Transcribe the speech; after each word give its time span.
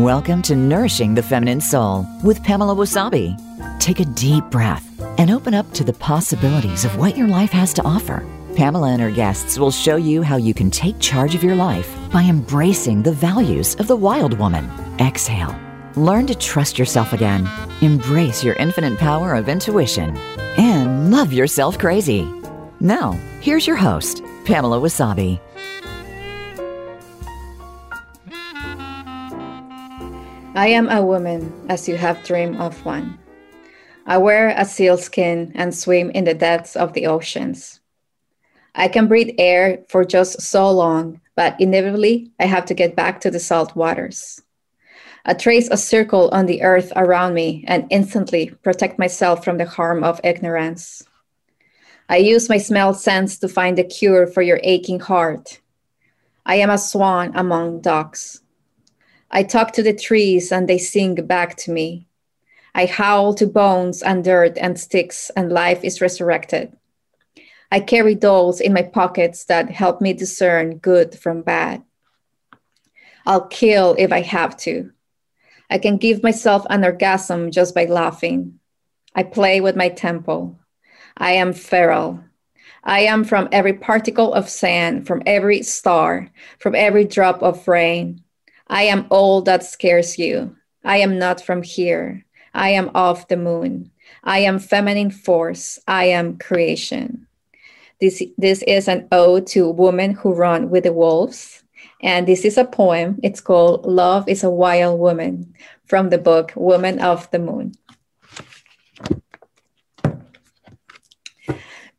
Welcome 0.00 0.40
to 0.42 0.56
Nourishing 0.56 1.14
the 1.14 1.22
Feminine 1.22 1.60
Soul 1.60 2.06
with 2.24 2.42
Pamela 2.42 2.74
Wasabi. 2.74 3.36
Take 3.78 4.00
a 4.00 4.06
deep 4.06 4.44
breath 4.44 4.88
and 5.18 5.30
open 5.30 5.52
up 5.52 5.70
to 5.74 5.84
the 5.84 5.92
possibilities 5.92 6.86
of 6.86 6.96
what 6.96 7.18
your 7.18 7.28
life 7.28 7.50
has 7.50 7.74
to 7.74 7.82
offer. 7.82 8.24
Pamela 8.56 8.92
and 8.92 9.02
her 9.02 9.10
guests 9.10 9.58
will 9.58 9.70
show 9.70 9.96
you 9.96 10.22
how 10.22 10.36
you 10.36 10.54
can 10.54 10.70
take 10.70 10.98
charge 11.00 11.34
of 11.34 11.44
your 11.44 11.54
life 11.54 11.94
by 12.10 12.22
embracing 12.22 13.02
the 13.02 13.12
values 13.12 13.74
of 13.74 13.88
the 13.88 13.94
wild 13.94 14.38
woman. 14.38 14.70
Exhale. 14.98 15.54
Learn 15.96 16.26
to 16.28 16.34
trust 16.34 16.78
yourself 16.78 17.12
again. 17.12 17.46
Embrace 17.82 18.42
your 18.42 18.54
infinite 18.54 18.98
power 18.98 19.34
of 19.34 19.50
intuition 19.50 20.16
and 20.56 21.10
love 21.10 21.30
yourself 21.30 21.78
crazy. 21.78 22.26
Now, 22.80 23.12
here's 23.42 23.66
your 23.66 23.76
host, 23.76 24.22
Pamela 24.46 24.80
Wasabi. 24.80 25.38
I 30.56 30.66
am 30.66 30.88
a 30.88 31.00
woman 31.00 31.52
as 31.68 31.88
you 31.88 31.96
have 31.96 32.24
dreamed 32.24 32.56
of 32.56 32.84
one. 32.84 33.16
I 34.04 34.18
wear 34.18 34.48
a 34.48 34.64
sealskin 34.64 35.52
and 35.54 35.72
swim 35.72 36.10
in 36.10 36.24
the 36.24 36.34
depths 36.34 36.74
of 36.74 36.92
the 36.92 37.06
oceans. 37.06 37.78
I 38.74 38.88
can 38.88 39.06
breathe 39.06 39.36
air 39.38 39.84
for 39.88 40.04
just 40.04 40.42
so 40.42 40.68
long, 40.68 41.20
but 41.36 41.54
inevitably 41.60 42.32
I 42.40 42.46
have 42.46 42.64
to 42.66 42.74
get 42.74 42.96
back 42.96 43.20
to 43.20 43.30
the 43.30 43.38
salt 43.38 43.76
waters. 43.76 44.42
I 45.24 45.34
trace 45.34 45.68
a 45.70 45.76
circle 45.76 46.28
on 46.32 46.46
the 46.46 46.62
earth 46.62 46.92
around 46.96 47.34
me 47.34 47.64
and 47.68 47.86
instantly 47.88 48.50
protect 48.64 48.98
myself 48.98 49.44
from 49.44 49.58
the 49.58 49.66
harm 49.66 50.02
of 50.02 50.20
ignorance. 50.24 51.04
I 52.08 52.16
use 52.16 52.48
my 52.48 52.58
smell 52.58 52.92
sense 52.92 53.38
to 53.38 53.48
find 53.48 53.78
the 53.78 53.84
cure 53.84 54.26
for 54.26 54.42
your 54.42 54.58
aching 54.64 54.98
heart. 54.98 55.60
I 56.44 56.56
am 56.56 56.70
a 56.70 56.78
swan 56.78 57.30
among 57.36 57.82
ducks. 57.82 58.39
I 59.30 59.42
talk 59.42 59.72
to 59.72 59.82
the 59.82 59.94
trees 59.94 60.50
and 60.50 60.68
they 60.68 60.78
sing 60.78 61.14
back 61.14 61.56
to 61.58 61.70
me. 61.70 62.08
I 62.74 62.86
howl 62.86 63.34
to 63.34 63.46
bones 63.46 64.02
and 64.02 64.24
dirt 64.24 64.56
and 64.58 64.78
sticks, 64.78 65.30
and 65.36 65.52
life 65.52 65.82
is 65.84 66.00
resurrected. 66.00 66.76
I 67.72 67.80
carry 67.80 68.14
dolls 68.14 68.60
in 68.60 68.72
my 68.72 68.82
pockets 68.82 69.44
that 69.44 69.70
help 69.70 70.00
me 70.00 70.12
discern 70.12 70.78
good 70.78 71.16
from 71.16 71.42
bad. 71.42 71.82
I'll 73.26 73.46
kill 73.46 73.94
if 73.98 74.12
I 74.12 74.22
have 74.22 74.56
to. 74.58 74.90
I 75.68 75.78
can 75.78 75.96
give 75.96 76.22
myself 76.22 76.66
an 76.68 76.84
orgasm 76.84 77.52
just 77.52 77.74
by 77.74 77.84
laughing. 77.84 78.58
I 79.14 79.22
play 79.22 79.60
with 79.60 79.76
my 79.76 79.88
temple. 79.88 80.58
I 81.16 81.32
am 81.32 81.52
feral. 81.52 82.24
I 82.82 83.00
am 83.00 83.24
from 83.24 83.48
every 83.52 83.74
particle 83.74 84.32
of 84.32 84.48
sand, 84.48 85.06
from 85.06 85.22
every 85.26 85.62
star, 85.62 86.30
from 86.58 86.74
every 86.74 87.04
drop 87.04 87.42
of 87.42 87.68
rain. 87.68 88.24
I 88.70 88.84
am 88.84 89.06
all 89.10 89.42
that 89.42 89.64
scares 89.64 90.16
you. 90.16 90.56
I 90.84 90.98
am 90.98 91.18
not 91.18 91.40
from 91.40 91.62
here. 91.62 92.24
I 92.54 92.70
am 92.70 92.90
of 92.94 93.26
the 93.26 93.36
moon. 93.36 93.90
I 94.22 94.38
am 94.38 94.60
feminine 94.60 95.10
force. 95.10 95.80
I 95.88 96.04
am 96.04 96.38
creation. 96.38 97.26
This, 98.00 98.22
this 98.38 98.62
is 98.62 98.86
an 98.86 99.08
ode 99.10 99.48
to 99.48 99.68
women 99.68 100.14
who 100.14 100.32
run 100.32 100.70
with 100.70 100.84
the 100.84 100.92
wolves. 100.92 101.64
And 102.00 102.28
this 102.28 102.44
is 102.44 102.56
a 102.56 102.64
poem. 102.64 103.18
It's 103.24 103.40
called 103.40 103.84
Love 103.84 104.28
is 104.28 104.44
a 104.44 104.50
Wild 104.50 105.00
Woman 105.00 105.52
from 105.84 106.10
the 106.10 106.18
book 106.18 106.52
Woman 106.54 107.00
of 107.00 107.28
the 107.32 107.40
Moon. 107.40 107.74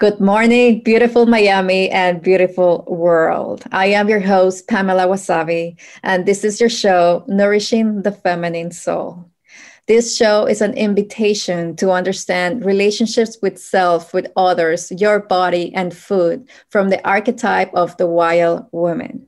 Good 0.02 0.20
morning, 0.20 0.82
beautiful 0.82 1.28
Miami 1.28 1.88
and 1.92 2.24
beautiful 2.24 2.86
world. 2.88 3.64
I 3.72 3.86
am 3.86 4.10
your 4.10 4.20
host, 4.20 4.68
Pamela 4.68 5.06
Wasabi, 5.06 5.80
and 6.02 6.26
this 6.26 6.44
is 6.44 6.60
your 6.60 6.72
show, 6.72 7.24
Nourishing 7.28 8.02
the 8.02 8.12
Feminine 8.12 8.72
Soul. 8.72 9.30
This 9.86 10.18
show 10.18 10.48
is 10.48 10.60
an 10.60 10.74
invitation 10.74 11.76
to 11.76 11.92
understand 11.92 12.66
relationships 12.66 13.38
with 13.44 13.60
self, 13.60 14.12
with 14.12 14.26
others, 14.36 14.92
your 14.92 15.20
body, 15.20 15.72
and 15.76 15.96
food 15.96 16.50
from 16.70 16.90
the 16.90 17.08
archetype 17.08 17.72
of 17.76 17.96
the 17.98 18.08
wild 18.08 18.66
woman. 18.72 19.28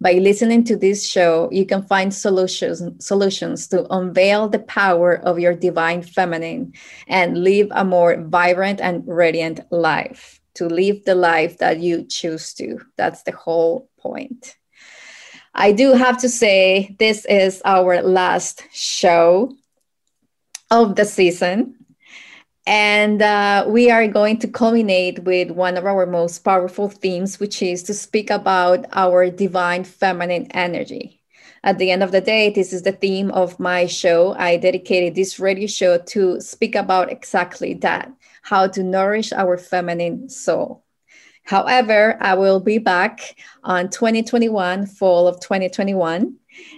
By 0.00 0.12
listening 0.12 0.62
to 0.64 0.76
this 0.76 1.08
show, 1.08 1.48
you 1.50 1.66
can 1.66 1.82
find 1.82 2.14
solutions, 2.14 3.04
solutions 3.04 3.66
to 3.68 3.84
unveil 3.92 4.48
the 4.48 4.60
power 4.60 5.14
of 5.14 5.40
your 5.40 5.54
divine 5.54 6.02
feminine 6.02 6.74
and 7.08 7.42
live 7.42 7.66
a 7.72 7.84
more 7.84 8.16
vibrant 8.16 8.80
and 8.80 9.02
radiant 9.08 9.60
life, 9.72 10.40
to 10.54 10.68
live 10.68 11.04
the 11.04 11.16
life 11.16 11.58
that 11.58 11.80
you 11.80 12.04
choose 12.04 12.54
to. 12.54 12.78
That's 12.96 13.24
the 13.24 13.32
whole 13.32 13.90
point. 13.98 14.56
I 15.52 15.72
do 15.72 15.94
have 15.94 16.18
to 16.18 16.28
say, 16.28 16.94
this 17.00 17.24
is 17.24 17.60
our 17.64 18.00
last 18.00 18.62
show 18.72 19.56
of 20.70 20.94
the 20.94 21.04
season. 21.04 21.77
And 22.68 23.22
uh, 23.22 23.64
we 23.66 23.90
are 23.90 24.06
going 24.06 24.38
to 24.40 24.46
culminate 24.46 25.20
with 25.20 25.50
one 25.50 25.78
of 25.78 25.86
our 25.86 26.04
most 26.04 26.40
powerful 26.40 26.90
themes, 26.90 27.40
which 27.40 27.62
is 27.62 27.82
to 27.84 27.94
speak 27.94 28.28
about 28.28 28.84
our 28.92 29.30
divine 29.30 29.84
feminine 29.84 30.48
energy. 30.50 31.22
At 31.64 31.78
the 31.78 31.90
end 31.90 32.02
of 32.02 32.12
the 32.12 32.20
day, 32.20 32.50
this 32.50 32.74
is 32.74 32.82
the 32.82 32.92
theme 32.92 33.30
of 33.30 33.58
my 33.58 33.86
show. 33.86 34.34
I 34.34 34.58
dedicated 34.58 35.14
this 35.14 35.40
radio 35.40 35.66
show 35.66 35.96
to 35.96 36.42
speak 36.42 36.74
about 36.74 37.10
exactly 37.10 37.72
that 37.80 38.12
how 38.42 38.66
to 38.68 38.82
nourish 38.82 39.32
our 39.32 39.56
feminine 39.56 40.28
soul. 40.28 40.84
However, 41.44 42.18
I 42.20 42.34
will 42.34 42.60
be 42.60 42.76
back 42.76 43.38
on 43.64 43.88
2021, 43.88 44.84
fall 44.84 45.26
of 45.26 45.40
2021. 45.40 46.36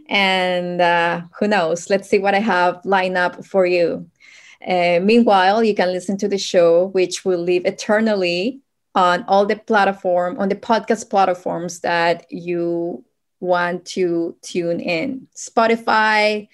And 0.08 0.80
uh, 0.80 1.22
who 1.36 1.48
knows? 1.48 1.90
Let's 1.90 2.08
see 2.08 2.20
what 2.20 2.36
I 2.36 2.38
have 2.38 2.80
lined 2.84 3.18
up 3.18 3.44
for 3.44 3.66
you. 3.66 4.08
Uh, 4.66 5.00
meanwhile, 5.02 5.64
you 5.64 5.74
can 5.74 5.92
listen 5.92 6.16
to 6.18 6.28
the 6.28 6.38
show, 6.38 6.86
which 6.88 7.24
will 7.24 7.40
live 7.40 7.64
eternally 7.64 8.60
on 8.94 9.24
all 9.28 9.46
the 9.46 9.56
platform, 9.56 10.38
on 10.38 10.48
the 10.48 10.56
podcast 10.56 11.08
platforms 11.08 11.80
that 11.80 12.30
you 12.30 13.04
want 13.40 13.84
to 13.86 14.36
tune 14.42 14.80
in 14.80 15.26
Spotify, 15.34 16.48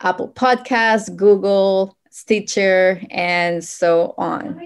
Apple 0.00 0.28
Podcasts, 0.28 1.14
Google, 1.14 1.96
Stitcher, 2.10 3.00
and 3.10 3.62
so 3.62 4.14
on. 4.16 4.60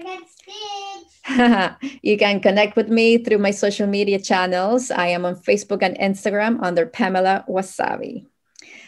you 2.01 2.17
can 2.17 2.39
connect 2.39 2.75
with 2.75 2.87
me 2.87 3.17
through 3.17 3.39
my 3.39 3.51
social 3.51 3.87
media 3.87 4.19
channels. 4.19 4.91
I 4.91 5.07
am 5.07 5.25
on 5.25 5.35
Facebook 5.35 5.81
and 5.81 5.97
Instagram 5.97 6.63
under 6.63 6.85
Pamela 6.85 7.43
Wasabi. 7.49 8.27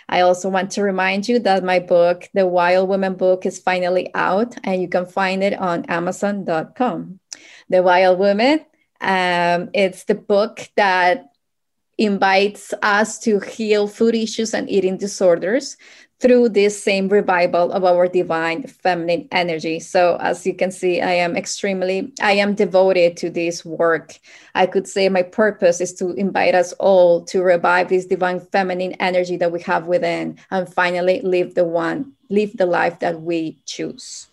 I 0.10 0.22
also 0.22 0.50
want 0.50 0.72
to 0.72 0.84
remind 0.84 1.28
you 1.28 1.40
that 1.40 1.64
my 1.64 1.80
book, 1.80 2.30
The 2.34 2.48
Wild 2.48 2.88
Woman 2.90 3.16
book, 3.16 3.46
is 3.46 3.60
finally 3.60 4.10
out 4.14 4.56
and 4.64 4.82
you 4.82 4.88
can 4.88 5.06
find 5.06 5.44
it 5.44 5.54
on 5.54 5.86
Amazon.com. 5.86 7.20
The 7.70 7.84
Wild 7.84 8.20
Woman, 8.20 8.66
um, 9.02 9.70
it's 9.74 10.06
the 10.06 10.16
book 10.16 10.70
that 10.76 11.26
invites 11.98 12.74
us 12.82 13.20
to 13.20 13.40
heal 13.40 13.88
food 13.88 14.16
issues 14.16 14.54
and 14.54 14.70
eating 14.70 14.98
disorders 14.98 15.78
through 16.20 16.50
this 16.50 16.82
same 16.82 17.08
revival 17.10 17.72
of 17.72 17.84
our 17.84 18.08
divine 18.08 18.64
feminine 18.64 19.28
energy. 19.32 19.80
So, 19.80 20.18
as 20.20 20.46
you 20.46 20.54
can 20.56 20.72
see, 20.72 21.00
I 21.00 21.12
am 21.12 21.36
extremely, 21.36 22.12
I 22.22 22.34
am 22.34 22.56
devoted 22.56 23.18
to 23.18 23.30
this 23.30 23.64
work. 23.64 24.20
I 24.56 24.66
could 24.66 24.88
say 24.88 25.10
my 25.10 25.22
purpose 25.22 25.80
is 25.80 25.94
to 25.96 26.14
invite 26.14 26.56
us 26.56 26.74
all 26.74 27.24
to 27.26 27.44
revive 27.44 27.90
this 27.90 28.06
divine 28.06 28.40
feminine 28.40 28.94
energy 28.94 29.38
that 29.38 29.52
we 29.52 29.62
have 29.62 29.86
within 29.86 30.40
and 30.50 30.72
finally 30.72 31.22
live 31.22 31.54
the 31.54 31.66
one, 31.66 32.14
live 32.30 32.58
the 32.58 32.66
life 32.66 33.00
that 33.00 33.22
we 33.22 33.60
choose. 33.66 34.28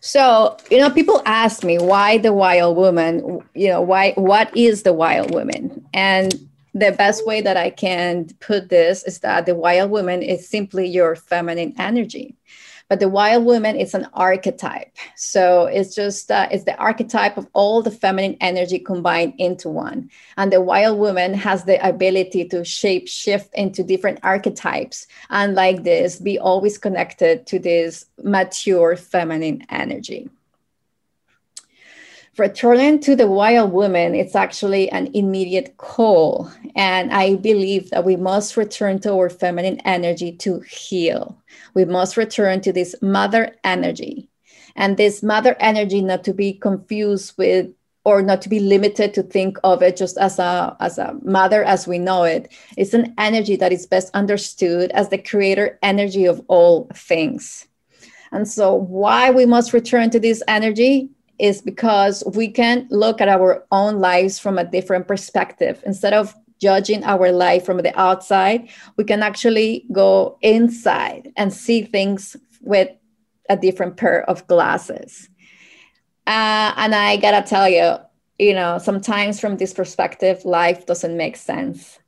So, 0.00 0.56
you 0.70 0.78
know, 0.78 0.90
people 0.90 1.22
ask 1.26 1.62
me 1.62 1.78
why 1.78 2.18
the 2.18 2.32
wild 2.32 2.76
woman, 2.76 3.40
you 3.54 3.68
know, 3.68 3.82
why, 3.82 4.12
what 4.12 4.54
is 4.56 4.82
the 4.82 4.94
wild 4.94 5.32
woman? 5.32 5.86
And 5.92 6.49
the 6.74 6.92
best 6.92 7.26
way 7.26 7.40
that 7.40 7.56
I 7.56 7.70
can 7.70 8.28
put 8.40 8.68
this 8.68 9.02
is 9.04 9.20
that 9.20 9.46
the 9.46 9.54
wild 9.54 9.90
woman 9.90 10.22
is 10.22 10.48
simply 10.48 10.86
your 10.86 11.16
feminine 11.16 11.74
energy. 11.78 12.36
But 12.88 12.98
the 12.98 13.08
wild 13.08 13.44
woman 13.44 13.76
is 13.76 13.94
an 13.94 14.08
archetype. 14.14 14.96
So 15.14 15.66
it's 15.66 15.94
just, 15.94 16.28
uh, 16.28 16.48
it's 16.50 16.64
the 16.64 16.76
archetype 16.76 17.36
of 17.36 17.46
all 17.52 17.82
the 17.82 17.90
feminine 17.92 18.36
energy 18.40 18.80
combined 18.80 19.34
into 19.38 19.68
one. 19.68 20.10
And 20.36 20.52
the 20.52 20.60
wild 20.60 20.98
woman 20.98 21.32
has 21.34 21.64
the 21.64 21.78
ability 21.88 22.46
to 22.48 22.64
shape 22.64 23.06
shift 23.06 23.54
into 23.54 23.84
different 23.84 24.18
archetypes. 24.24 25.06
And 25.30 25.54
like 25.54 25.84
this, 25.84 26.18
be 26.18 26.40
always 26.40 26.78
connected 26.78 27.46
to 27.46 27.60
this 27.60 28.06
mature 28.24 28.96
feminine 28.96 29.64
energy 29.70 30.28
returning 32.38 33.00
to 33.00 33.16
the 33.16 33.26
wild 33.26 33.72
woman 33.72 34.14
it's 34.14 34.36
actually 34.36 34.90
an 34.90 35.10
immediate 35.14 35.76
call. 35.76 36.50
And 36.76 37.12
i 37.12 37.34
believe 37.36 37.90
that 37.90 38.04
we 38.04 38.16
must 38.16 38.56
return 38.56 38.98
to 39.00 39.12
our 39.12 39.30
feminine 39.30 39.80
energy 39.80 40.32
to 40.38 40.60
heal. 40.60 41.36
We 41.74 41.84
must 41.84 42.16
return 42.16 42.60
to 42.62 42.72
this 42.72 42.94
mother 43.02 43.56
energy. 43.64 44.28
And 44.76 44.96
this 44.96 45.22
mother 45.22 45.56
energy 45.60 46.00
not 46.00 46.24
to 46.24 46.32
be 46.32 46.52
confused 46.52 47.34
with 47.36 47.72
or 48.04 48.22
not 48.22 48.40
to 48.42 48.48
be 48.48 48.60
limited 48.60 49.12
to 49.14 49.22
think 49.22 49.58
of 49.62 49.82
it 49.82 49.96
just 49.96 50.16
as 50.16 50.38
a 50.38 50.76
as 50.80 50.98
a 50.98 51.16
mother 51.22 51.64
as 51.64 51.86
we 51.86 51.98
know 51.98 52.24
it. 52.24 52.52
It's 52.76 52.94
an 52.94 53.14
energy 53.18 53.56
that 53.56 53.72
is 53.72 53.86
best 53.86 54.10
understood 54.14 54.90
as 54.92 55.08
the 55.08 55.18
creator 55.18 55.78
energy 55.82 56.24
of 56.26 56.42
all 56.48 56.88
things. 56.94 57.66
And 58.32 58.48
so 58.48 58.74
why 58.74 59.30
we 59.30 59.44
must 59.44 59.72
return 59.72 60.10
to 60.10 60.20
this 60.20 60.42
energy 60.46 61.10
is 61.40 61.62
because 61.62 62.22
we 62.34 62.48
can 62.48 62.86
look 62.90 63.20
at 63.20 63.28
our 63.28 63.64
own 63.70 63.98
lives 63.98 64.38
from 64.38 64.58
a 64.58 64.64
different 64.64 65.08
perspective 65.08 65.82
instead 65.86 66.12
of 66.12 66.34
judging 66.60 67.02
our 67.04 67.32
life 67.32 67.64
from 67.64 67.78
the 67.78 67.98
outside 67.98 68.68
we 68.96 69.04
can 69.04 69.22
actually 69.22 69.86
go 69.92 70.38
inside 70.42 71.32
and 71.36 71.52
see 71.52 71.82
things 71.82 72.36
with 72.60 72.90
a 73.48 73.56
different 73.56 73.96
pair 73.96 74.28
of 74.28 74.46
glasses 74.46 75.30
uh, 76.30 76.72
and 76.76 76.94
I 76.94 77.16
gotta 77.16 77.42
tell 77.42 77.68
you, 77.68 77.96
you 78.38 78.54
know, 78.54 78.78
sometimes 78.78 79.40
from 79.40 79.56
this 79.56 79.74
perspective, 79.74 80.44
life 80.44 80.86
doesn't 80.86 81.16
make 81.16 81.36
sense. 81.36 81.98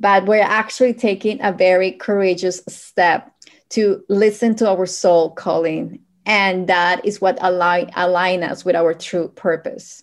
But 0.00 0.24
we're 0.24 0.40
actually 0.40 0.94
taking 0.94 1.42
a 1.42 1.52
very 1.52 1.92
courageous 1.92 2.62
step 2.68 3.30
to 3.70 4.02
listen 4.08 4.54
to 4.56 4.70
our 4.70 4.86
soul 4.86 5.30
calling. 5.30 6.00
And 6.26 6.68
that 6.68 7.04
is 7.06 7.20
what 7.20 7.38
align, 7.40 7.90
align 7.96 8.42
us 8.42 8.64
with 8.64 8.76
our 8.76 8.92
true 8.92 9.28
purpose. 9.28 10.02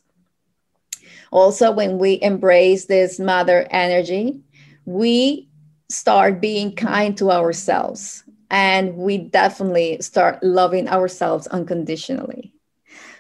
Also, 1.31 1.71
when 1.71 1.97
we 1.97 2.19
embrace 2.21 2.85
this 2.85 3.19
mother 3.19 3.67
energy, 3.69 4.39
we 4.85 5.49
start 5.89 6.41
being 6.41 6.75
kind 6.75 7.17
to 7.17 7.29
ourselves 7.29 8.23
and 8.49 8.95
we 8.95 9.17
definitely 9.17 10.01
start 10.01 10.41
loving 10.43 10.87
ourselves 10.87 11.47
unconditionally. 11.47 12.53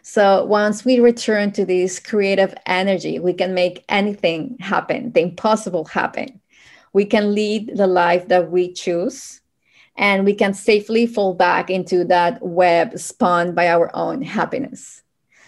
So 0.03 0.45
once 0.45 0.85
we 0.85 0.99
return 0.99 1.51
to 1.53 1.65
this 1.65 1.99
creative 1.99 2.53
energy, 2.65 3.19
we 3.19 3.33
can 3.33 3.53
make 3.53 3.85
anything 3.89 4.57
happen, 4.59 5.11
the 5.11 5.21
impossible 5.21 5.85
happen. 5.85 6.41
We 6.93 7.05
can 7.05 7.33
lead 7.33 7.75
the 7.75 7.87
life 7.87 8.27
that 8.27 8.51
we 8.51 8.73
choose, 8.73 9.41
and 9.95 10.25
we 10.25 10.33
can 10.33 10.53
safely 10.53 11.05
fall 11.05 11.33
back 11.33 11.69
into 11.69 12.03
that 12.05 12.41
web 12.41 12.97
spun 12.97 13.53
by 13.53 13.67
our 13.67 13.89
own 13.95 14.21
happiness. 14.21 15.03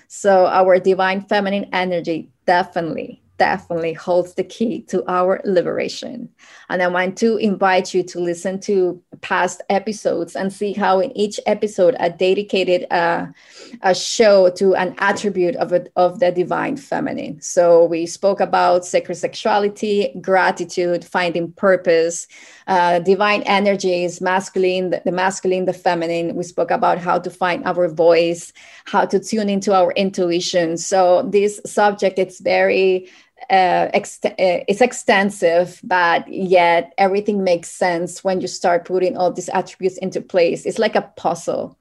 So 0.08 0.46
our 0.46 0.80
divine 0.80 1.22
feminine 1.22 1.70
energy 1.74 2.30
definitely 2.46 3.22
definitely 3.38 3.94
holds 3.94 4.36
the 4.36 4.44
key 4.44 4.82
to 4.84 5.04
our 5.10 5.42
liberation. 5.44 6.30
And 6.70 6.82
I 6.82 6.88
want 6.88 7.18
to 7.20 7.38
invite 7.38 7.94
you 7.94 8.04
to 8.04 8.20
listen 8.20 8.60
to 8.62 9.02
past 9.22 9.62
episodes 9.70 10.36
and 10.36 10.52
see 10.52 10.74
how 10.74 11.00
in 11.00 11.16
each 11.18 11.40
episode 11.46 11.96
I 12.00 12.10
dedicated 12.10 12.84
a, 12.92 13.34
a 13.82 13.94
show 13.94 14.50
to 14.52 14.76
an 14.76 14.96
attribute 15.00 15.56
of, 15.58 15.74
it, 15.74 15.92
of 15.96 16.20
the 16.20 16.32
divine 16.32 16.78
feminine. 16.78 17.42
So 17.42 17.86
we 17.86 18.06
spoke 18.06 18.40
about 18.40 18.86
sacred 18.86 19.16
sexuality, 19.16 20.18
gratitude, 20.22 21.04
finding 21.06 21.52
purpose, 21.52 22.28
uh, 22.68 23.00
divine 23.00 23.44
energies, 23.44 24.22
masculine, 24.22 24.96
the 25.06 25.12
masculine, 25.12 25.66
the 25.66 25.74
feminine. 25.74 26.36
We 26.36 26.44
spoke 26.44 26.72
about 26.72 26.98
how 26.98 27.20
to 27.20 27.30
find 27.30 27.64
our 27.66 27.88
voice, 27.88 28.54
how 28.86 29.06
to 29.06 29.20
tune 29.20 29.50
into 29.50 29.74
our 29.74 29.92
intuition. 29.94 30.78
So 30.78 31.24
this 31.24 31.62
subject, 31.66 32.18
it's 32.18 32.40
very 32.40 33.10
uh, 33.50 33.90
ext- 33.94 34.26
uh, 34.26 34.64
it's 34.68 34.82
extensive, 34.82 35.80
but 35.84 36.28
yet 36.28 36.94
everything 36.98 37.44
makes 37.44 37.70
sense 37.70 38.24
when 38.24 38.42
you 38.42 38.48
start 38.48 38.86
putting 38.86 39.18
all 39.18 39.32
these 39.32 39.50
attributes 39.50 39.98
into 39.98 40.22
place. 40.22 40.66
It's 40.66 40.80
like 40.80 40.96
a 40.96 41.12
puzzle. 41.16 41.78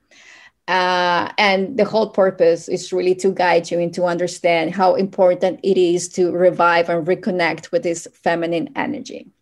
Uh, 0.67 1.31
and 1.37 1.77
the 1.77 1.85
whole 1.85 2.09
purpose 2.09 2.69
is 2.69 2.93
really 2.93 3.15
to 3.15 3.31
guide 3.31 3.71
you 3.71 3.79
and 3.79 3.93
to 3.93 4.05
understand 4.05 4.75
how 4.75 4.95
important 4.95 5.61
it 5.62 5.77
is 5.77 6.09
to 6.09 6.33
revive 6.33 6.89
and 6.89 7.06
reconnect 7.06 7.71
with 7.71 7.83
this 7.83 8.09
feminine 8.15 8.71
energy. 8.75 9.33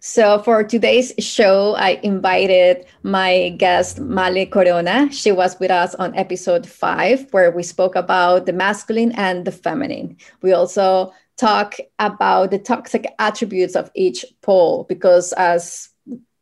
So 0.00 0.38
for 0.40 0.62
today's 0.62 1.12
show, 1.18 1.74
I 1.76 2.00
invited 2.02 2.86
my 3.02 3.50
guest 3.58 4.00
Male 4.00 4.46
Corona. 4.46 5.10
She 5.10 5.32
was 5.32 5.58
with 5.58 5.70
us 5.70 5.94
on 5.96 6.14
episode 6.14 6.66
five, 6.66 7.26
where 7.32 7.50
we 7.50 7.62
spoke 7.62 7.96
about 7.96 8.46
the 8.46 8.52
masculine 8.52 9.12
and 9.12 9.44
the 9.44 9.52
feminine. 9.52 10.16
We 10.42 10.52
also 10.52 11.12
talk 11.36 11.76
about 11.98 12.50
the 12.50 12.58
toxic 12.58 13.06
attributes 13.18 13.76
of 13.76 13.90
each 13.94 14.24
pole 14.42 14.84
because 14.84 15.32
as 15.34 15.90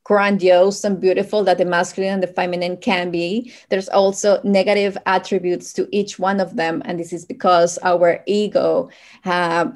grandiose 0.04 0.84
and 0.84 1.00
beautiful 1.00 1.42
that 1.44 1.56
the 1.56 1.64
masculine 1.64 2.12
and 2.12 2.22
the 2.22 2.26
feminine 2.26 2.76
can 2.76 3.10
be, 3.10 3.50
there's 3.70 3.88
also 3.88 4.38
negative 4.44 4.98
attributes 5.06 5.72
to 5.72 5.88
each 5.90 6.18
one 6.18 6.40
of 6.40 6.56
them. 6.56 6.82
And 6.84 7.00
this 7.00 7.12
is 7.12 7.24
because 7.24 7.78
our 7.82 8.22
ego 8.26 8.90
uh, 9.24 9.70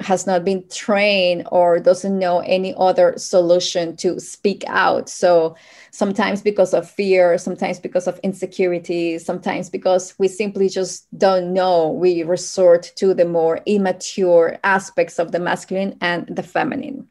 has 0.00 0.26
not 0.26 0.44
been 0.46 0.64
trained 0.70 1.46
or 1.52 1.78
doesn't 1.78 2.18
know 2.18 2.40
any 2.40 2.74
other 2.78 3.12
solution 3.18 3.96
to 3.96 4.18
speak 4.18 4.64
out. 4.66 5.10
So 5.10 5.56
sometimes 5.90 6.40
because 6.40 6.72
of 6.72 6.90
fear, 6.90 7.36
sometimes 7.36 7.78
because 7.78 8.06
of 8.06 8.18
insecurity, 8.22 9.18
sometimes 9.18 9.68
because 9.68 10.14
we 10.18 10.28
simply 10.28 10.70
just 10.70 11.06
don't 11.18 11.52
know, 11.52 11.90
we 11.90 12.22
resort 12.22 12.92
to 12.96 13.12
the 13.12 13.26
more 13.26 13.60
immature 13.66 14.58
aspects 14.64 15.18
of 15.18 15.32
the 15.32 15.38
masculine 15.38 15.98
and 16.00 16.26
the 16.34 16.42
feminine 16.42 17.09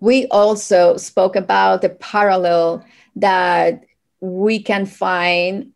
we 0.00 0.26
also 0.26 0.96
spoke 0.96 1.36
about 1.36 1.82
the 1.82 1.88
parallel 1.88 2.84
that 3.16 3.84
we 4.20 4.60
can 4.62 4.86
find 4.86 5.72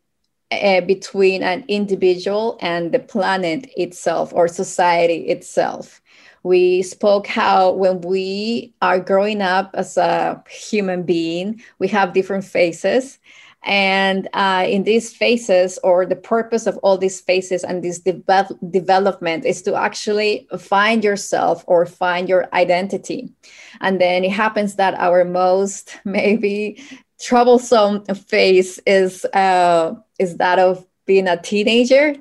uh, 0.51 0.81
between 0.83 1.43
an 1.43 1.65
individual 1.69 2.59
and 2.61 2.93
the 2.93 2.99
planet 2.99 3.71
itself 3.77 4.33
or 4.33 4.49
society 4.49 5.29
itself. 5.29 6.01
We 6.43 6.83
spoke 6.83 7.27
how 7.27 7.73
when 7.73 8.01
we 8.01 8.75
are 8.83 8.99
growing 8.99 9.41
up 9.41 9.71
as 9.75 9.97
a 9.97 10.43
human 10.51 11.05
being, 11.05 11.63
we 11.79 11.89
have 11.89 12.13
different 12.13 12.45
phases 12.45 13.19
and 13.65 14.29
uh, 14.33 14.67
in 14.69 14.85
these 14.85 15.15
phases, 15.15 15.79
or 15.85 16.05
the 16.05 16.17
purpose 16.17 16.67
of 16.67 16.77
all 16.79 16.99
these 16.99 17.21
phases 17.21 17.65
and 17.65 17.83
this 17.83 18.01
de- 18.01 18.23
development 18.71 19.45
is 19.45 19.63
to 19.63 19.75
actually 19.75 20.49
find 20.59 21.05
yourself 21.05 21.65
or 21.67 21.87
find 21.87 22.29
your 22.29 22.49
identity. 22.53 23.33
And 23.81 24.01
then 24.01 24.25
it 24.25 24.33
happens 24.33 24.77
that 24.77 24.95
our 24.95 25.25
most 25.25 25.99
maybe 26.05 26.83
troublesome 27.21 28.05
phase 28.07 28.81
is 28.87 29.25
uh, 29.27 29.95
is 30.19 30.37
that 30.39 30.59
of 30.59 30.85
being 31.07 31.29
a 31.29 31.41
teenager. 31.41 32.15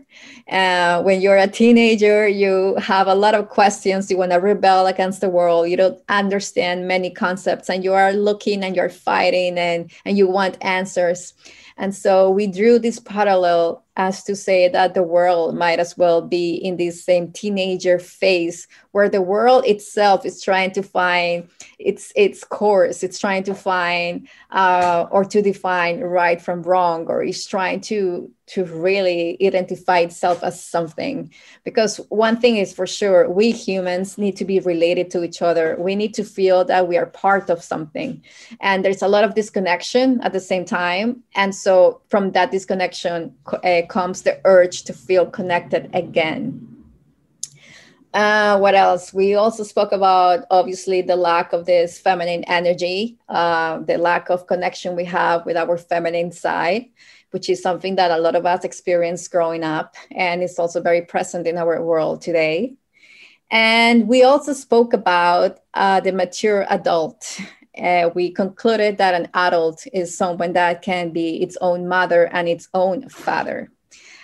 Uh, 0.51 1.01
when 1.01 1.21
you're 1.21 1.37
a 1.37 1.47
teenager, 1.47 2.27
you 2.27 2.75
have 2.75 3.07
a 3.07 3.15
lot 3.15 3.33
of 3.33 3.47
questions. 3.47 4.11
You 4.11 4.17
want 4.17 4.31
to 4.31 4.37
rebel 4.37 4.85
against 4.85 5.21
the 5.21 5.29
world. 5.29 5.69
You 5.69 5.77
don't 5.77 5.99
understand 6.09 6.87
many 6.87 7.09
concepts, 7.09 7.69
and 7.69 7.83
you 7.83 7.93
are 7.93 8.11
looking 8.11 8.61
and 8.63 8.75
you're 8.75 8.89
fighting, 8.89 9.57
and 9.57 9.89
and 10.03 10.17
you 10.17 10.27
want 10.27 10.57
answers. 10.61 11.33
And 11.77 11.95
so 11.95 12.29
we 12.29 12.47
drew 12.47 12.79
this 12.79 12.99
parallel 12.99 13.83
as 13.97 14.23
to 14.23 14.35
say 14.35 14.69
that 14.69 14.93
the 14.93 15.03
world 15.03 15.55
might 15.55 15.79
as 15.79 15.97
well 15.97 16.21
be 16.21 16.55
in 16.55 16.77
this 16.77 17.03
same 17.03 17.31
teenager 17.31 17.99
phase 17.99 18.67
where 18.91 19.09
the 19.09 19.21
world 19.21 19.65
itself 19.65 20.25
is 20.25 20.41
trying 20.41 20.71
to 20.71 20.81
find 20.81 21.47
its 21.77 22.13
its 22.15 22.43
course 22.43 23.03
it's 23.03 23.19
trying 23.19 23.43
to 23.43 23.53
find 23.53 24.27
uh, 24.51 25.05
or 25.11 25.25
to 25.25 25.41
define 25.41 25.99
right 25.99 26.41
from 26.41 26.63
wrong 26.63 27.05
or 27.07 27.21
is 27.23 27.45
trying 27.45 27.81
to 27.81 28.31
to 28.51 28.65
really 28.65 29.37
identify 29.41 29.99
itself 29.99 30.43
as 30.43 30.61
something. 30.61 31.31
Because 31.63 31.97
one 32.09 32.35
thing 32.35 32.57
is 32.57 32.73
for 32.73 32.85
sure 32.85 33.29
we 33.29 33.51
humans 33.51 34.17
need 34.17 34.35
to 34.35 34.43
be 34.43 34.59
related 34.59 35.09
to 35.11 35.23
each 35.23 35.41
other. 35.41 35.77
We 35.79 35.95
need 35.95 36.13
to 36.15 36.25
feel 36.25 36.65
that 36.65 36.85
we 36.85 36.97
are 36.97 37.05
part 37.05 37.49
of 37.49 37.63
something. 37.63 38.21
And 38.59 38.83
there's 38.83 39.01
a 39.01 39.07
lot 39.07 39.23
of 39.23 39.35
disconnection 39.35 40.19
at 40.19 40.33
the 40.33 40.41
same 40.41 40.65
time. 40.65 41.23
And 41.33 41.55
so 41.55 42.01
from 42.09 42.31
that 42.31 42.51
disconnection 42.51 43.33
uh, 43.47 43.80
comes 43.89 44.21
the 44.21 44.39
urge 44.45 44.83
to 44.83 44.93
feel 44.93 45.25
connected 45.25 45.89
again. 45.93 46.67
Uh, 48.13 48.57
what 48.57 48.75
else? 48.75 49.13
We 49.13 49.35
also 49.35 49.63
spoke 49.63 49.93
about 49.93 50.45
obviously 50.51 51.01
the 51.01 51.15
lack 51.15 51.53
of 51.53 51.65
this 51.65 51.97
feminine 51.97 52.43
energy, 52.43 53.17
uh, 53.29 53.79
the 53.79 53.97
lack 53.97 54.29
of 54.29 54.47
connection 54.47 54.97
we 54.97 55.05
have 55.05 55.45
with 55.45 55.55
our 55.55 55.77
feminine 55.77 56.31
side, 56.31 56.87
which 57.31 57.49
is 57.49 57.61
something 57.61 57.95
that 57.95 58.11
a 58.11 58.17
lot 58.17 58.35
of 58.35 58.45
us 58.45 58.65
experience 58.65 59.27
growing 59.29 59.63
up, 59.63 59.95
and 60.11 60.43
it's 60.43 60.59
also 60.59 60.81
very 60.81 61.03
present 61.03 61.47
in 61.47 61.57
our 61.57 61.81
world 61.81 62.21
today. 62.21 62.75
And 63.49 64.07
we 64.07 64.23
also 64.23 64.53
spoke 64.53 64.93
about 64.93 65.59
uh, 65.73 66.01
the 66.01 66.11
mature 66.11 66.65
adult 66.69 67.39
uh, 67.77 68.09
we 68.13 68.31
concluded 68.31 68.97
that 68.97 69.13
an 69.13 69.29
adult 69.33 69.85
is 69.93 70.17
someone 70.17 70.53
that 70.53 70.81
can 70.81 71.11
be 71.11 71.41
its 71.41 71.57
own 71.61 71.87
mother 71.87 72.25
and 72.33 72.47
its 72.47 72.67
own 72.73 73.07
father. 73.09 73.71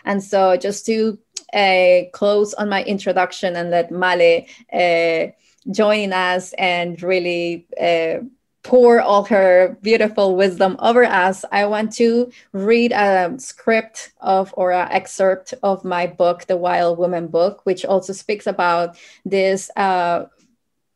And 0.05 0.23
so, 0.23 0.55
just 0.57 0.85
to 0.85 1.17
uh, 1.53 2.09
close 2.13 2.53
on 2.53 2.69
my 2.69 2.83
introduction 2.83 3.55
and 3.55 3.71
let 3.71 3.91
Male 3.91 4.45
uh, 4.73 5.31
join 5.71 6.13
us 6.13 6.53
and 6.53 7.01
really 7.01 7.67
uh, 7.79 8.23
pour 8.63 8.99
all 8.99 9.23
her 9.23 9.77
beautiful 9.81 10.35
wisdom 10.35 10.75
over 10.79 11.05
us, 11.05 11.45
I 11.51 11.65
want 11.67 11.93
to 11.93 12.31
read 12.51 12.91
a 12.91 13.33
script 13.37 14.11
of 14.19 14.53
or 14.57 14.73
an 14.73 14.91
excerpt 14.91 15.53
of 15.63 15.85
my 15.85 16.05
book, 16.05 16.47
The 16.47 16.57
Wild 16.57 16.97
Woman 16.97 17.27
book, 17.27 17.61
which 17.65 17.85
also 17.85 18.11
speaks 18.11 18.45
about 18.45 18.97
this 19.23 19.71
uh, 19.77 20.25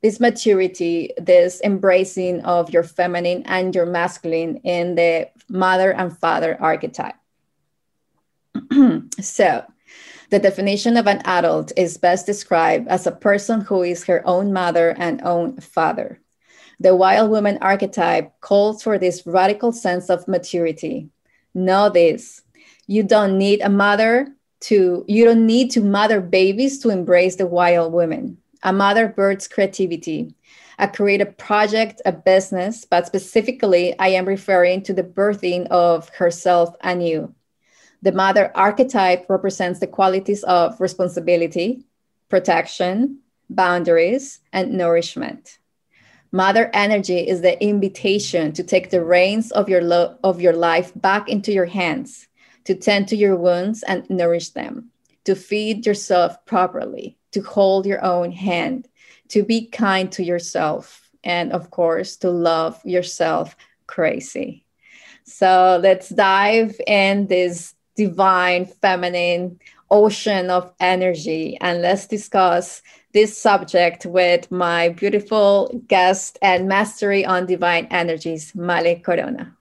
this 0.01 0.19
maturity, 0.19 1.11
this 1.17 1.61
embracing 1.63 2.41
of 2.41 2.71
your 2.71 2.83
feminine 2.83 3.43
and 3.45 3.75
your 3.75 3.85
masculine 3.85 4.57
in 4.57 4.95
the 4.95 5.29
mother 5.47 5.91
and 5.93 6.17
father 6.17 6.57
archetype. 6.59 7.15
so, 9.21 9.63
the 10.31 10.39
definition 10.39 10.97
of 10.97 11.07
an 11.07 11.21
adult 11.25 11.71
is 11.75 11.97
best 11.97 12.25
described 12.25 12.87
as 12.87 13.05
a 13.05 13.11
person 13.11 13.61
who 13.61 13.83
is 13.83 14.05
her 14.05 14.25
own 14.25 14.53
mother 14.53 14.95
and 14.97 15.21
own 15.23 15.57
father. 15.59 16.19
The 16.79 16.95
wild 16.95 17.29
woman 17.29 17.59
archetype 17.61 18.39
calls 18.39 18.81
for 18.81 18.97
this 18.97 19.27
radical 19.27 19.71
sense 19.71 20.09
of 20.09 20.27
maturity. 20.27 21.09
Know 21.53 21.89
this 21.89 22.41
you 22.87 23.03
don't 23.03 23.37
need 23.37 23.61
a 23.61 23.69
mother 23.69 24.27
to, 24.61 25.05
you 25.07 25.25
don't 25.25 25.45
need 25.45 25.71
to 25.71 25.81
mother 25.81 26.19
babies 26.19 26.79
to 26.79 26.89
embrace 26.89 27.35
the 27.35 27.47
wild 27.47 27.93
woman. 27.93 28.37
A 28.63 28.71
mother 28.71 29.07
births 29.07 29.47
creativity, 29.47 30.35
I 30.77 30.87
create 30.87 31.21
a 31.21 31.25
project, 31.25 32.01
a 32.05 32.11
business, 32.11 32.85
but 32.85 33.05
specifically, 33.05 33.97
I 33.99 34.09
am 34.09 34.27
referring 34.27 34.83
to 34.83 34.93
the 34.93 35.03
birthing 35.03 35.67
of 35.67 36.09
herself 36.09 36.75
anew. 36.81 37.33
The 38.01 38.11
mother 38.11 38.51
archetype 38.55 39.27
represents 39.29 39.79
the 39.79 39.87
qualities 39.87 40.43
of 40.43 40.79
responsibility, 40.81 41.85
protection, 42.29 43.19
boundaries, 43.49 44.39
and 44.51 44.73
nourishment. 44.73 45.59
Mother 46.31 46.71
energy 46.73 47.19
is 47.19 47.41
the 47.41 47.61
invitation 47.61 48.53
to 48.53 48.63
take 48.63 48.89
the 48.89 49.03
reins 49.03 49.51
of 49.51 49.69
your, 49.69 49.81
lo- 49.81 50.17
of 50.23 50.41
your 50.41 50.53
life 50.53 50.91
back 50.95 51.29
into 51.29 51.51
your 51.51 51.65
hands, 51.65 52.27
to 52.63 52.73
tend 52.73 53.07
to 53.09 53.15
your 53.15 53.35
wounds 53.35 53.83
and 53.83 54.09
nourish 54.09 54.49
them, 54.49 54.91
to 55.25 55.35
feed 55.35 55.85
yourself 55.85 56.43
properly, 56.45 57.17
to 57.31 57.41
hold 57.41 57.85
your 57.85 58.03
own 58.03 58.31
hand, 58.31 58.87
to 59.29 59.43
be 59.43 59.67
kind 59.67 60.11
to 60.13 60.23
yourself, 60.23 61.09
and 61.23 61.51
of 61.51 61.71
course, 61.71 62.17
to 62.17 62.29
love 62.29 62.79
yourself 62.85 63.55
crazy. 63.87 64.65
So 65.23 65.79
let's 65.81 66.09
dive 66.09 66.79
in 66.87 67.27
this 67.27 67.75
divine 67.95 68.65
feminine 68.65 69.59
ocean 69.89 70.49
of 70.49 70.73
energy 70.79 71.57
and 71.59 71.81
let's 71.81 72.07
discuss 72.07 72.81
this 73.13 73.37
subject 73.37 74.05
with 74.05 74.49
my 74.49 74.89
beautiful 74.89 75.83
guest 75.87 76.39
and 76.41 76.67
mastery 76.67 77.25
on 77.25 77.45
divine 77.45 77.87
energies, 77.91 78.55
Male 78.55 78.99
Corona. 78.99 79.55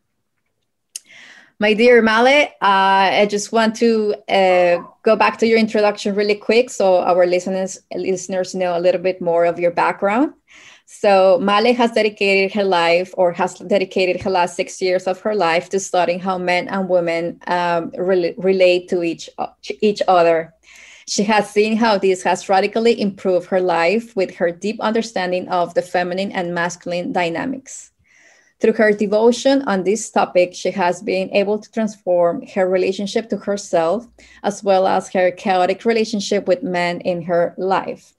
My 1.58 1.74
dear 1.74 2.00
Male, 2.00 2.44
uh, 2.62 3.10
I 3.22 3.26
just 3.28 3.52
want 3.52 3.76
to 3.76 4.14
uh, 4.28 4.82
go 5.02 5.16
back 5.16 5.38
to 5.38 5.46
your 5.46 5.58
introduction 5.58 6.14
really 6.14 6.34
quick 6.34 6.70
so 6.70 6.98
our 6.98 7.26
listeners 7.26 7.78
listeners 7.94 8.54
know 8.54 8.76
a 8.76 8.80
little 8.80 9.00
bit 9.00 9.20
more 9.20 9.44
of 9.44 9.58
your 9.58 9.70
background. 9.70 10.34
So 10.86 11.38
Male 11.38 11.72
has 11.74 11.92
dedicated 11.92 12.52
her 12.54 12.64
life, 12.64 13.14
or 13.16 13.30
has 13.30 13.54
dedicated 13.54 14.20
her 14.22 14.30
last 14.30 14.56
six 14.56 14.82
years 14.82 15.06
of 15.06 15.20
her 15.20 15.36
life, 15.36 15.68
to 15.70 15.78
studying 15.78 16.18
how 16.18 16.36
men 16.36 16.66
and 16.66 16.88
women 16.88 17.38
um, 17.46 17.92
re- 17.96 18.34
relate 18.36 18.88
to 18.88 19.04
each 19.04 19.30
each 19.80 20.02
other 20.08 20.52
she 21.10 21.24
has 21.24 21.50
seen 21.50 21.76
how 21.76 21.98
this 21.98 22.22
has 22.22 22.48
radically 22.48 23.00
improved 23.00 23.48
her 23.48 23.60
life 23.60 24.14
with 24.14 24.32
her 24.36 24.52
deep 24.52 24.80
understanding 24.80 25.48
of 25.48 25.74
the 25.74 25.82
feminine 25.82 26.30
and 26.30 26.54
masculine 26.54 27.10
dynamics. 27.10 27.90
Through 28.60 28.74
her 28.74 28.92
devotion 28.92 29.62
on 29.62 29.84
this 29.84 30.10
topic, 30.10 30.54
she 30.54 30.70
has 30.70 31.02
been 31.02 31.30
able 31.34 31.58
to 31.58 31.70
transform 31.70 32.46
her 32.54 32.68
relationship 32.68 33.28
to 33.30 33.38
herself 33.38 34.06
as 34.42 34.62
well 34.62 34.86
as 34.86 35.12
her 35.12 35.30
chaotic 35.30 35.84
relationship 35.84 36.46
with 36.46 36.62
men 36.62 37.00
in 37.00 37.22
her 37.22 37.54
life. 37.56 38.14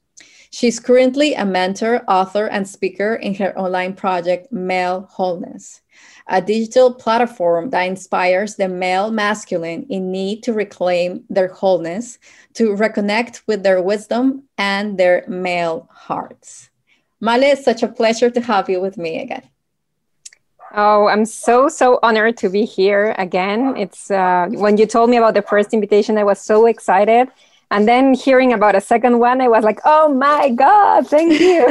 She's 0.50 0.80
currently 0.80 1.34
a 1.34 1.46
mentor, 1.46 2.04
author, 2.08 2.48
and 2.48 2.68
speaker 2.68 3.16
in 3.16 3.36
her 3.36 3.58
online 3.58 3.94
project, 3.94 4.52
Male 4.52 5.08
Wholeness 5.12 5.82
a 6.28 6.42
digital 6.42 6.94
platform 6.94 7.70
that 7.72 7.84
inspires 7.84 8.56
the 8.56 8.68
male 8.68 9.12
masculine 9.12 9.86
in 9.90 10.12
need 10.12 10.44
to 10.44 10.54
reclaim 10.54 11.24
their 11.30 11.50
wholeness, 11.50 12.20
to 12.54 12.70
reconnect 12.70 13.42
with 13.48 13.64
their 13.64 13.82
wisdom 13.82 14.44
and 14.58 14.98
their 14.98 15.26
male 15.28 15.90
hearts. 15.92 16.70
Male, 17.20 17.44
it's 17.44 17.66
such 17.66 17.84
a 17.84 17.88
pleasure 17.88 18.30
to 18.30 18.42
have 18.42 18.70
you 18.70 18.80
with 18.82 18.98
me 18.98 19.22
again. 19.22 19.44
Oh, 20.74 21.08
I'm 21.08 21.26
so 21.26 21.68
so 21.68 22.00
honored 22.02 22.38
to 22.38 22.50
be 22.50 22.64
here 22.64 23.14
again. 23.18 23.76
It's 23.76 24.10
uh, 24.10 24.48
when 24.52 24.78
you 24.78 24.86
told 24.86 25.10
me 25.10 25.18
about 25.18 25.34
the 25.34 25.42
first 25.42 25.74
invitation, 25.74 26.18
I 26.18 26.24
was 26.24 26.40
so 26.40 26.66
excited, 26.66 27.28
and 27.72 27.90
then 27.90 28.14
hearing 28.14 28.54
about 28.54 28.76
a 28.76 28.80
second 28.82 29.20
one, 29.20 29.42
I 29.42 29.50
was 29.50 29.66
like, 29.66 29.80
oh 29.84 30.14
my 30.14 30.50
God, 30.50 31.08
thank 31.08 31.42
you. 31.42 31.68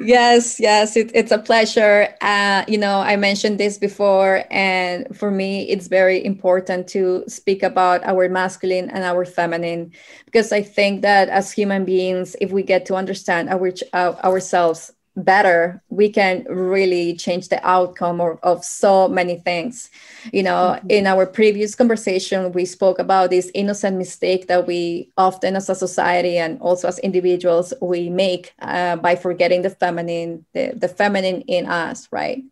yes, 0.04 0.58
yes, 0.58 0.96
it, 0.96 1.12
it's 1.14 1.30
a 1.30 1.38
pleasure. 1.38 2.08
Uh, 2.20 2.64
you 2.66 2.76
know, 2.76 2.98
I 3.00 3.14
mentioned 3.14 3.58
this 3.60 3.78
before, 3.78 4.42
and 4.50 5.06
for 5.16 5.30
me, 5.30 5.68
it's 5.68 5.86
very 5.86 6.24
important 6.24 6.88
to 6.88 7.22
speak 7.28 7.62
about 7.62 8.02
our 8.04 8.28
masculine 8.28 8.90
and 8.90 9.04
our 9.04 9.24
feminine 9.24 9.92
because 10.24 10.50
I 10.52 10.62
think 10.62 11.02
that 11.02 11.28
as 11.28 11.52
human 11.52 11.84
beings, 11.84 12.34
if 12.40 12.50
we 12.50 12.64
get 12.64 12.84
to 12.86 12.96
understand 12.96 13.48
our, 13.48 13.72
uh, 13.92 14.14
ourselves 14.24 14.90
better 15.22 15.82
we 15.88 16.08
can 16.08 16.44
really 16.48 17.14
change 17.14 17.48
the 17.48 17.66
outcome 17.66 18.20
of, 18.20 18.38
of 18.42 18.64
so 18.64 19.08
many 19.08 19.36
things 19.36 19.90
you 20.32 20.42
know 20.42 20.76
mm-hmm. 20.76 20.90
in 20.90 21.06
our 21.06 21.26
previous 21.26 21.74
conversation 21.74 22.52
we 22.52 22.64
spoke 22.64 22.98
about 22.98 23.30
this 23.30 23.50
innocent 23.54 23.96
mistake 23.96 24.46
that 24.48 24.66
we 24.66 25.10
often 25.16 25.56
as 25.56 25.68
a 25.68 25.74
society 25.74 26.38
and 26.38 26.60
also 26.60 26.88
as 26.88 26.98
individuals 27.00 27.72
we 27.80 28.08
make 28.08 28.52
uh, 28.60 28.96
by 28.96 29.14
forgetting 29.14 29.62
the 29.62 29.70
feminine 29.70 30.44
the, 30.52 30.72
the 30.76 30.88
feminine 30.88 31.40
in 31.42 31.66
us 31.66 32.08
right 32.10 32.42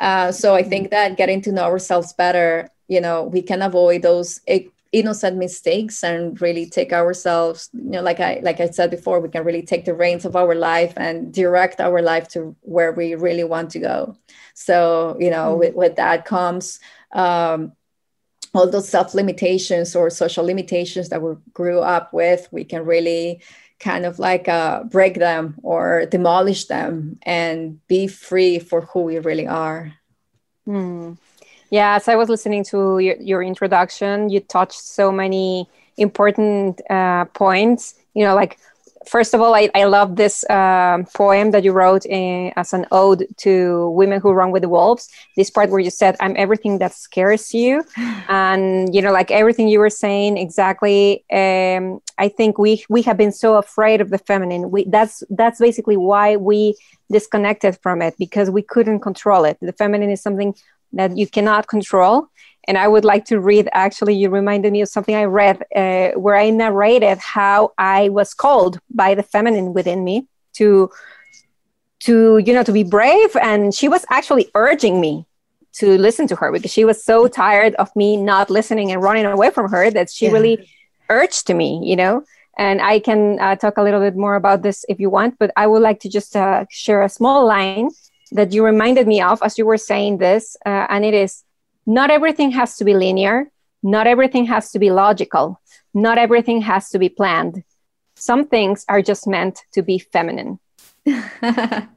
uh, 0.00 0.30
so 0.30 0.54
i 0.54 0.62
think 0.62 0.86
mm-hmm. 0.86 0.94
that 0.94 1.16
getting 1.16 1.40
to 1.40 1.52
know 1.52 1.64
ourselves 1.64 2.12
better 2.12 2.68
you 2.88 3.00
know 3.00 3.24
we 3.24 3.42
can 3.42 3.62
avoid 3.62 4.02
those 4.02 4.40
innocent 4.92 5.38
mistakes 5.38 6.04
and 6.04 6.40
really 6.42 6.68
take 6.68 6.92
ourselves 6.92 7.70
you 7.72 7.90
know 7.92 8.02
like 8.02 8.20
i 8.20 8.40
like 8.42 8.60
i 8.60 8.68
said 8.68 8.90
before 8.90 9.20
we 9.20 9.28
can 9.28 9.42
really 9.42 9.62
take 9.62 9.86
the 9.86 9.94
reins 9.94 10.26
of 10.26 10.36
our 10.36 10.54
life 10.54 10.92
and 10.98 11.32
direct 11.32 11.80
our 11.80 12.02
life 12.02 12.28
to 12.28 12.54
where 12.60 12.92
we 12.92 13.14
really 13.14 13.42
want 13.42 13.70
to 13.70 13.78
go 13.78 14.14
so 14.52 15.16
you 15.18 15.30
know 15.30 15.52
mm-hmm. 15.52 15.60
with, 15.60 15.74
with 15.74 15.96
that 15.96 16.26
comes 16.26 16.78
um, 17.12 17.72
all 18.54 18.68
those 18.68 18.88
self 18.88 19.14
limitations 19.14 19.96
or 19.96 20.10
social 20.10 20.44
limitations 20.44 21.08
that 21.08 21.22
we 21.22 21.34
grew 21.54 21.80
up 21.80 22.12
with 22.12 22.46
we 22.52 22.62
can 22.62 22.84
really 22.84 23.40
kind 23.80 24.04
of 24.04 24.18
like 24.18 24.46
uh, 24.46 24.84
break 24.84 25.14
them 25.14 25.56
or 25.62 26.04
demolish 26.06 26.66
them 26.66 27.18
and 27.22 27.84
be 27.88 28.06
free 28.06 28.58
for 28.58 28.82
who 28.82 29.00
we 29.00 29.18
really 29.18 29.46
are 29.46 29.94
mm. 30.68 31.16
Yeah, 31.72 31.94
as 31.94 32.06
I 32.06 32.16
was 32.16 32.28
listening 32.28 32.64
to 32.64 32.98
your, 32.98 33.16
your 33.16 33.42
introduction, 33.42 34.28
you 34.28 34.40
touched 34.40 34.78
so 34.78 35.10
many 35.10 35.66
important 35.96 36.82
uh, 36.90 37.24
points. 37.32 37.94
You 38.12 38.26
know, 38.26 38.34
like 38.34 38.58
first 39.06 39.32
of 39.32 39.40
all, 39.40 39.54
I, 39.54 39.70
I 39.74 39.84
love 39.84 40.16
this 40.16 40.44
uh, 40.50 41.02
poem 41.14 41.50
that 41.52 41.64
you 41.64 41.72
wrote 41.72 42.04
in, 42.04 42.52
as 42.56 42.74
an 42.74 42.84
ode 42.92 43.26
to 43.38 43.88
women 43.88 44.20
who 44.20 44.32
run 44.32 44.50
with 44.50 44.60
the 44.60 44.68
wolves. 44.68 45.08
This 45.34 45.48
part 45.48 45.70
where 45.70 45.80
you 45.80 45.88
said, 45.88 46.14
"I'm 46.20 46.34
everything 46.36 46.76
that 46.80 46.92
scares 46.92 47.54
you," 47.54 47.82
and 48.28 48.94
you 48.94 49.00
know, 49.00 49.10
like 49.10 49.30
everything 49.30 49.68
you 49.68 49.78
were 49.78 49.88
saying 50.04 50.36
exactly. 50.36 51.24
Um, 51.32 52.02
I 52.18 52.28
think 52.28 52.58
we 52.58 52.84
we 52.90 53.00
have 53.00 53.16
been 53.16 53.32
so 53.32 53.56
afraid 53.56 54.02
of 54.02 54.10
the 54.10 54.18
feminine. 54.18 54.70
We 54.70 54.84
that's 54.84 55.22
that's 55.30 55.58
basically 55.58 55.96
why 55.96 56.36
we 56.36 56.76
disconnected 57.10 57.78
from 57.82 58.02
it 58.02 58.14
because 58.18 58.50
we 58.50 58.60
couldn't 58.60 59.00
control 59.00 59.46
it. 59.46 59.56
The 59.62 59.72
feminine 59.72 60.10
is 60.10 60.20
something 60.20 60.54
that 60.92 61.16
you 61.16 61.26
cannot 61.26 61.66
control. 61.66 62.28
And 62.68 62.78
I 62.78 62.86
would 62.86 63.04
like 63.04 63.24
to 63.26 63.40
read, 63.40 63.68
actually, 63.72 64.14
you 64.14 64.30
reminded 64.30 64.72
me 64.72 64.82
of 64.82 64.88
something 64.88 65.14
I 65.14 65.24
read 65.24 65.64
uh, 65.74 66.10
where 66.18 66.36
I 66.36 66.50
narrated 66.50 67.18
how 67.18 67.72
I 67.76 68.08
was 68.10 68.34
called 68.34 68.78
by 68.94 69.14
the 69.14 69.22
feminine 69.22 69.72
within 69.72 70.04
me 70.04 70.28
to 70.54 70.90
to 72.00 72.38
you 72.38 72.52
know 72.52 72.64
to 72.64 72.72
be 72.72 72.82
brave 72.82 73.36
and 73.36 73.74
she 73.74 73.88
was 73.88 74.04
actually 74.10 74.50
urging 74.54 75.00
me 75.00 75.24
to 75.72 75.96
listen 75.98 76.26
to 76.26 76.36
her 76.36 76.50
because 76.50 76.72
she 76.72 76.84
was 76.84 77.02
so 77.02 77.28
tired 77.28 77.74
of 77.76 77.94
me 77.94 78.16
not 78.16 78.50
listening 78.50 78.90
and 78.90 79.02
running 79.02 79.24
away 79.24 79.50
from 79.50 79.70
her 79.70 79.90
that 79.90 80.10
she 80.10 80.26
yeah. 80.26 80.32
really 80.32 80.68
urged 81.10 81.46
to 81.46 81.54
me 81.54 81.80
you 81.84 81.94
know 81.94 82.22
and 82.58 82.82
i 82.82 82.98
can 82.98 83.38
uh, 83.40 83.54
talk 83.54 83.76
a 83.76 83.82
little 83.82 84.00
bit 84.00 84.16
more 84.16 84.34
about 84.34 84.62
this 84.62 84.84
if 84.88 84.98
you 84.98 85.08
want 85.08 85.38
but 85.38 85.52
i 85.56 85.66
would 85.66 85.82
like 85.82 86.00
to 86.00 86.08
just 86.08 86.34
uh, 86.34 86.64
share 86.70 87.02
a 87.02 87.08
small 87.08 87.46
line 87.46 87.88
that 88.34 88.52
you 88.52 88.64
reminded 88.64 89.06
me 89.06 89.20
of 89.20 89.42
as 89.42 89.58
you 89.58 89.66
were 89.66 89.78
saying 89.78 90.18
this, 90.18 90.56
uh, 90.66 90.86
and 90.88 91.04
it 91.04 91.14
is 91.14 91.44
not 91.86 92.10
everything 92.10 92.50
has 92.52 92.76
to 92.76 92.84
be 92.84 92.94
linear, 92.94 93.50
not 93.82 94.06
everything 94.06 94.46
has 94.46 94.70
to 94.72 94.78
be 94.78 94.90
logical, 94.90 95.60
not 95.94 96.18
everything 96.18 96.62
has 96.62 96.90
to 96.90 96.98
be 96.98 97.08
planned. 97.08 97.64
Some 98.16 98.46
things 98.46 98.84
are 98.88 99.02
just 99.02 99.26
meant 99.26 99.62
to 99.72 99.82
be 99.82 99.98
feminine. 99.98 100.58
and 101.06 101.88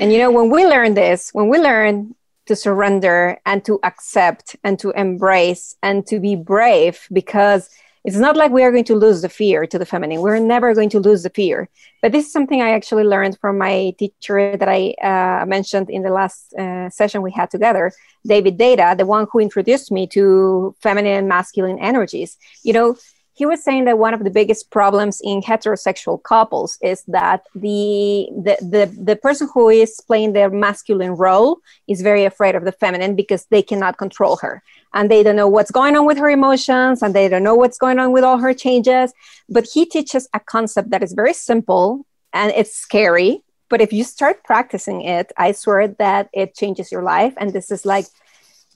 you 0.00 0.18
know, 0.18 0.30
when 0.30 0.50
we 0.50 0.66
learn 0.66 0.94
this, 0.94 1.30
when 1.32 1.48
we 1.48 1.58
learn 1.58 2.14
to 2.46 2.56
surrender 2.56 3.38
and 3.46 3.64
to 3.64 3.78
accept 3.82 4.56
and 4.64 4.78
to 4.78 4.90
embrace 4.92 5.76
and 5.82 6.06
to 6.06 6.20
be 6.20 6.36
brave, 6.36 7.06
because 7.12 7.68
it's 8.04 8.16
not 8.18 8.36
like 8.36 8.52
we 8.52 8.62
are 8.62 8.70
going 8.70 8.84
to 8.84 8.94
lose 8.94 9.22
the 9.22 9.30
fear 9.30 9.66
to 9.66 9.78
the 9.78 9.86
feminine. 9.86 10.20
We're 10.20 10.38
never 10.38 10.74
going 10.74 10.90
to 10.90 11.00
lose 11.00 11.22
the 11.22 11.30
fear. 11.30 11.70
But 12.02 12.12
this 12.12 12.26
is 12.26 12.32
something 12.32 12.60
I 12.60 12.72
actually 12.72 13.04
learned 13.04 13.38
from 13.40 13.56
my 13.56 13.94
teacher 13.98 14.56
that 14.58 14.68
I 14.68 14.94
uh, 15.02 15.46
mentioned 15.46 15.88
in 15.88 16.02
the 16.02 16.10
last 16.10 16.52
uh, 16.54 16.90
session 16.90 17.22
we 17.22 17.32
had 17.32 17.50
together, 17.50 17.92
David 18.26 18.58
Deida, 18.58 18.96
the 18.96 19.06
one 19.06 19.26
who 19.32 19.38
introduced 19.38 19.90
me 19.90 20.06
to 20.08 20.76
feminine 20.82 21.16
and 21.16 21.28
masculine 21.28 21.78
energies. 21.78 22.36
You 22.62 22.74
know, 22.74 22.96
he 23.32 23.46
was 23.46 23.64
saying 23.64 23.86
that 23.86 23.98
one 23.98 24.14
of 24.14 24.22
the 24.22 24.30
biggest 24.30 24.70
problems 24.70 25.20
in 25.24 25.40
heterosexual 25.40 26.22
couples 26.22 26.78
is 26.82 27.02
that 27.08 27.42
the, 27.54 28.28
the 28.30 28.56
the 28.60 28.96
the 29.02 29.16
person 29.16 29.48
who 29.52 29.68
is 29.70 30.00
playing 30.06 30.34
their 30.34 30.50
masculine 30.50 31.12
role 31.12 31.58
is 31.88 32.00
very 32.00 32.24
afraid 32.24 32.54
of 32.54 32.64
the 32.64 32.70
feminine 32.70 33.16
because 33.16 33.46
they 33.46 33.62
cannot 33.62 33.98
control 33.98 34.36
her 34.36 34.62
and 34.94 35.10
they 35.10 35.22
don't 35.22 35.36
know 35.36 35.48
what's 35.48 35.72
going 35.72 35.96
on 35.96 36.06
with 36.06 36.16
her 36.18 36.30
emotions 36.30 37.02
and 37.02 37.14
they 37.14 37.28
don't 37.28 37.42
know 37.42 37.56
what's 37.56 37.76
going 37.76 37.98
on 37.98 38.12
with 38.12 38.24
all 38.24 38.38
her 38.38 38.54
changes. 38.54 39.12
But 39.48 39.66
he 39.66 39.84
teaches 39.84 40.28
a 40.32 40.40
concept 40.40 40.90
that 40.90 41.02
is 41.02 41.12
very 41.12 41.34
simple 41.34 42.06
and 42.32 42.52
it's 42.52 42.74
scary. 42.74 43.42
But 43.68 43.80
if 43.80 43.92
you 43.92 44.04
start 44.04 44.44
practicing 44.44 45.02
it 45.02 45.32
i 45.36 45.50
swear 45.52 45.88
that 45.88 46.30
it 46.32 46.54
changes 46.54 46.92
your 46.92 47.02
life. 47.02 47.34
And 47.36 47.52
this 47.52 47.70
is 47.70 47.84
like 47.84 48.06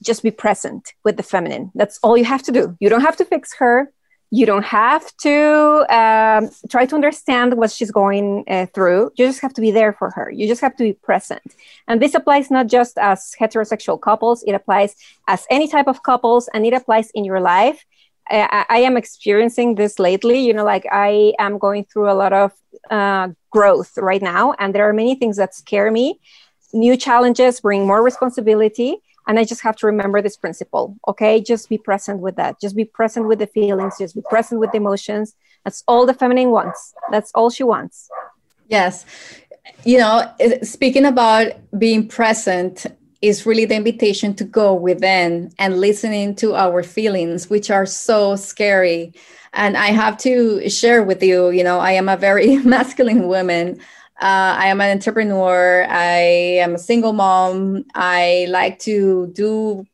just 0.03 0.21
be 0.23 0.31
present 0.31 0.93
with 1.03 1.17
the 1.17 1.23
feminine. 1.23 1.71
That's 1.73 1.99
all 2.03 2.17
you 2.17 2.25
have 2.25 2.43
to 2.43 2.51
do. 2.51 2.77
You 2.79 2.89
don't 2.89 3.01
have 3.01 3.17
to 3.17 3.25
fix 3.25 3.55
her 3.55 3.91
you 4.31 4.45
don't 4.45 4.65
have 4.65 5.15
to 5.17 5.85
um, 5.89 6.49
try 6.69 6.85
to 6.85 6.95
understand 6.95 7.55
what 7.55 7.71
she's 7.71 7.89
going 7.89 8.43
uh, 8.47 8.67
through. 8.73 9.11
You 9.15 9.25
just 9.25 9.41
have 9.41 9.53
to 9.55 9.61
be 9.61 9.71
there 9.71 9.93
for 9.93 10.11
her. 10.11 10.31
You 10.31 10.47
just 10.47 10.61
have 10.61 10.75
to 10.77 10.83
be 10.83 10.93
present. 10.93 11.41
And 11.87 11.99
this 12.01 12.13
applies 12.13 12.51
not 12.51 12.67
just 12.67 12.97
as 12.99 13.33
heterosexual 13.39 13.99
couples. 13.99 14.43
It 14.43 14.53
applies 14.53 14.95
as 15.27 15.47
any 15.49 15.67
type 15.67 15.87
of 15.87 16.03
couples 16.03 16.47
and 16.53 16.65
it 16.65 16.73
applies 16.73 17.09
in 17.11 17.25
your 17.25 17.39
life. 17.39 17.83
I, 18.29 18.65
I 18.69 18.77
am 18.79 18.97
experiencing 18.97 19.75
this 19.75 19.97
lately. 19.97 20.39
You 20.39 20.53
know 20.53 20.63
like 20.63 20.85
i 20.91 21.33
am 21.39 21.57
going 21.57 21.85
through 21.85 22.11
a 22.11 22.13
lot 22.13 22.31
of 22.31 22.51
uh, 22.91 23.29
growth 23.49 23.97
right 23.97 24.21
now 24.21 24.53
and 24.59 24.75
there 24.75 24.87
are 24.87 24.93
many 24.93 25.15
things 25.15 25.37
that 25.37 25.55
scare 25.55 25.89
me. 25.89 26.19
New 26.71 26.95
challenges 26.95 27.61
bring 27.61 27.87
more 27.87 28.03
responsibility 28.03 29.01
and 29.29 29.37
I 29.37 29.43
just 29.43 29.61
have 29.61 29.75
to 29.77 29.85
remember 29.85 30.23
this 30.23 30.35
principle. 30.35 30.97
Okay. 31.07 31.39
Just 31.39 31.69
be 31.69 31.77
present 31.77 32.19
with 32.19 32.35
that. 32.37 32.59
Just 32.59 32.75
be 32.75 32.83
present 32.83 33.27
with 33.27 33.37
the 33.37 33.45
feelings. 33.45 33.93
Just 33.99 34.15
be 34.15 34.23
present 34.27 34.59
with 34.59 34.71
the 34.71 34.77
emotions. 34.77 35.35
That's 35.63 35.83
all 35.87 36.07
the 36.07 36.15
feminine 36.15 36.49
wants. 36.49 36.95
That's 37.11 37.31
all 37.35 37.51
she 37.51 37.61
wants. 37.61 38.09
Yes. 38.69 39.05
You 39.85 39.99
know, 39.99 40.33
speaking 40.63 41.05
about 41.05 41.51
being 41.77 42.07
present 42.07 42.87
is 43.21 43.45
really 43.45 43.65
the 43.65 43.75
invitation 43.75 44.33
to 44.33 44.43
go 44.43 44.73
within 44.73 45.51
and 45.59 45.79
listening 45.79 46.33
to 46.37 46.55
our 46.55 46.81
feelings, 46.81 47.51
which 47.51 47.69
are 47.69 47.85
so 47.85 48.35
scary. 48.35 49.13
And 49.53 49.77
I 49.77 49.87
have 49.87 50.17
to 50.19 50.67
share 50.71 51.03
with 51.03 51.21
you, 51.21 51.51
you 51.51 51.63
know, 51.63 51.77
I 51.77 51.91
am 51.91 52.09
a 52.09 52.17
very 52.17 52.57
masculine 52.65 53.27
woman. 53.27 53.79
Uh, 54.21 54.55
I 54.59 54.67
am 54.67 54.81
an 54.81 54.91
entrepreneur. 54.91 55.85
I 55.89 56.59
am 56.59 56.75
a 56.75 56.79
single 56.79 57.13
mom. 57.13 57.85
I 57.95 58.47
like 58.49 58.79
to 58.79 59.27
do 59.33 59.85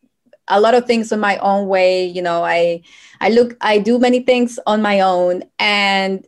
a 0.48 0.60
lot 0.60 0.74
of 0.74 0.86
things 0.86 1.12
on 1.12 1.20
my 1.20 1.38
own 1.38 1.68
way. 1.68 2.06
You 2.06 2.22
know, 2.24 2.44
I 2.44 2.82
I 3.22 3.30
look 3.30 3.56
I 3.62 3.78
do 3.80 4.00
many 4.00 4.22
things 4.22 4.60
on 4.66 4.82
my 4.82 5.02
own, 5.02 5.44
and 5.60 6.28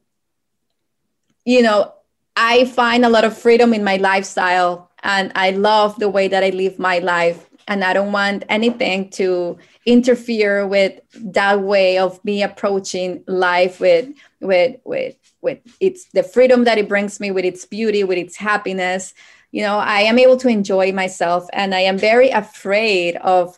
you 1.45 1.61
know, 1.63 1.93
I 2.35 2.65
find 2.65 3.03
a 3.03 3.09
lot 3.09 3.25
of 3.25 3.37
freedom 3.37 3.73
in 3.73 3.83
my 3.83 3.97
lifestyle, 3.97 4.91
and 5.01 5.31
I 5.35 5.51
love 5.51 5.97
the 5.97 6.09
way 6.09 6.27
that 6.27 6.43
I 6.43 6.49
live 6.49 6.77
my 6.77 6.99
life. 6.99 7.46
And 7.67 7.83
I 7.83 7.93
don't 7.93 8.11
want 8.11 8.45
anything 8.49 9.09
to 9.11 9.57
interfere 9.85 10.67
with 10.67 10.99
that 11.13 11.61
way 11.61 11.97
of 11.97 12.23
me 12.23 12.43
approaching 12.43 13.23
life 13.27 13.79
with 13.79 14.09
with 14.39 14.77
with 14.83 15.15
with 15.41 15.59
its 15.79 16.05
the 16.13 16.23
freedom 16.23 16.63
that 16.63 16.77
it 16.77 16.87
brings 16.87 17.19
me 17.19 17.31
with 17.31 17.45
its 17.45 17.65
beauty 17.65 18.03
with 18.03 18.17
its 18.17 18.35
happiness. 18.35 19.13
You 19.51 19.63
know 19.63 19.77
i 19.77 20.01
am 20.01 20.19
able 20.19 20.35
to 20.37 20.49
enjoy 20.49 20.91
myself 20.91 21.47
and 21.53 21.73
i 21.73 21.79
am 21.79 21.97
very 21.97 22.29
afraid 22.29 23.15
of 23.15 23.57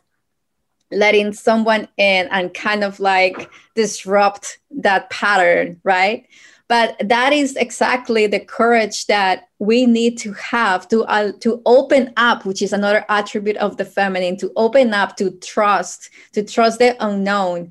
letting 0.92 1.34
someone 1.34 1.88
in 1.98 2.28
and 2.30 2.54
kind 2.54 2.84
of 2.84 3.00
like 3.00 3.50
disrupt 3.76 4.60
that 4.72 5.10
pattern 5.10 5.80
right 5.84 6.28
but 6.70 6.96
that 7.04 7.34
is 7.34 7.56
exactly 7.58 8.28
the 8.28 8.40
courage 8.40 9.08
that 9.08 9.50
we 9.58 9.86
need 9.86 10.18
to 10.20 10.32
have 10.34 10.88
to 10.88 11.04
uh, 11.06 11.34
to 11.42 11.62
open 11.66 12.14
up 12.16 12.46
which 12.46 12.62
is 12.62 12.72
another 12.72 13.04
attribute 13.10 13.58
of 13.58 13.76
the 13.76 13.84
feminine 13.84 14.38
to 14.38 14.52
open 14.56 14.94
up 14.94 15.18
to 15.18 15.32
trust 15.32 16.10
to 16.32 16.44
trust 16.44 16.80
the 16.80 16.96
unknown 17.04 17.70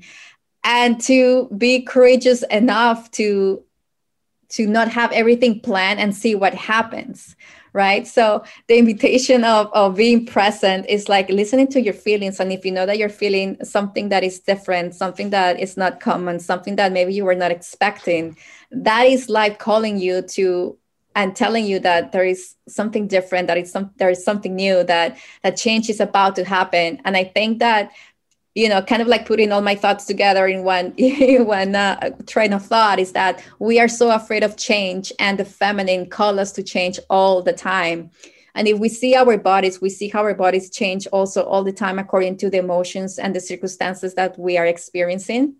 and 0.63 1.01
to 1.01 1.49
be 1.57 1.81
courageous 1.81 2.43
enough 2.51 3.09
to 3.09 3.63
to 4.49 4.67
not 4.67 4.89
have 4.89 5.11
everything 5.11 5.59
planned 5.59 5.99
and 5.99 6.15
see 6.15 6.35
what 6.35 6.53
happens 6.53 7.35
right? 7.73 8.07
So 8.07 8.43
the 8.67 8.77
invitation 8.77 9.43
of, 9.43 9.69
of 9.73 9.95
being 9.95 10.25
present 10.25 10.85
is 10.87 11.09
like 11.09 11.29
listening 11.29 11.67
to 11.69 11.81
your 11.81 11.93
feelings. 11.93 12.39
And 12.39 12.51
if 12.51 12.65
you 12.65 12.71
know 12.71 12.85
that 12.85 12.97
you're 12.97 13.09
feeling 13.09 13.57
something 13.63 14.09
that 14.09 14.23
is 14.23 14.39
different 14.39 14.95
something 14.95 15.29
that 15.31 15.59
is 15.59 15.77
not 15.77 15.99
common 15.99 16.39
something 16.39 16.75
that 16.75 16.91
maybe 16.91 17.13
you 17.13 17.25
were 17.25 17.35
not 17.35 17.51
expecting 17.51 18.37
that 18.71 19.03
is 19.05 19.29
life 19.29 19.57
calling 19.57 19.97
you 19.97 20.21
to 20.21 20.77
and 21.15 21.35
telling 21.35 21.65
you 21.65 21.79
that 21.79 22.11
there 22.11 22.23
is 22.23 22.55
something 22.67 23.07
different 23.07 23.47
that 23.47 23.57
is 23.57 23.71
some 23.71 23.91
there 23.97 24.09
is 24.09 24.23
something 24.23 24.55
new 24.55 24.83
that 24.83 25.17
that 25.43 25.57
change 25.57 25.89
is 25.89 25.99
about 25.99 26.35
to 26.35 26.43
happen. 26.45 26.99
And 27.05 27.17
i 27.17 27.23
think 27.23 27.59
that 27.59 27.91
you 28.55 28.67
know 28.67 28.81
kind 28.81 29.01
of 29.01 29.07
like 29.07 29.25
putting 29.25 29.51
all 29.51 29.61
my 29.61 29.75
thoughts 29.75 30.05
together 30.05 30.47
in 30.47 30.63
one 30.63 30.93
one 30.97 31.75
uh, 31.75 32.09
train 32.25 32.53
of 32.53 32.65
thought 32.65 32.99
is 32.99 33.11
that 33.13 33.43
we 33.59 33.79
are 33.79 33.87
so 33.87 34.11
afraid 34.11 34.43
of 34.43 34.57
change 34.57 35.11
and 35.19 35.37
the 35.37 35.45
feminine 35.45 36.09
call 36.09 36.39
us 36.39 36.51
to 36.51 36.63
change 36.63 36.99
all 37.09 37.41
the 37.41 37.53
time. 37.53 38.11
And 38.55 38.67
if 38.67 38.79
we 38.79 38.89
see 38.89 39.15
our 39.15 39.37
bodies 39.37 39.79
we 39.79 39.89
see 39.89 40.09
how 40.09 40.21
our 40.21 40.33
bodies 40.33 40.69
change 40.69 41.07
also 41.07 41.43
all 41.43 41.63
the 41.63 41.71
time 41.71 41.99
according 41.99 42.37
to 42.37 42.49
the 42.49 42.57
emotions 42.57 43.19
and 43.19 43.35
the 43.35 43.39
circumstances 43.39 44.15
that 44.15 44.37
we 44.37 44.57
are 44.57 44.65
experiencing 44.65 45.55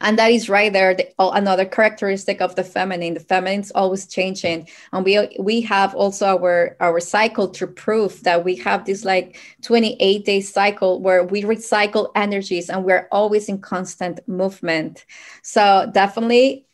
and 0.00 0.18
that 0.18 0.30
is 0.30 0.48
right 0.48 0.72
there 0.72 0.94
the, 0.94 1.08
oh, 1.18 1.30
another 1.30 1.64
characteristic 1.64 2.40
of 2.40 2.54
the 2.54 2.64
feminine. 2.64 3.14
The 3.14 3.20
feminine's 3.20 3.70
always 3.72 4.06
changing. 4.06 4.68
And 4.92 5.04
we 5.04 5.36
we 5.38 5.60
have 5.62 5.94
also 5.94 6.26
our 6.26 6.76
our 6.80 7.00
cycle 7.00 7.48
to 7.48 7.66
prove 7.66 8.22
that 8.22 8.44
we 8.44 8.56
have 8.56 8.84
this 8.84 9.04
like 9.04 9.38
28 9.62 10.24
day 10.24 10.40
cycle 10.40 11.00
where 11.00 11.24
we 11.24 11.42
recycle 11.42 12.10
energies 12.14 12.70
and 12.70 12.84
we're 12.84 13.08
always 13.12 13.48
in 13.48 13.60
constant 13.60 14.26
movement. 14.28 15.04
So 15.42 15.90
definitely 15.92 16.66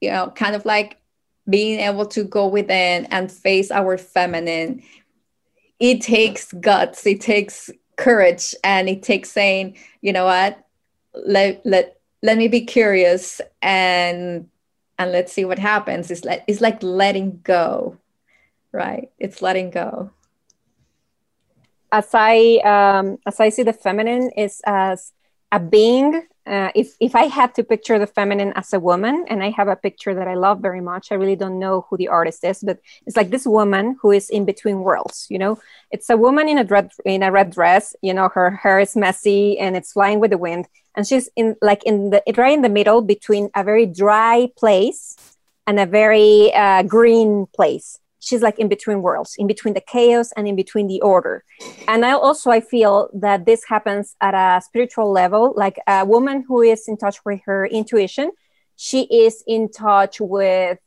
you 0.00 0.10
know 0.10 0.30
kind 0.30 0.54
of 0.54 0.64
like 0.64 0.98
being 1.48 1.80
able 1.80 2.06
to 2.06 2.24
go 2.24 2.46
within 2.46 3.06
and 3.06 3.30
face 3.30 3.70
our 3.70 3.98
feminine. 3.98 4.82
It 5.80 6.00
takes 6.00 6.52
guts 6.52 7.06
it 7.06 7.20
takes 7.20 7.70
courage 7.96 8.54
and 8.64 8.88
it 8.88 9.02
takes 9.02 9.30
saying 9.30 9.76
you 10.00 10.12
know 10.12 10.26
what? 10.26 10.58
Let 11.14 11.64
let 11.64 12.01
let 12.22 12.38
me 12.38 12.48
be 12.48 12.62
curious 12.62 13.40
and 13.60 14.48
and 14.98 15.10
let's 15.10 15.32
see 15.32 15.44
what 15.44 15.58
happens. 15.58 16.10
It's 16.10 16.24
like 16.24 16.44
it's 16.46 16.60
like 16.60 16.82
letting 16.82 17.40
go 17.42 17.98
right? 18.72 19.10
It's 19.18 19.42
letting 19.42 19.70
go. 19.70 20.10
As 21.92 22.08
i 22.14 22.56
um, 22.64 23.18
as 23.26 23.38
i 23.38 23.50
see 23.50 23.62
the 23.62 23.72
feminine 23.72 24.30
is 24.36 24.62
as 24.64 25.12
a 25.52 25.60
being 25.60 26.26
uh, 26.44 26.70
if 26.74 26.96
if 26.98 27.14
I 27.14 27.24
had 27.24 27.54
to 27.54 27.62
picture 27.62 28.00
the 28.00 28.06
feminine 28.06 28.52
as 28.56 28.72
a 28.72 28.80
woman, 28.80 29.24
and 29.28 29.44
I 29.44 29.50
have 29.50 29.68
a 29.68 29.76
picture 29.76 30.12
that 30.12 30.26
I 30.26 30.34
love 30.34 30.60
very 30.60 30.80
much, 30.80 31.12
I 31.12 31.14
really 31.14 31.36
don't 31.36 31.60
know 31.60 31.86
who 31.88 31.96
the 31.96 32.08
artist 32.08 32.42
is, 32.42 32.64
but 32.64 32.78
it's 33.06 33.16
like 33.16 33.30
this 33.30 33.46
woman 33.46 33.96
who 34.02 34.10
is 34.10 34.28
in 34.28 34.44
between 34.44 34.80
worlds. 34.80 35.28
You 35.30 35.38
know, 35.38 35.60
it's 35.92 36.10
a 36.10 36.16
woman 36.16 36.48
in 36.48 36.58
a 36.58 36.64
red 36.64 36.90
in 37.04 37.22
a 37.22 37.30
red 37.30 37.52
dress. 37.52 37.94
You 38.02 38.12
know, 38.12 38.28
her 38.30 38.50
hair 38.50 38.80
is 38.80 38.96
messy 38.96 39.56
and 39.58 39.76
it's 39.76 39.92
flying 39.92 40.18
with 40.18 40.32
the 40.32 40.38
wind, 40.38 40.66
and 40.96 41.06
she's 41.06 41.28
in 41.36 41.54
like 41.62 41.84
in 41.84 42.10
the 42.10 42.22
right 42.36 42.54
in 42.54 42.62
the 42.62 42.68
middle 42.68 43.02
between 43.02 43.48
a 43.54 43.62
very 43.62 43.86
dry 43.86 44.48
place 44.56 45.16
and 45.68 45.78
a 45.78 45.86
very 45.86 46.52
uh, 46.54 46.82
green 46.82 47.46
place 47.54 48.00
she's 48.22 48.40
like 48.40 48.58
in 48.58 48.68
between 48.68 49.02
worlds 49.02 49.34
in 49.36 49.46
between 49.46 49.74
the 49.74 49.80
chaos 49.80 50.32
and 50.36 50.46
in 50.46 50.56
between 50.56 50.86
the 50.86 51.00
order 51.02 51.44
and 51.88 52.06
i 52.06 52.12
also 52.12 52.50
i 52.50 52.60
feel 52.60 53.10
that 53.12 53.44
this 53.44 53.64
happens 53.68 54.16
at 54.20 54.34
a 54.34 54.62
spiritual 54.62 55.10
level 55.10 55.52
like 55.56 55.78
a 55.86 56.04
woman 56.04 56.44
who 56.46 56.62
is 56.62 56.86
in 56.88 56.96
touch 56.96 57.18
with 57.24 57.40
her 57.44 57.66
intuition 57.66 58.30
she 58.76 59.02
is 59.24 59.42
in 59.46 59.70
touch 59.70 60.20
with 60.20 60.78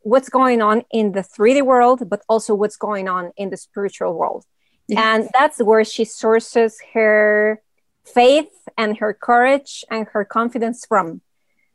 what's 0.00 0.28
going 0.28 0.60
on 0.62 0.84
in 0.92 1.12
the 1.12 1.22
3d 1.22 1.62
world 1.62 2.08
but 2.08 2.22
also 2.28 2.54
what's 2.54 2.76
going 2.76 3.08
on 3.08 3.32
in 3.36 3.50
the 3.50 3.56
spiritual 3.56 4.12
world 4.14 4.44
yes. 4.86 4.98
and 5.02 5.28
that's 5.32 5.58
where 5.58 5.84
she 5.84 6.04
sources 6.04 6.78
her 6.92 7.60
faith 8.04 8.52
and 8.78 8.98
her 8.98 9.12
courage 9.12 9.84
and 9.90 10.06
her 10.12 10.24
confidence 10.24 10.84
from 10.86 11.20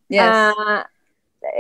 yes. 0.08 0.56
Uh, 0.58 0.84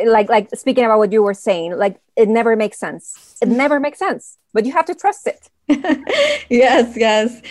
like 0.05 0.29
like 0.29 0.49
speaking 0.55 0.85
about 0.85 0.99
what 0.99 1.11
you 1.11 1.23
were 1.23 1.33
saying 1.33 1.77
like 1.77 1.99
it 2.15 2.27
never 2.29 2.55
makes 2.55 2.77
sense 2.77 3.37
it 3.41 3.47
never 3.47 3.79
makes 3.79 3.99
sense 3.99 4.37
but 4.53 4.65
you 4.65 4.71
have 4.71 4.85
to 4.85 4.95
trust 4.95 5.27
it 5.27 5.49
yes 6.49 6.95
yes 6.95 7.41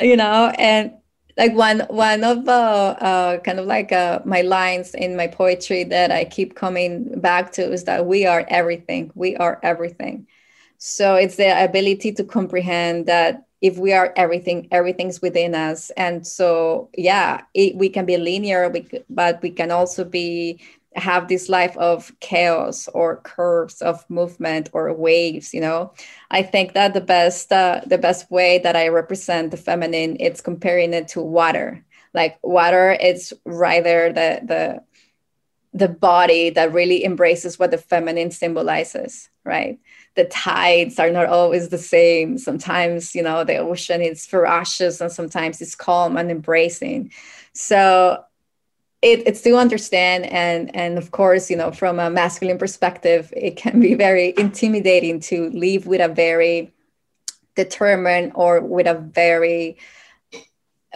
you 0.00 0.16
know 0.16 0.52
and 0.58 0.92
like 1.38 1.54
one 1.54 1.80
one 1.88 2.24
of 2.24 2.44
the 2.44 2.52
uh, 2.52 3.38
kind 3.38 3.60
of 3.60 3.66
like 3.66 3.92
uh, 3.92 4.18
my 4.24 4.42
lines 4.42 4.92
in 4.94 5.16
my 5.16 5.28
poetry 5.28 5.84
that 5.84 6.10
I 6.10 6.24
keep 6.24 6.56
coming 6.56 7.20
back 7.20 7.52
to 7.52 7.72
is 7.72 7.84
that 7.84 8.06
we 8.06 8.26
are 8.26 8.44
everything. 8.48 9.12
We 9.14 9.36
are 9.36 9.60
everything. 9.62 10.26
So 10.78 11.14
it's 11.14 11.36
the 11.36 11.64
ability 11.64 12.12
to 12.12 12.24
comprehend 12.24 13.06
that 13.06 13.44
if 13.60 13.78
we 13.78 13.92
are 13.92 14.12
everything, 14.16 14.68
everything's 14.70 15.22
within 15.22 15.54
us. 15.54 15.90
And 15.90 16.26
so 16.26 16.90
yeah, 16.96 17.42
it, 17.54 17.76
we 17.76 17.88
can 17.88 18.04
be 18.04 18.16
linear, 18.16 18.72
but 19.08 19.40
we 19.40 19.50
can 19.50 19.70
also 19.70 20.04
be 20.04 20.60
have 20.98 21.28
this 21.28 21.48
life 21.48 21.76
of 21.76 22.12
chaos 22.20 22.88
or 22.88 23.16
curves 23.16 23.80
of 23.82 24.08
movement 24.10 24.70
or 24.72 24.92
waves 24.92 25.54
you 25.54 25.60
know? 25.60 25.92
I 26.30 26.42
think 26.42 26.74
that 26.74 26.94
the 26.94 27.00
best 27.00 27.52
uh, 27.52 27.80
the 27.86 27.98
best 27.98 28.30
way 28.30 28.58
that 28.58 28.76
i 28.76 28.88
represent 28.88 29.50
the 29.50 29.56
feminine 29.56 30.16
it's 30.20 30.40
comparing 30.40 30.94
it 30.94 31.08
to 31.08 31.20
water. 31.22 31.84
Like 32.14 32.38
water 32.42 32.96
it's 33.00 33.32
rather 33.44 34.12
the 34.12 34.40
the 34.44 34.82
the 35.74 35.88
body 35.88 36.50
that 36.50 36.72
really 36.72 37.04
embraces 37.04 37.58
what 37.58 37.70
the 37.70 37.78
feminine 37.78 38.30
symbolizes 38.30 39.28
right? 39.44 39.78
The 40.14 40.26
tides 40.26 40.98
are 40.98 41.10
not 41.10 41.26
always 41.26 41.70
the 41.70 41.78
same. 41.78 42.36
Sometimes 42.36 43.14
you 43.14 43.22
know 43.22 43.44
the 43.44 43.56
ocean 43.56 44.02
is 44.02 44.26
ferocious 44.26 45.00
and 45.00 45.10
sometimes 45.10 45.60
it's 45.62 45.74
calm 45.74 46.16
and 46.18 46.30
embracing. 46.30 47.10
So 47.54 48.22
it, 49.02 49.26
it's 49.26 49.42
to 49.42 49.56
understand 49.56 50.26
and 50.26 50.74
and 50.74 50.98
of 50.98 51.10
course 51.12 51.50
you 51.50 51.56
know 51.56 51.70
from 51.70 52.00
a 52.00 52.10
masculine 52.10 52.58
perspective 52.58 53.32
it 53.36 53.56
can 53.56 53.80
be 53.80 53.94
very 53.94 54.34
intimidating 54.36 55.20
to 55.20 55.50
live 55.50 55.86
with 55.86 56.00
a 56.00 56.08
very 56.08 56.72
determined 57.54 58.32
or 58.34 58.60
with 58.60 58.86
a 58.86 58.94
very 58.94 59.76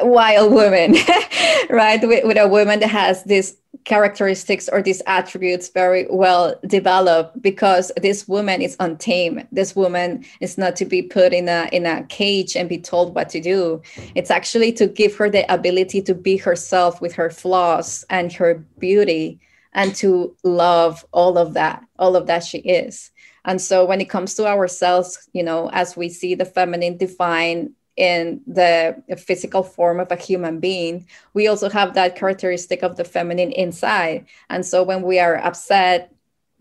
wild 0.01 0.53
woman 0.53 0.97
right? 1.71 2.07
With, 2.07 2.25
with 2.25 2.37
a 2.37 2.49
woman 2.49 2.81
that 2.81 2.91
has 2.91 3.25
this 3.25 3.57
characteristics 3.85 4.69
or 4.69 4.83
these 4.83 5.03
attributes 5.07 5.69
very 5.69 6.07
well 6.09 6.55
developed 6.67 7.41
because 7.43 7.91
this 8.01 8.29
woman 8.29 8.63
is 8.63 8.77
untamed. 8.79 9.49
This 9.51 9.75
woman 9.75 10.25
is 10.41 10.57
not 10.57 10.77
to 10.77 10.85
be 10.85 11.03
put 11.03 11.33
in 11.33 11.49
a 11.49 11.69
in 11.73 11.87
a 11.87 12.05
cage 12.05 12.55
and 12.55 12.69
be 12.69 12.79
told 12.79 13.15
what 13.15 13.29
to 13.31 13.41
do. 13.41 13.83
It's 14.15 14.31
actually 14.31 14.73
to 14.75 14.87
give 14.87 15.17
her 15.17 15.29
the 15.29 15.53
ability 15.53 16.03
to 16.03 16.15
be 16.15 16.37
herself 16.37 17.01
with 17.01 17.15
her 17.15 17.31
flaws 17.31 18.05
and 18.09 18.33
her 18.35 18.65
beauty 18.79 19.41
and 19.73 19.95
to 19.97 20.37
love 20.45 21.05
all 21.13 21.39
of 21.39 21.55
that 21.55 21.83
all 21.99 22.15
of 22.15 22.27
that 22.27 22.45
she 22.45 22.59
is. 22.59 23.11
And 23.45 23.61
so 23.61 23.85
when 23.85 24.01
it 24.01 24.11
comes 24.11 24.35
to 24.35 24.47
ourselves 24.47 25.29
you 25.33 25.43
know 25.43 25.71
as 25.73 25.97
we 25.97 26.09
see 26.09 26.35
the 26.35 26.45
feminine 26.45 26.99
defined 26.99 27.73
in 27.97 28.41
the 28.47 29.03
physical 29.19 29.63
form 29.63 30.01
of 30.01 30.11
a 30.11 30.17
human 30.17 30.61
being, 30.61 31.07
we 31.35 31.47
also 31.47 31.69
have 31.69 31.95
that 31.95 32.17
characteristic 32.17 32.83
of 32.83 32.97
the 32.97 33.05
feminine 33.05 33.53
inside. 33.53 34.27
And 34.49 34.65
so 34.65 34.83
when 34.83 35.03
we 35.03 35.19
are 35.19 35.37
upset 35.37 36.13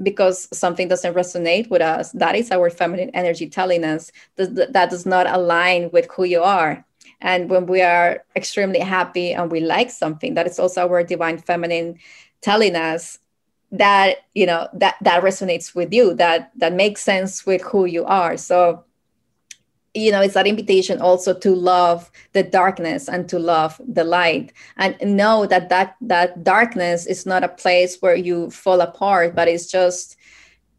because 0.02 0.48
something 0.52 0.88
doesn't 0.88 1.14
resonate 1.14 1.70
with 1.70 1.82
us, 1.82 2.12
that 2.14 2.36
is 2.36 2.52
our 2.52 2.70
feminine 2.70 3.12
energy 3.14 3.48
telling 3.48 3.84
us 3.84 4.12
that 4.36 4.74
that 4.74 4.90
does 4.90 5.06
not 5.06 5.28
align 5.28 5.90
with 5.92 6.08
who 6.12 6.24
you 6.24 6.42
are. 6.42 6.84
And 7.22 7.50
when 7.50 7.68
we 7.68 7.82
are 7.82 8.24
extremely 8.36 8.80
happy 8.80 9.34
and 9.34 9.52
we 9.52 9.60
like 9.60 9.92
something, 9.92 10.34
that 10.34 10.48
is 10.48 10.60
also 10.60 10.82
our 10.82 11.04
divine 11.04 11.38
feminine 11.38 12.00
telling 12.42 12.76
us 12.76 13.20
that 13.72 14.26
you 14.34 14.46
know 14.46 14.68
that 14.74 14.96
that 15.02 15.24
resonates 15.24 15.74
with 15.74 15.94
you 15.94 16.14
that 16.14 16.52
that 16.58 16.74
makes 16.74 17.02
sense 17.02 17.46
with 17.46 17.62
who 17.62 17.86
you 17.86 18.04
are 18.04 18.36
so 18.36 18.84
you 19.94 20.12
know 20.12 20.22
it's 20.22 20.36
that 20.36 20.48
invitation 20.48 21.02
also 21.02 21.34
to 21.34 21.54
love 21.54 22.10
the 22.34 22.44
darkness 22.44 23.10
and 23.10 23.28
to 23.30 23.40
love 23.40 23.80
the 23.86 24.04
light. 24.04 24.54
And 24.78 24.96
know 25.02 25.46
that 25.46 25.70
that 25.70 25.96
that 26.02 26.44
darkness 26.44 27.06
is 27.06 27.26
not 27.26 27.44
a 27.44 27.50
place 27.50 27.98
where 28.02 28.16
you 28.16 28.50
fall 28.52 28.82
apart 28.82 29.36
but 29.36 29.48
it's 29.48 29.68
just 29.68 30.18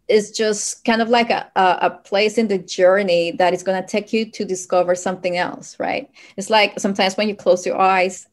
it's 0.08 0.30
just 0.30 0.84
kind 0.84 1.00
of 1.00 1.08
like 1.08 1.30
a, 1.30 1.50
a, 1.56 1.90
place 1.90 2.36
in 2.36 2.48
the 2.48 2.58
journey 2.58 3.30
that 3.30 3.54
is 3.54 3.62
going 3.62 3.80
to 3.80 3.88
take 3.88 4.12
you 4.12 4.28
to 4.30 4.44
discover 4.44 4.94
something 4.94 5.36
else 5.36 5.78
right? 5.78 6.10
It's 6.36 6.50
like 6.50 6.78
sometimes 6.80 7.16
when 7.16 7.28
you 7.28 7.36
close 7.36 7.64
your 7.66 7.78
eyes 7.78 8.28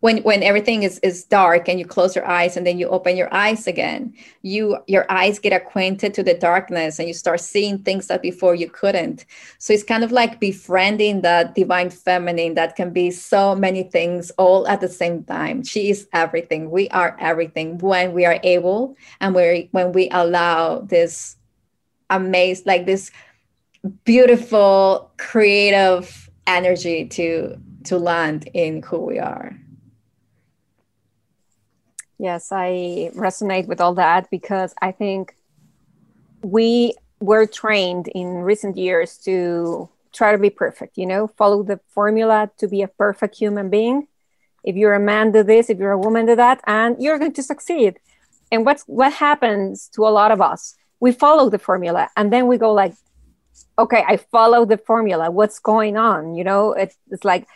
when 0.00 0.18
when 0.22 0.42
everything 0.42 0.82
is 0.82 0.98
is 1.00 1.24
dark 1.24 1.68
and 1.68 1.78
you 1.78 1.84
close 1.86 2.16
your 2.16 2.26
eyes 2.26 2.56
and 2.56 2.66
then 2.66 2.78
you 2.78 2.88
open 2.88 3.16
your 3.16 3.32
eyes 3.32 3.66
again 3.66 4.12
you 4.42 4.78
your 4.86 5.06
eyes 5.10 5.38
get 5.38 5.52
acquainted 5.52 6.14
to 6.14 6.22
the 6.22 6.34
darkness 6.34 6.98
and 6.98 7.06
you 7.06 7.14
start 7.14 7.40
seeing 7.40 7.78
things 7.78 8.06
that 8.06 8.22
before 8.22 8.54
you 8.54 8.68
couldn't. 8.68 9.26
So 9.58 9.72
it's 9.72 9.82
kind 9.82 10.02
of 10.02 10.12
like 10.12 10.40
befriending 10.40 11.22
that 11.22 11.54
divine 11.54 11.90
feminine 11.90 12.54
that 12.54 12.76
can 12.76 12.92
be 12.92 13.10
so 13.10 13.54
many 13.54 13.82
things 13.82 14.30
all 14.38 14.66
at 14.66 14.80
the 14.80 14.88
same 14.88 15.24
time. 15.24 15.62
She 15.62 15.90
is 15.90 16.08
everything. 16.12 16.70
We 16.70 16.88
are 16.90 17.16
everything 17.20 17.78
when 17.78 18.12
we 18.12 18.24
are 18.24 18.40
able 18.42 18.96
and 19.20 19.34
we 19.34 19.68
when 19.72 19.92
we 19.92 20.08
allow 20.10 20.80
this 20.80 21.36
amazing 22.08 22.64
like 22.66 22.86
this 22.86 23.10
beautiful 24.04 25.10
creative 25.16 26.30
energy 26.46 27.06
to 27.06 27.56
to 27.84 27.98
land 27.98 28.48
in 28.52 28.82
who 28.82 28.98
we 28.98 29.18
are 29.18 29.56
Yes, 32.20 32.52
I 32.52 33.10
resonate 33.14 33.66
with 33.66 33.80
all 33.80 33.94
that 33.94 34.30
because 34.30 34.74
I 34.82 34.92
think 34.92 35.34
we 36.42 36.94
were 37.18 37.46
trained 37.46 38.08
in 38.08 38.42
recent 38.42 38.76
years 38.76 39.16
to 39.24 39.88
try 40.12 40.32
to 40.32 40.36
be 40.36 40.50
perfect, 40.50 40.98
you 40.98 41.06
know, 41.06 41.28
follow 41.28 41.62
the 41.62 41.80
formula 41.88 42.50
to 42.58 42.68
be 42.68 42.82
a 42.82 42.88
perfect 42.88 43.38
human 43.38 43.70
being. 43.70 44.06
If 44.62 44.76
you're 44.76 44.92
a 44.92 45.00
man, 45.00 45.32
do 45.32 45.42
this, 45.42 45.70
if 45.70 45.78
you're 45.78 45.92
a 45.92 45.98
woman, 45.98 46.26
do 46.26 46.36
that, 46.36 46.60
and 46.66 46.94
you're 47.00 47.18
going 47.18 47.32
to 47.32 47.42
succeed. 47.42 47.98
And 48.52 48.66
what's 48.66 48.82
what 48.82 49.14
happens 49.14 49.88
to 49.94 50.06
a 50.06 50.12
lot 50.12 50.30
of 50.30 50.42
us? 50.42 50.74
We 51.00 51.12
follow 51.12 51.48
the 51.48 51.58
formula 51.58 52.10
and 52.18 52.30
then 52.30 52.48
we 52.48 52.58
go 52.58 52.74
like, 52.74 52.92
okay, 53.78 54.04
I 54.06 54.18
follow 54.18 54.66
the 54.66 54.76
formula. 54.76 55.30
What's 55.30 55.58
going 55.58 55.96
on? 55.96 56.34
You 56.34 56.44
know, 56.44 56.74
it's, 56.74 56.98
it's 57.10 57.24
like 57.24 57.46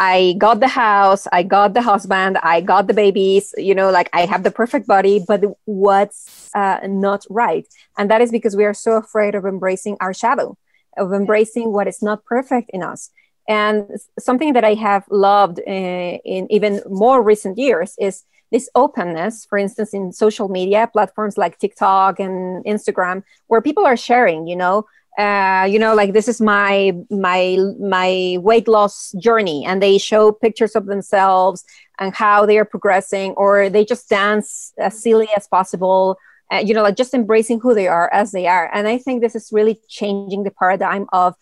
I 0.00 0.34
got 0.38 0.60
the 0.60 0.68
house, 0.68 1.28
I 1.30 1.44
got 1.44 1.74
the 1.74 1.82
husband, 1.82 2.38
I 2.42 2.60
got 2.60 2.88
the 2.88 2.94
babies, 2.94 3.54
you 3.56 3.74
know, 3.74 3.90
like 3.90 4.10
I 4.12 4.26
have 4.26 4.42
the 4.42 4.50
perfect 4.50 4.86
body, 4.88 5.24
but 5.26 5.44
what's 5.66 6.50
uh, 6.54 6.80
not 6.84 7.24
right? 7.30 7.66
And 7.96 8.10
that 8.10 8.20
is 8.20 8.32
because 8.32 8.56
we 8.56 8.64
are 8.64 8.74
so 8.74 8.96
afraid 8.96 9.34
of 9.34 9.44
embracing 9.44 9.96
our 10.00 10.12
shadow, 10.12 10.56
of 10.96 11.12
embracing 11.12 11.72
what 11.72 11.86
is 11.86 12.02
not 12.02 12.24
perfect 12.24 12.70
in 12.72 12.82
us. 12.82 13.10
And 13.48 13.88
something 14.18 14.54
that 14.54 14.64
I 14.64 14.74
have 14.74 15.04
loved 15.10 15.60
uh, 15.60 15.70
in 15.70 16.50
even 16.50 16.80
more 16.88 17.22
recent 17.22 17.58
years 17.58 17.94
is 18.00 18.24
this 18.50 18.68
openness, 18.74 19.44
for 19.46 19.58
instance, 19.58 19.92
in 19.92 20.12
social 20.12 20.48
media 20.48 20.88
platforms 20.92 21.36
like 21.36 21.58
TikTok 21.58 22.20
and 22.20 22.64
Instagram, 22.64 23.22
where 23.48 23.60
people 23.60 23.84
are 23.84 23.96
sharing, 23.96 24.46
you 24.46 24.56
know, 24.56 24.86
uh, 25.18 25.66
you 25.70 25.78
know 25.78 25.94
like 25.94 26.12
this 26.12 26.26
is 26.26 26.40
my 26.40 26.92
my 27.10 27.56
my 27.78 28.36
weight 28.40 28.66
loss 28.66 29.12
journey 29.12 29.64
and 29.64 29.80
they 29.80 29.96
show 29.96 30.32
pictures 30.32 30.74
of 30.74 30.86
themselves 30.86 31.64
and 31.98 32.14
how 32.14 32.44
they 32.44 32.58
are 32.58 32.64
progressing 32.64 33.32
or 33.32 33.68
they 33.68 33.84
just 33.84 34.08
dance 34.08 34.72
as 34.78 35.00
silly 35.00 35.28
as 35.36 35.46
possible 35.46 36.18
uh, 36.52 36.58
you 36.58 36.74
know 36.74 36.82
like 36.82 36.96
just 36.96 37.14
embracing 37.14 37.60
who 37.60 37.74
they 37.74 37.86
are 37.86 38.12
as 38.12 38.32
they 38.32 38.46
are. 38.46 38.68
And 38.74 38.88
i 38.88 38.98
think 38.98 39.20
this 39.20 39.36
is 39.36 39.50
really 39.52 39.78
changing 39.88 40.42
the 40.42 40.50
paradigm 40.50 41.06
of 41.12 41.34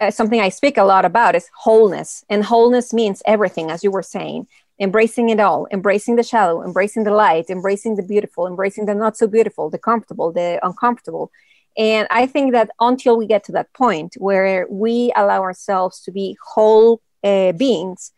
uh, 0.00 0.10
something 0.10 0.40
i 0.40 0.48
speak 0.48 0.78
a 0.78 0.84
lot 0.84 1.04
about 1.04 1.34
is 1.34 1.50
wholeness. 1.54 2.24
And 2.30 2.44
wholeness 2.44 2.94
means 2.94 3.22
everything 3.26 3.70
as 3.70 3.84
you 3.84 3.90
were 3.90 4.02
saying. 4.02 4.46
Embracing 4.78 5.30
it 5.30 5.40
all 5.40 5.66
embracing 5.72 6.16
the 6.16 6.22
shallow 6.22 6.62
embracing 6.62 7.04
the 7.04 7.10
light 7.10 7.48
embracing 7.48 7.96
the 7.96 8.02
beautiful 8.02 8.46
embracing 8.46 8.84
the 8.84 8.94
not 8.94 9.16
so 9.16 9.26
beautiful 9.26 9.70
the 9.70 9.78
comfortable 9.78 10.32
the 10.32 10.60
uncomfortable 10.62 11.30
and 11.76 12.08
I 12.10 12.26
think 12.26 12.52
that 12.52 12.70
until 12.80 13.16
we 13.16 13.26
get 13.26 13.44
to 13.44 13.52
that 13.52 13.72
point 13.74 14.14
where 14.18 14.66
we 14.70 15.12
allow 15.14 15.42
ourselves 15.42 16.00
to 16.02 16.10
be 16.10 16.36
whole 16.42 17.02
uh, 17.22 17.52
beings, 17.52 18.12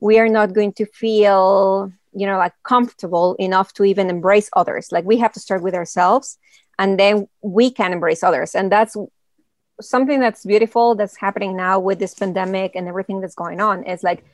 we 0.00 0.18
are 0.18 0.28
not 0.28 0.52
going 0.52 0.72
to 0.74 0.86
feel, 0.86 1.92
you 2.12 2.26
know, 2.26 2.38
like 2.38 2.54
comfortable 2.64 3.36
enough 3.38 3.72
to 3.74 3.84
even 3.84 4.10
embrace 4.10 4.50
others. 4.54 4.90
Like 4.90 5.04
we 5.04 5.18
have 5.18 5.32
to 5.32 5.40
start 5.40 5.62
with 5.62 5.74
ourselves 5.74 6.38
and 6.78 6.98
then 6.98 7.28
we 7.40 7.70
can 7.70 7.92
embrace 7.92 8.24
others. 8.24 8.54
And 8.54 8.70
that's 8.72 8.96
something 9.80 10.18
that's 10.18 10.44
beautiful 10.44 10.94
that's 10.96 11.16
happening 11.16 11.56
now 11.56 11.78
with 11.78 12.00
this 12.00 12.14
pandemic 12.14 12.72
and 12.74 12.88
everything 12.88 13.20
that's 13.20 13.34
going 13.34 13.60
on 13.60 13.84
is 13.84 14.02
like 14.02 14.24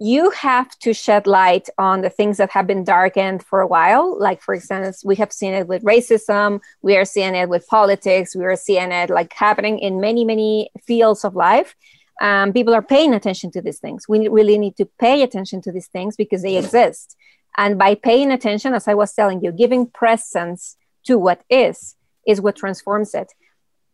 you 0.00 0.30
have 0.30 0.70
to 0.78 0.94
shed 0.94 1.26
light 1.26 1.68
on 1.76 2.02
the 2.02 2.10
things 2.10 2.36
that 2.36 2.50
have 2.50 2.66
been 2.66 2.84
darkened 2.84 3.42
for 3.42 3.60
a 3.60 3.66
while. 3.66 4.18
Like, 4.18 4.40
for 4.40 4.54
instance, 4.54 5.04
we 5.04 5.16
have 5.16 5.32
seen 5.32 5.54
it 5.54 5.66
with 5.66 5.82
racism, 5.82 6.60
we 6.82 6.96
are 6.96 7.04
seeing 7.04 7.34
it 7.34 7.48
with 7.48 7.66
politics, 7.66 8.36
we 8.36 8.44
are 8.44 8.56
seeing 8.56 8.92
it 8.92 9.10
like 9.10 9.32
happening 9.32 9.78
in 9.78 10.00
many, 10.00 10.24
many 10.24 10.70
fields 10.86 11.24
of 11.24 11.34
life. 11.34 11.74
Um, 12.20 12.52
people 12.52 12.74
are 12.74 12.82
paying 12.82 13.14
attention 13.14 13.50
to 13.52 13.62
these 13.62 13.78
things. 13.78 14.08
We 14.08 14.28
really 14.28 14.58
need 14.58 14.76
to 14.76 14.86
pay 14.98 15.22
attention 15.22 15.62
to 15.62 15.72
these 15.72 15.88
things 15.88 16.16
because 16.16 16.42
they 16.42 16.56
exist. 16.56 17.16
And 17.56 17.78
by 17.78 17.94
paying 17.96 18.30
attention, 18.30 18.74
as 18.74 18.88
I 18.88 18.94
was 18.94 19.12
telling 19.12 19.42
you, 19.42 19.52
giving 19.52 19.86
presence 19.86 20.76
to 21.04 21.18
what 21.18 21.42
is, 21.48 21.96
is 22.26 22.40
what 22.40 22.56
transforms 22.56 23.14
it. 23.14 23.32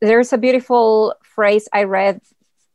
There's 0.01 0.33
a 0.33 0.39
beautiful 0.39 1.15
phrase 1.23 1.69
I 1.73 1.85
read 1.85 2.21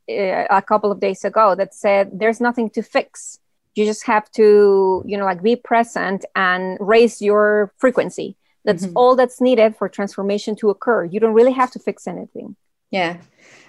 a 0.10 0.62
couple 0.62 0.91
of 0.91 1.00
days 1.00 1.24
ago 1.24 1.56
that 1.56 1.74
said, 1.74 2.19
There's 2.19 2.41
nothing 2.41 2.69
to 2.72 2.82
fix. 2.82 3.39
You 3.76 3.86
just 3.86 4.06
have 4.06 4.30
to, 4.32 5.04
you 5.06 5.17
know, 5.17 5.26
like 5.26 5.43
be 5.43 5.56
present 5.56 6.26
and 6.36 6.78
raise 6.80 7.22
your 7.22 7.72
frequency. 7.78 8.36
That's 8.65 8.86
mm-hmm. 8.86 8.98
all 8.98 9.15
that's 9.15 9.39
needed 9.39 9.76
for 9.78 9.88
transformation 9.88 10.56
to 10.58 10.69
occur. 10.69 11.06
You 11.06 11.19
don't 11.19 11.34
really 11.34 11.54
have 11.54 11.72
to 11.72 11.80
fix 11.80 12.08
anything. 12.08 12.56
Yeah. 12.91 13.17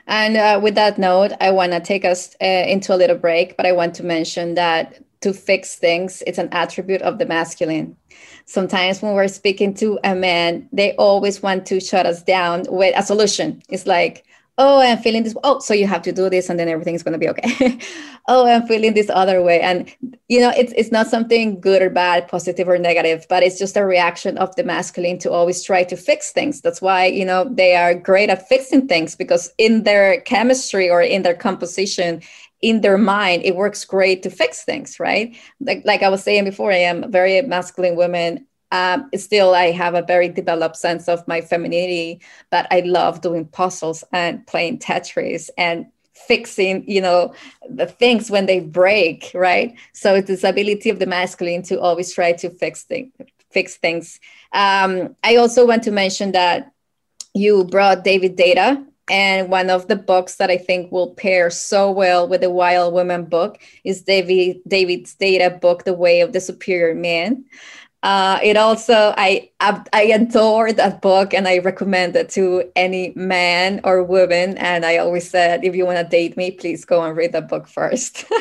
And 0.07 0.37
uh, 0.37 0.59
with 0.62 0.74
that 0.74 0.98
note, 0.98 1.33
I 1.40 1.50
want 1.50 1.72
to 1.72 1.81
take 1.81 2.05
us 2.05 2.35
uh, 2.42 2.46
into 2.46 2.94
a 2.94 2.96
little 2.96 3.16
break, 3.16 3.57
but 3.57 3.66
I 3.66 3.72
want 3.72 3.94
to 3.96 4.03
mention 4.03 4.55
that 4.55 5.00
to 5.20 5.33
fix 5.33 5.76
things, 5.76 6.22
it's 6.26 6.38
an 6.38 6.48
attribute 6.50 7.03
of 7.03 7.18
the 7.18 7.26
masculine. 7.26 7.96
Sometimes 8.46 9.03
when 9.03 9.14
we're 9.14 9.29
speaking 9.29 9.74
to 9.74 9.98
a 10.03 10.14
man, 10.14 10.68
they 10.72 10.94
always 10.96 11.42
want 11.42 11.66
to 11.66 11.79
shut 11.79 12.07
us 12.07 12.22
down 12.22 12.64
with 12.68 12.94
a 12.96 13.03
solution. 13.03 13.62
It's 13.68 13.87
like, 13.87 14.24
oh 14.61 14.79
i'm 14.79 14.99
feeling 14.99 15.23
this 15.23 15.35
oh 15.42 15.59
so 15.59 15.73
you 15.73 15.87
have 15.87 16.03
to 16.03 16.12
do 16.12 16.29
this 16.29 16.51
and 16.51 16.61
then 16.61 16.68
everything's 16.68 17.03
going 17.03 17.18
to 17.18 17.18
be 17.18 17.29
okay. 17.29 17.79
Oh 18.29 18.46
i'm 18.46 18.66
feeling 18.66 18.94
this 18.94 19.11
other 19.11 19.42
way. 19.42 19.61
And 19.61 19.88
you 20.29 20.40
know 20.40 20.53
it's, 20.57 20.73
it's 20.77 20.92
not 20.92 21.09
something 21.09 21.59
good 21.61 21.83
or 21.83 21.90
bad 21.90 22.29
positive 22.29 22.68
or 22.68 22.79
negative 22.79 23.27
but 23.29 23.42
it's 23.42 23.59
just 23.59 23.77
a 23.77 23.85
reaction 23.85 24.37
of 24.38 24.55
the 24.57 24.62
masculine 24.62 25.18
to 25.20 25.33
always 25.33 25.64
try 25.64 25.83
to 25.85 25.96
fix 25.96 26.31
things. 26.31 26.61
That's 26.61 26.83
why 26.83 27.07
you 27.07 27.25
know 27.25 27.49
they 27.51 27.75
are 27.75 27.94
great 27.94 28.31
at 28.31 28.46
fixing 28.46 28.87
things 28.87 29.16
because 29.16 29.51
in 29.59 29.83
their 29.85 30.20
chemistry 30.20 30.88
or 30.90 31.01
in 31.01 31.23
their 31.23 31.35
composition 31.35 32.20
in 32.61 32.83
their 32.83 32.99
mind 32.99 33.42
it 33.42 33.57
works 33.57 33.87
great 33.87 34.23
to 34.23 34.31
fix 34.31 34.62
things 34.64 35.01
right? 35.01 35.35
Like, 35.61 35.83
like 35.87 36.03
i 36.03 36.11
was 36.11 36.23
saying 36.23 36.44
before 36.44 36.70
i 36.73 36.77
am 36.92 37.11
very 37.11 37.40
masculine 37.42 37.96
woman 37.96 38.46
um, 38.72 39.09
still 39.14 39.54
i 39.54 39.70
have 39.70 39.94
a 39.94 40.02
very 40.02 40.28
developed 40.28 40.76
sense 40.76 41.09
of 41.09 41.26
my 41.26 41.40
femininity 41.40 42.20
but 42.50 42.66
i 42.70 42.80
love 42.80 43.20
doing 43.20 43.44
puzzles 43.46 44.04
and 44.12 44.46
playing 44.46 44.78
tetris 44.78 45.50
and 45.59 45.87
fixing 46.14 46.88
you 46.88 47.00
know 47.00 47.33
the 47.68 47.87
things 47.87 48.30
when 48.30 48.46
they 48.46 48.61
break 48.61 49.30
right 49.35 49.74
so 49.92 50.14
it's 50.14 50.28
this 50.28 50.44
ability 50.44 50.90
of 50.90 50.98
the 50.98 51.06
masculine 51.06 51.62
to 51.62 51.80
always 51.80 52.12
try 52.14 52.33
to 52.33 52.50
fix 52.50 52.85
things 52.85 53.12
fix 53.50 53.76
things 53.76 54.20
um, 54.52 55.16
i 55.24 55.37
also 55.37 55.66
want 55.66 55.83
to 55.83 55.90
mention 55.90 56.33
that 56.33 56.72
you 57.35 57.64
brought 57.64 58.04
David 58.04 58.37
Deida 58.37 58.85
and 59.11 59.50
one 59.50 59.70
of 59.70 59.88
the 59.88 59.96
books 59.96 60.37
that 60.37 60.50
I 60.50 60.56
think 60.56 60.92
will 60.92 61.14
pair 61.14 61.50
so 61.50 61.90
well 61.90 62.28
with 62.28 62.42
the 62.42 62.50
Wild 62.50 62.94
Woman 62.94 63.24
book 63.24 63.61
is 63.85 64.02
David 64.02 64.61
David's 64.66 65.14
data 65.14 65.50
book, 65.50 65.85
The 65.85 65.94
Way 65.94 66.20
of 66.20 66.33
the 66.33 66.40
Superior 66.40 66.94
Man. 66.94 67.44
Uh, 68.03 68.39
it 68.43 68.57
also 68.57 69.13
I, 69.17 69.51
I 69.61 70.03
adore 70.15 70.73
that 70.73 71.03
book 71.03 71.35
and 71.35 71.47
I 71.47 71.59
recommend 71.59 72.17
it 72.17 72.31
to 72.31 72.65
any 72.75 73.13
man 73.15 73.81
or 73.85 74.03
woman. 74.03 74.57
And 74.57 74.87
I 74.87 74.97
always 74.97 75.29
said, 75.29 75.65
if 75.65 75.77
you 75.77 75.85
want 75.85 75.99
to 75.99 76.05
date 76.05 76.37
me, 76.37 76.51
please 76.51 76.85
go 76.85 77.03
and 77.03 77.17
read 77.17 77.33
the 77.33 77.43
book 77.43 77.69
first. 77.69 78.25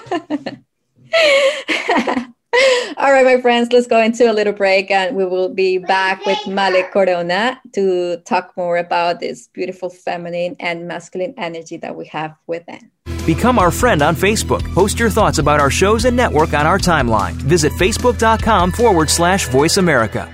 All 2.98 3.12
right, 3.14 3.26
my 3.26 3.40
friends, 3.42 3.72
let's 3.72 3.88
go 3.88 4.02
into 4.02 4.30
a 4.30 4.34
little 4.34 4.54
break 4.54 4.92
and 4.92 5.16
we 5.16 5.26
will 5.26 5.50
be 5.50 5.78
back 5.78 6.26
with 6.26 6.46
Male 6.48 6.84
Corona 6.92 7.62
to 7.74 8.18
talk 8.26 8.56
more 8.58 8.78
about 8.78 9.20
this 9.20 9.48
beautiful 9.48 9.90
feminine 9.90 10.56
and 10.60 10.88
masculine 10.88 11.34
energy 11.38 11.78
that 11.78 11.96
we 11.96 12.08
have 12.08 12.36
within. 12.48 12.92
Become 13.30 13.60
our 13.60 13.70
friend 13.70 14.02
on 14.02 14.16
Facebook. 14.16 14.64
Post 14.74 15.00
your 15.00 15.12
thoughts 15.12 15.38
about 15.38 15.60
our 15.60 15.70
shows 15.70 16.06
and 16.06 16.18
network 16.18 16.56
on 16.56 16.66
our 16.66 16.80
timeline. 16.80 17.34
Visit 17.34 17.72
facebook.com 17.74 18.72
forward 18.72 19.08
slash 19.08 19.48
voice 19.50 19.78
America. 19.78 20.28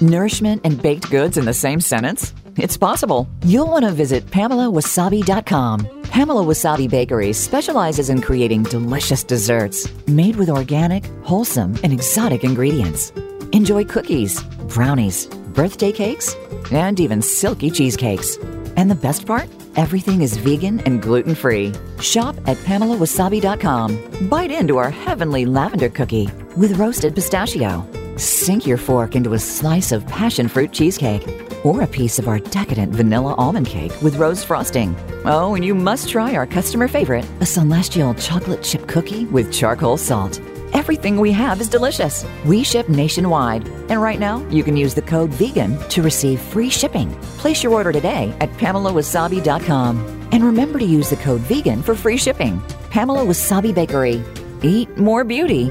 Nourishment 0.00 0.62
and 0.64 0.82
baked 0.82 1.08
goods 1.12 1.36
in 1.36 1.44
the 1.44 1.54
same 1.54 1.80
sentence? 1.80 2.34
It's 2.56 2.76
possible. 2.76 3.28
You'll 3.44 3.68
want 3.68 3.84
to 3.84 3.92
visit 3.92 4.26
PamelaWasabi.com. 4.32 6.02
Pamela 6.02 6.42
Wasabi 6.42 6.90
Bakery 6.90 7.32
specializes 7.32 8.10
in 8.10 8.20
creating 8.20 8.64
delicious 8.64 9.22
desserts 9.22 9.86
made 10.08 10.34
with 10.34 10.50
organic, 10.50 11.06
wholesome, 11.22 11.78
and 11.84 11.92
exotic 11.92 12.42
ingredients. 12.42 13.12
Enjoy 13.52 13.84
cookies, 13.84 14.42
brownies, 14.74 15.26
birthday 15.54 15.92
cakes, 15.92 16.34
and 16.72 16.98
even 16.98 17.22
silky 17.22 17.70
cheesecakes. 17.70 18.38
And 18.76 18.90
the 18.90 18.96
best 18.96 19.24
part? 19.24 19.48
Everything 19.76 20.22
is 20.22 20.36
vegan 20.36 20.78
and 20.80 21.02
gluten 21.02 21.34
free. 21.34 21.72
Shop 22.00 22.36
at 22.46 22.56
PamelaWasabi.com. 22.58 24.28
Bite 24.28 24.52
into 24.52 24.78
our 24.78 24.90
heavenly 24.90 25.46
lavender 25.46 25.88
cookie 25.88 26.28
with 26.56 26.78
roasted 26.78 27.14
pistachio. 27.14 27.84
Sink 28.16 28.66
your 28.66 28.78
fork 28.78 29.16
into 29.16 29.34
a 29.34 29.38
slice 29.38 29.90
of 29.90 30.06
passion 30.06 30.46
fruit 30.46 30.72
cheesecake 30.72 31.26
or 31.64 31.82
a 31.82 31.86
piece 31.86 32.20
of 32.20 32.28
our 32.28 32.38
decadent 32.38 32.92
vanilla 32.92 33.34
almond 33.34 33.66
cake 33.66 33.92
with 34.00 34.16
rose 34.16 34.44
frosting. 34.44 34.94
Oh, 35.24 35.54
and 35.56 35.64
you 35.64 35.74
must 35.74 36.08
try 36.08 36.34
our 36.36 36.46
customer 36.46 36.86
favorite, 36.86 37.26
a 37.40 37.46
celestial 37.46 38.14
chocolate 38.14 38.62
chip 38.62 38.86
cookie 38.86 39.24
with 39.26 39.52
charcoal 39.52 39.96
salt. 39.96 40.40
Everything 40.74 41.18
we 41.18 41.30
have 41.30 41.60
is 41.60 41.68
delicious. 41.68 42.26
We 42.44 42.64
ship 42.64 42.88
nationwide. 42.88 43.66
And 43.88 44.02
right 44.02 44.18
now, 44.18 44.44
you 44.50 44.64
can 44.64 44.76
use 44.76 44.92
the 44.92 45.02
code 45.02 45.30
VEGAN 45.30 45.78
to 45.90 46.02
receive 46.02 46.40
free 46.40 46.68
shipping. 46.68 47.14
Place 47.38 47.62
your 47.62 47.72
order 47.72 47.92
today 47.92 48.34
at 48.40 48.50
PamelaWasabi.com. 48.54 50.28
And 50.32 50.42
remember 50.42 50.80
to 50.80 50.84
use 50.84 51.10
the 51.10 51.16
code 51.16 51.42
VEGAN 51.42 51.82
for 51.84 51.94
free 51.94 52.16
shipping. 52.16 52.60
Pamela 52.90 53.20
Wasabi 53.20 53.72
Bakery. 53.72 54.22
Eat 54.62 54.98
more 54.98 55.24
beauty. 55.24 55.70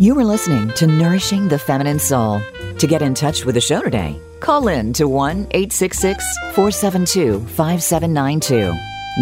You 0.00 0.18
are 0.18 0.24
listening 0.24 0.70
to 0.76 0.86
Nourishing 0.86 1.48
the 1.48 1.58
Feminine 1.58 1.98
Soul. 1.98 2.40
To 2.78 2.86
get 2.86 3.02
in 3.02 3.12
touch 3.12 3.44
with 3.44 3.54
the 3.54 3.60
show 3.60 3.82
today, 3.82 4.18
call 4.40 4.68
in 4.68 4.94
to 4.94 5.06
1 5.06 5.48
866 5.50 6.24
472 6.54 7.40
5792. 7.40 8.72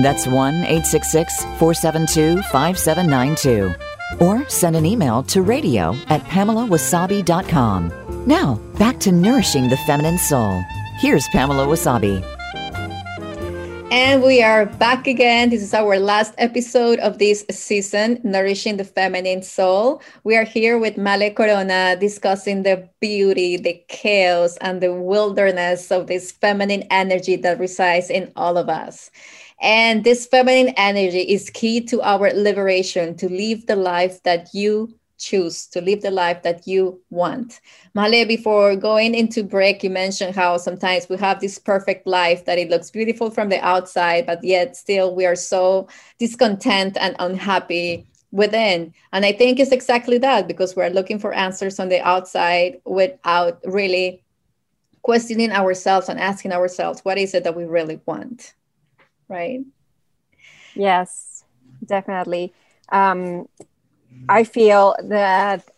That's 0.04 0.28
1 0.28 0.54
866 0.54 1.42
472 1.58 2.42
5792. 2.52 3.74
Or 4.24 4.48
send 4.48 4.76
an 4.76 4.86
email 4.86 5.24
to 5.24 5.42
radio 5.42 5.96
at 6.10 6.22
PamelaWasabi.com. 6.26 8.24
Now, 8.28 8.60
back 8.78 9.00
to 9.00 9.10
Nourishing 9.10 9.70
the 9.70 9.78
Feminine 9.78 10.18
Soul. 10.18 10.62
Here's 11.00 11.26
Pamela 11.30 11.66
Wasabi. 11.66 12.37
And 13.90 14.22
we 14.22 14.42
are 14.42 14.66
back 14.66 15.06
again. 15.06 15.48
This 15.48 15.62
is 15.62 15.72
our 15.72 15.98
last 15.98 16.34
episode 16.36 16.98
of 16.98 17.18
this 17.18 17.46
season, 17.50 18.20
Nourishing 18.22 18.76
the 18.76 18.84
Feminine 18.84 19.42
Soul. 19.42 20.02
We 20.24 20.36
are 20.36 20.44
here 20.44 20.78
with 20.78 20.98
Male 20.98 21.32
Corona 21.32 21.96
discussing 21.98 22.64
the 22.64 22.86
beauty, 23.00 23.56
the 23.56 23.82
chaos, 23.88 24.58
and 24.58 24.82
the 24.82 24.92
wilderness 24.92 25.90
of 25.90 26.06
this 26.06 26.32
feminine 26.32 26.84
energy 26.90 27.36
that 27.36 27.58
resides 27.58 28.10
in 28.10 28.30
all 28.36 28.58
of 28.58 28.68
us. 28.68 29.10
And 29.62 30.04
this 30.04 30.26
feminine 30.26 30.74
energy 30.76 31.22
is 31.22 31.48
key 31.48 31.80
to 31.86 32.02
our 32.02 32.30
liberation 32.34 33.16
to 33.16 33.28
live 33.30 33.66
the 33.66 33.76
life 33.76 34.22
that 34.24 34.52
you 34.52 34.97
choose 35.18 35.66
to 35.66 35.80
live 35.80 36.00
the 36.00 36.10
life 36.10 36.42
that 36.42 36.66
you 36.66 37.00
want. 37.10 37.60
Male, 37.94 38.26
before 38.26 38.76
going 38.76 39.14
into 39.14 39.42
break, 39.42 39.82
you 39.82 39.90
mentioned 39.90 40.34
how 40.34 40.56
sometimes 40.56 41.08
we 41.08 41.16
have 41.18 41.40
this 41.40 41.58
perfect 41.58 42.06
life 42.06 42.44
that 42.44 42.58
it 42.58 42.70
looks 42.70 42.90
beautiful 42.90 43.30
from 43.30 43.48
the 43.48 43.60
outside, 43.64 44.26
but 44.26 44.42
yet 44.42 44.76
still 44.76 45.14
we 45.14 45.26
are 45.26 45.36
so 45.36 45.88
discontent 46.18 46.96
and 47.00 47.16
unhappy 47.18 48.06
within. 48.30 48.94
And 49.12 49.24
I 49.24 49.32
think 49.32 49.58
it's 49.58 49.72
exactly 49.72 50.18
that 50.18 50.46
because 50.46 50.76
we're 50.76 50.90
looking 50.90 51.18
for 51.18 51.32
answers 51.32 51.80
on 51.80 51.88
the 51.88 52.00
outside 52.00 52.80
without 52.84 53.60
really 53.64 54.22
questioning 55.02 55.50
ourselves 55.50 56.08
and 56.08 56.20
asking 56.20 56.52
ourselves, 56.52 57.00
what 57.04 57.18
is 57.18 57.34
it 57.34 57.44
that 57.44 57.56
we 57.56 57.64
really 57.64 58.00
want? 58.06 58.54
Right? 59.28 59.60
Yes, 60.74 61.44
definitely. 61.84 62.52
Um, 62.90 63.48
I 64.28 64.44
feel 64.44 64.96
that 65.04 65.68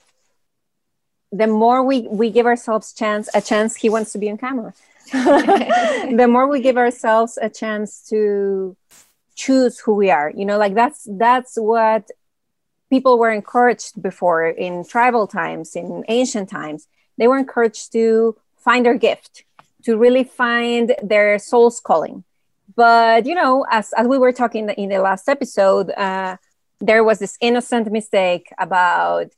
the 1.33 1.47
more 1.47 1.85
we, 1.85 2.03
we 2.03 2.31
give 2.31 2.47
ourselves 2.47 2.93
chance 2.93 3.29
a 3.35 3.41
chance 3.41 3.77
he 3.77 3.89
wants 3.89 4.13
to 4.13 4.19
be 4.19 4.31
on 4.31 4.39
camera. 4.39 4.75
The 5.13 6.29
more 6.29 6.47
we 6.49 6.61
give 6.61 6.77
ourselves 6.77 7.39
a 7.41 7.49
chance 7.49 8.07
to 8.11 8.77
choose 9.35 9.79
who 9.79 9.95
we 9.95 10.11
are 10.11 10.31
you 10.37 10.45
know 10.45 10.59
like 10.59 10.75
that's 10.75 11.09
that's 11.13 11.55
what 11.57 12.11
people 12.91 13.19
were 13.19 13.31
encouraged 13.31 14.03
before 14.03 14.47
in 14.49 14.85
tribal 14.85 15.27
times 15.27 15.77
in 15.77 16.05
ancient 16.09 16.49
times. 16.51 16.89
They 17.17 17.29
were 17.29 17.39
encouraged 17.39 17.93
to 17.93 18.37
find 18.59 18.85
their 18.85 18.99
gift 18.99 19.45
to 19.85 19.97
really 19.97 20.25
find 20.25 20.95
their 21.03 21.39
soul's 21.39 21.81
calling. 21.81 22.25
But 22.77 23.27
you 23.27 23.35
know 23.35 23.65
as, 23.71 23.93
as 23.97 24.07
we 24.07 24.19
were 24.19 24.33
talking 24.33 24.69
in 24.69 24.89
the 24.89 24.99
last 24.99 25.29
episode 25.29 25.91
uh, 25.93 26.37
there 26.81 27.05
was 27.05 27.19
this 27.19 27.37
innocent 27.41 27.91
mistake 27.93 28.53
about 28.59 29.29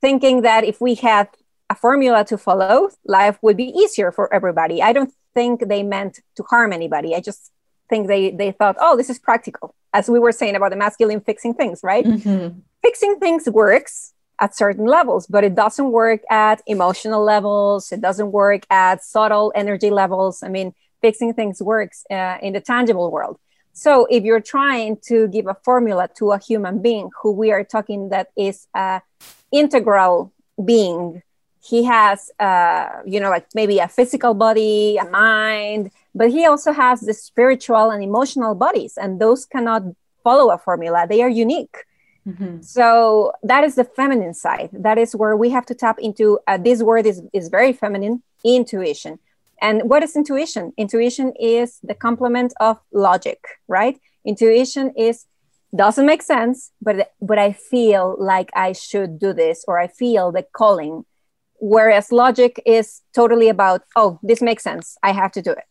thinking 0.00 0.42
that 0.42 0.64
if 0.64 0.80
we 0.80 0.94
had 0.94 1.28
a 1.70 1.74
formula 1.74 2.24
to 2.24 2.38
follow 2.38 2.90
life 3.04 3.38
would 3.42 3.56
be 3.56 3.68
easier 3.82 4.12
for 4.12 4.32
everybody. 4.32 4.82
I 4.82 4.92
don't 4.92 5.12
think 5.34 5.68
they 5.68 5.82
meant 5.82 6.20
to 6.36 6.42
harm 6.44 6.72
anybody. 6.72 7.14
I 7.14 7.20
just 7.20 7.50
think 7.90 8.06
they 8.06 8.30
they 8.30 8.52
thought 8.52 8.76
oh 8.80 8.96
this 8.96 9.10
is 9.10 9.18
practical. 9.18 9.74
As 9.92 10.08
we 10.08 10.18
were 10.18 10.32
saying 10.32 10.56
about 10.56 10.70
the 10.70 10.76
masculine 10.76 11.20
fixing 11.20 11.54
things 11.54 11.80
right? 11.82 12.04
Mm-hmm. 12.04 12.58
fixing 12.82 13.18
things 13.18 13.48
works 13.48 14.12
at 14.40 14.54
certain 14.54 14.86
levels 14.86 15.26
but 15.26 15.44
it 15.44 15.54
doesn't 15.54 15.90
work 15.90 16.20
at 16.30 16.62
emotional 16.66 17.22
levels. 17.22 17.92
It 17.92 18.00
doesn't 18.00 18.30
work 18.32 18.62
at 18.70 19.02
subtle 19.02 19.52
energy 19.54 19.90
levels. 19.90 20.42
I 20.42 20.48
mean 20.48 20.74
fixing 21.00 21.34
things 21.34 21.62
works 21.62 22.04
uh, 22.10 22.38
in 22.40 22.52
the 22.54 22.60
tangible 22.60 23.10
world. 23.10 23.38
So 23.74 24.06
if 24.08 24.22
you're 24.22 24.40
trying 24.40 24.98
to 25.08 25.28
give 25.28 25.46
a 25.48 25.54
formula 25.64 26.08
to 26.16 26.30
a 26.30 26.38
human 26.38 26.80
being 26.80 27.10
who 27.20 27.32
we 27.32 27.50
are 27.50 27.64
talking 27.64 28.08
that 28.10 28.28
is 28.36 28.66
a 28.74 29.02
integral 29.50 30.32
being, 30.64 31.22
he 31.60 31.82
has, 31.84 32.30
uh, 32.38 32.88
you 33.04 33.18
know, 33.18 33.30
like 33.30 33.46
maybe 33.54 33.80
a 33.80 33.88
physical 33.88 34.32
body, 34.32 34.96
a 34.96 35.04
mind, 35.04 35.90
but 36.14 36.30
he 36.30 36.46
also 36.46 36.72
has 36.72 37.00
the 37.00 37.12
spiritual 37.14 37.90
and 37.90 38.02
emotional 38.02 38.54
bodies, 38.54 38.96
and 38.96 39.20
those 39.20 39.44
cannot 39.44 39.82
follow 40.22 40.52
a 40.52 40.58
formula. 40.58 41.06
They 41.08 41.22
are 41.22 41.28
unique. 41.28 41.76
Mm-hmm. 42.28 42.62
So 42.62 43.32
that 43.42 43.64
is 43.64 43.74
the 43.74 43.84
feminine 43.84 44.34
side. 44.34 44.70
That 44.72 44.98
is 44.98 45.16
where 45.16 45.36
we 45.36 45.50
have 45.50 45.66
to 45.66 45.74
tap 45.74 45.98
into. 45.98 46.38
Uh, 46.46 46.58
this 46.58 46.82
word 46.82 47.06
is 47.06 47.22
is 47.32 47.48
very 47.48 47.72
feminine, 47.72 48.22
intuition. 48.44 49.18
And 49.60 49.82
what 49.88 50.02
is 50.02 50.16
intuition? 50.16 50.72
Intuition 50.76 51.32
is 51.40 51.78
the 51.82 51.94
complement 51.94 52.52
of 52.60 52.78
logic, 52.92 53.38
right? 53.68 53.98
Intuition 54.24 54.92
is 54.96 55.26
doesn't 55.74 56.06
make 56.06 56.22
sense, 56.22 56.70
but 56.80 57.12
but 57.20 57.38
I 57.38 57.52
feel 57.52 58.16
like 58.18 58.50
I 58.54 58.72
should 58.72 59.18
do 59.18 59.32
this 59.32 59.64
or 59.66 59.78
I 59.78 59.88
feel 59.88 60.32
the 60.32 60.46
calling. 60.52 61.04
Whereas 61.58 62.12
logic 62.12 62.60
is 62.66 63.00
totally 63.14 63.48
about, 63.48 63.82
oh, 63.96 64.18
this 64.22 64.42
makes 64.42 64.62
sense. 64.62 64.98
I 65.02 65.12
have 65.12 65.32
to 65.32 65.42
do 65.42 65.52
it. 65.52 65.64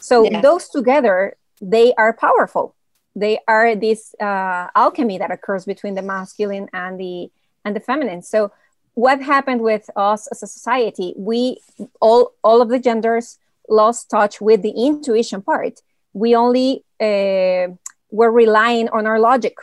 So 0.00 0.24
yes. 0.24 0.42
those 0.42 0.68
together, 0.68 1.36
they 1.60 1.94
are 1.94 2.12
powerful. 2.12 2.74
They 3.14 3.38
are 3.46 3.74
this 3.76 4.14
uh, 4.20 4.68
alchemy 4.74 5.18
that 5.18 5.30
occurs 5.30 5.64
between 5.64 5.94
the 5.94 6.02
masculine 6.02 6.68
and 6.72 7.00
the 7.00 7.30
and 7.64 7.74
the 7.74 7.80
feminine. 7.80 8.22
So 8.22 8.52
what 8.96 9.20
happened 9.20 9.60
with 9.60 9.88
us 9.94 10.26
as 10.32 10.42
a 10.42 10.46
society 10.46 11.14
we 11.16 11.58
all 12.00 12.32
all 12.42 12.60
of 12.62 12.68
the 12.70 12.80
genders 12.80 13.38
lost 13.68 14.10
touch 14.10 14.40
with 14.40 14.62
the 14.62 14.70
intuition 14.70 15.42
part. 15.42 15.80
We 16.12 16.34
only 16.34 16.84
uh, 17.00 17.74
were 18.10 18.30
relying 18.30 18.88
on 18.88 19.06
our 19.06 19.18
logic. 19.18 19.56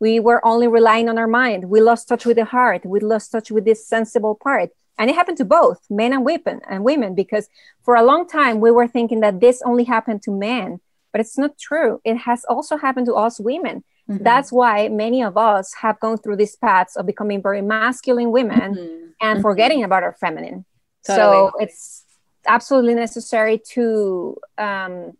We 0.00 0.20
were 0.20 0.44
only 0.46 0.68
relying 0.68 1.08
on 1.08 1.18
our 1.18 1.26
mind. 1.26 1.64
We 1.64 1.80
lost 1.80 2.08
touch 2.08 2.24
with 2.24 2.36
the 2.36 2.44
heart. 2.44 2.86
We 2.86 3.00
lost 3.00 3.32
touch 3.32 3.50
with 3.50 3.64
this 3.64 3.86
sensible 3.86 4.36
part. 4.36 4.70
And 4.98 5.10
it 5.10 5.14
happened 5.14 5.38
to 5.38 5.44
both 5.44 5.80
men 5.90 6.12
and 6.12 6.24
women 6.24 6.60
and 6.68 6.84
women 6.84 7.14
because 7.14 7.48
for 7.82 7.94
a 7.94 8.02
long 8.02 8.26
time 8.26 8.60
we 8.60 8.70
were 8.70 8.88
thinking 8.88 9.20
that 9.20 9.40
this 9.40 9.62
only 9.62 9.84
happened 9.84 10.22
to 10.22 10.30
men 10.30 10.80
but 11.10 11.22
it's 11.22 11.38
not 11.38 11.56
true. 11.58 12.00
It 12.04 12.16
has 12.18 12.44
also 12.44 12.76
happened 12.76 13.06
to 13.06 13.14
us 13.14 13.40
women 13.40 13.82
Mm-hmm. 14.10 14.24
That's 14.24 14.50
why 14.50 14.88
many 14.88 15.22
of 15.22 15.36
us 15.36 15.74
have 15.74 16.00
gone 16.00 16.18
through 16.18 16.36
these 16.36 16.56
paths 16.56 16.96
of 16.96 17.06
becoming 17.06 17.42
very 17.42 17.60
masculine 17.60 18.30
women 18.30 18.74
mm-hmm. 18.74 19.06
and 19.20 19.34
mm-hmm. 19.36 19.42
forgetting 19.42 19.84
about 19.84 20.02
our 20.02 20.14
feminine. 20.18 20.64
Totally. 21.06 21.24
So 21.24 21.52
it's 21.60 22.04
absolutely 22.46 22.94
necessary 22.94 23.60
to 23.72 24.36
um, 24.56 25.12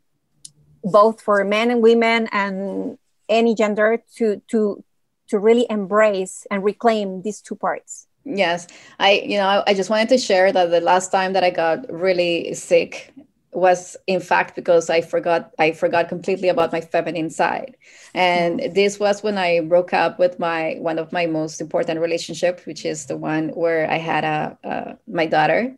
both 0.83 1.21
for 1.21 1.45
men 1.45 1.71
and 1.71 1.83
women 1.83 2.29
and 2.33 2.99
any 3.29 3.55
gender 3.55 4.03
to 4.17 4.41
to 4.49 4.83
to 5.29 5.39
really 5.39 5.67
embrace 5.69 6.47
and 6.51 6.65
reclaim 6.65 7.21
these 7.23 7.43
two 7.43 7.55
parts. 7.55 8.07
Yes, 8.25 8.67
I 8.99 9.23
you 9.25 9.39
know 9.39 9.63
I 9.67 9.75
just 9.75 9.91
wanted 9.91 10.09
to 10.11 10.19
share 10.19 10.51
that 10.53 10.71
the 10.71 10.81
last 10.81 11.13
time 11.13 11.35
that 11.35 11.45
I 11.45 11.51
got 11.51 11.91
really 11.93 12.55
sick 12.55 13.13
was 13.53 13.97
in 14.07 14.21
fact 14.21 14.55
because 14.55 14.91
I 14.91 15.01
forgot 15.01 15.53
I 15.59 15.73
forgot 15.73 16.09
completely 16.09 16.49
about 16.49 16.73
my 16.73 16.81
feminine 16.81 17.31
side. 17.31 17.77
And 18.15 18.61
mm-hmm. 18.61 18.75
this 18.75 19.01
was 19.01 19.23
when 19.23 19.39
I 19.39 19.61
broke 19.61 19.93
up 19.93 20.19
with 20.19 20.39
my 20.39 20.77
one 20.81 20.99
of 20.99 21.13
my 21.13 21.27
most 21.27 21.61
important 21.61 22.01
relationship, 22.01 22.61
which 22.67 22.85
is 22.85 23.07
the 23.07 23.17
one 23.17 23.49
where 23.51 23.91
I 23.91 23.97
had 23.97 24.25
a, 24.25 24.59
a 24.65 24.99
my 25.07 25.27
daughter. 25.27 25.75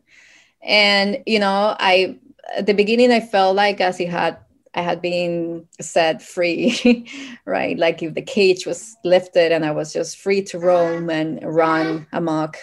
And 0.61 1.23
you 1.25 1.39
know, 1.39 1.75
I 1.79 2.19
at 2.55 2.65
the 2.65 2.73
beginning 2.73 3.11
I 3.11 3.21
felt 3.21 3.55
like 3.55 3.79
as 3.79 3.97
he 3.97 4.05
had 4.05 4.37
I 4.73 4.81
had 4.81 5.01
been 5.01 5.67
set 5.81 6.21
free, 6.21 7.07
right? 7.45 7.77
Like 7.77 8.01
if 8.03 8.13
the 8.13 8.21
cage 8.21 8.65
was 8.65 8.95
lifted 9.03 9.51
and 9.51 9.65
I 9.65 9.71
was 9.71 9.91
just 9.91 10.17
free 10.17 10.43
to 10.43 10.59
roam 10.59 11.09
and 11.09 11.39
run 11.43 12.07
amok. 12.13 12.57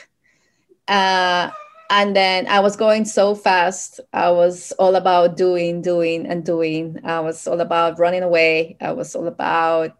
Uh, 0.86 1.50
and 1.90 2.14
then 2.14 2.46
I 2.48 2.60
was 2.60 2.76
going 2.76 3.04
so 3.04 3.34
fast. 3.34 4.00
I 4.12 4.30
was 4.30 4.72
all 4.72 4.94
about 4.94 5.36
doing, 5.36 5.80
doing, 5.80 6.26
and 6.26 6.44
doing. 6.44 7.00
I 7.04 7.20
was 7.20 7.46
all 7.46 7.60
about 7.60 7.98
running 7.98 8.22
away. 8.22 8.76
I 8.80 8.92
was 8.92 9.14
all 9.14 9.26
about, 9.26 9.96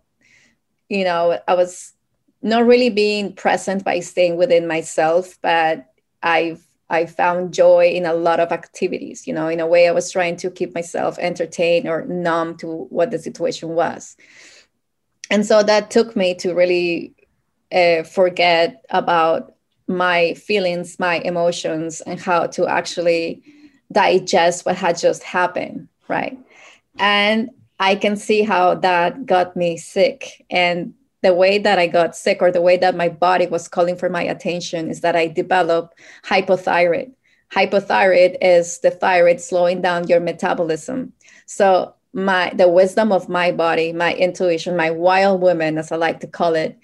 you 0.88 1.05
know, 1.05 1.40
I 1.48 1.55
was 1.55 1.94
not 2.42 2.66
really 2.66 2.90
being 2.90 3.33
present 3.33 3.85
by 3.85 4.01
staying 4.01 4.37
within 4.37 4.66
myself, 4.66 5.38
but 5.42 5.87
I've 6.22 6.64
I 6.90 7.05
found 7.05 7.53
joy 7.53 7.90
in 7.90 8.07
a 8.07 8.14
lot 8.14 8.40
of 8.40 8.51
activities. 8.51 9.27
You 9.27 9.35
know, 9.35 9.48
in 9.48 9.61
a 9.61 9.66
way, 9.66 9.88
I 9.88 9.92
was 9.92 10.11
trying 10.11 10.37
to 10.37 10.51
keep 10.51 10.74
myself 10.74 11.18
entertained 11.18 11.87
or 11.87 12.05
numb 12.07 12.57
to 12.59 12.87
what 12.90 13.11
the 13.11 13.18
situation 13.18 13.70
was, 13.70 14.16
and 15.31 15.44
so 15.44 15.62
that 15.62 15.90
took 15.90 16.16
me 16.16 16.35
to 16.37 16.55
really 16.55 17.14
uh, 17.72 18.03
forget 18.05 18.85
about 18.90 19.55
my 19.88 20.35
feelings, 20.35 20.98
my 20.98 21.16
emotions, 21.20 22.01
and 22.03 22.20
how 22.20 22.46
to 22.46 22.66
actually 22.66 23.42
digest 23.90 24.66
what 24.66 24.77
had 24.77 24.98
just 24.98 25.22
happened, 25.22 25.88
right? 26.09 26.38
And 26.98 27.51
I 27.81 27.94
can 27.94 28.16
see 28.16 28.42
how 28.42 28.74
that 28.77 29.24
got 29.24 29.57
me 29.57 29.77
sick. 29.77 30.44
And 30.51 30.94
the 31.22 31.35
way 31.35 31.59
that 31.59 31.79
I 31.79 31.87
got 31.87 32.14
sick, 32.14 32.38
or 32.40 32.53
the 32.53 32.61
way 32.61 32.77
that 32.77 32.96
my 32.96 33.09
body 33.09 33.46
was 33.46 33.66
calling 33.66 33.96
for 33.96 34.09
my 34.09 34.22
attention, 34.22 34.90
is 34.90 35.01
that 35.01 35.16
I 35.16 35.27
developed 35.27 35.98
hypothyroid. 36.24 37.12
Hypothyroid 37.53 38.37
is 38.42 38.79
the 38.81 38.90
thyroid 38.90 39.40
slowing 39.40 39.81
down 39.81 40.07
your 40.07 40.20
metabolism. 40.20 41.12
So 41.46 41.94
my 42.12 42.53
the 42.55 42.68
wisdom 42.68 43.12
of 43.12 43.29
my 43.29 43.53
body, 43.53 43.92
my 43.92 44.14
intuition, 44.14 44.77
my 44.77 44.90
wild 44.90 45.40
woman, 45.40 45.79
as 45.79 45.90
I 45.92 45.96
like 45.96 46.20
to 46.20 46.27
call 46.27 46.55
it, 46.55 46.79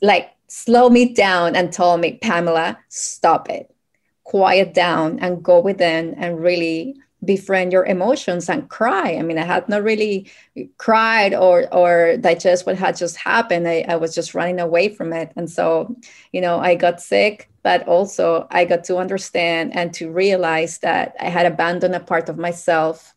like 0.00 0.30
slow 0.54 0.88
me 0.88 1.12
down 1.12 1.56
and 1.56 1.72
told 1.72 2.00
me, 2.00 2.16
Pamela, 2.22 2.78
stop 2.88 3.50
it, 3.50 3.74
quiet 4.22 4.72
down 4.72 5.18
and 5.18 5.42
go 5.42 5.58
within 5.58 6.14
and 6.14 6.40
really 6.40 6.94
befriend 7.24 7.72
your 7.72 7.84
emotions 7.84 8.48
and 8.48 8.68
cry. 8.68 9.16
I 9.16 9.22
mean, 9.22 9.36
I 9.36 9.44
had 9.44 9.68
not 9.68 9.82
really 9.82 10.30
cried 10.78 11.34
or 11.34 11.66
or 11.74 12.16
digest 12.18 12.66
what 12.66 12.78
had 12.78 12.96
just 12.96 13.16
happened. 13.16 13.66
I, 13.66 13.84
I 13.88 13.96
was 13.96 14.14
just 14.14 14.32
running 14.32 14.60
away 14.60 14.90
from 14.90 15.12
it. 15.12 15.32
And 15.34 15.50
so, 15.50 15.96
you 16.32 16.40
know, 16.40 16.60
I 16.60 16.76
got 16.76 17.00
sick, 17.00 17.50
but 17.64 17.88
also 17.88 18.46
I 18.52 18.64
got 18.64 18.84
to 18.84 18.98
understand 18.98 19.74
and 19.74 19.92
to 19.94 20.12
realize 20.12 20.78
that 20.78 21.16
I 21.18 21.30
had 21.30 21.46
abandoned 21.46 21.96
a 21.96 22.00
part 22.00 22.28
of 22.28 22.38
myself. 22.38 23.12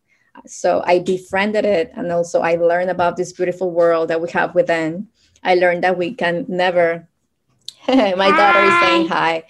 So 0.48 0.82
I 0.86 1.00
befriended 1.00 1.66
it. 1.66 1.92
And 1.96 2.12
also 2.12 2.42
I 2.42 2.56
learned 2.56 2.90
about 2.90 3.16
this 3.16 3.32
beautiful 3.32 3.70
world 3.70 4.08
that 4.10 4.22
we 4.22 4.30
have 4.32 4.56
within. 4.56 5.10
I 5.44 5.54
learned 5.54 5.84
that 5.84 6.00
we 6.00 6.16
can 6.16 6.46
never 6.48 7.08
My 8.18 8.32
daughter 8.32 8.60
is 8.60 8.80
saying 8.82 9.08
hi. 9.08 9.44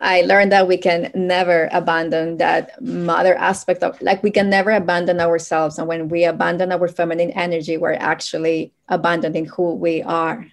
I 0.00 0.22
learned 0.22 0.52
that 0.52 0.68
we 0.68 0.78
can 0.78 1.10
never 1.14 1.68
abandon 1.72 2.38
that 2.38 2.80
mother 2.80 3.34
aspect 3.34 3.82
of 3.82 4.00
like 4.00 4.22
we 4.22 4.30
can 4.30 4.48
never 4.48 4.70
abandon 4.70 5.20
ourselves. 5.20 5.78
And 5.78 5.88
when 5.88 6.08
we 6.08 6.24
abandon 6.24 6.72
our 6.72 6.88
feminine 6.88 7.32
energy, 7.32 7.76
we're 7.76 7.94
actually 7.94 8.72
abandoning 8.88 9.44
who 9.46 9.74
we 9.74 10.02
are. 10.02 10.46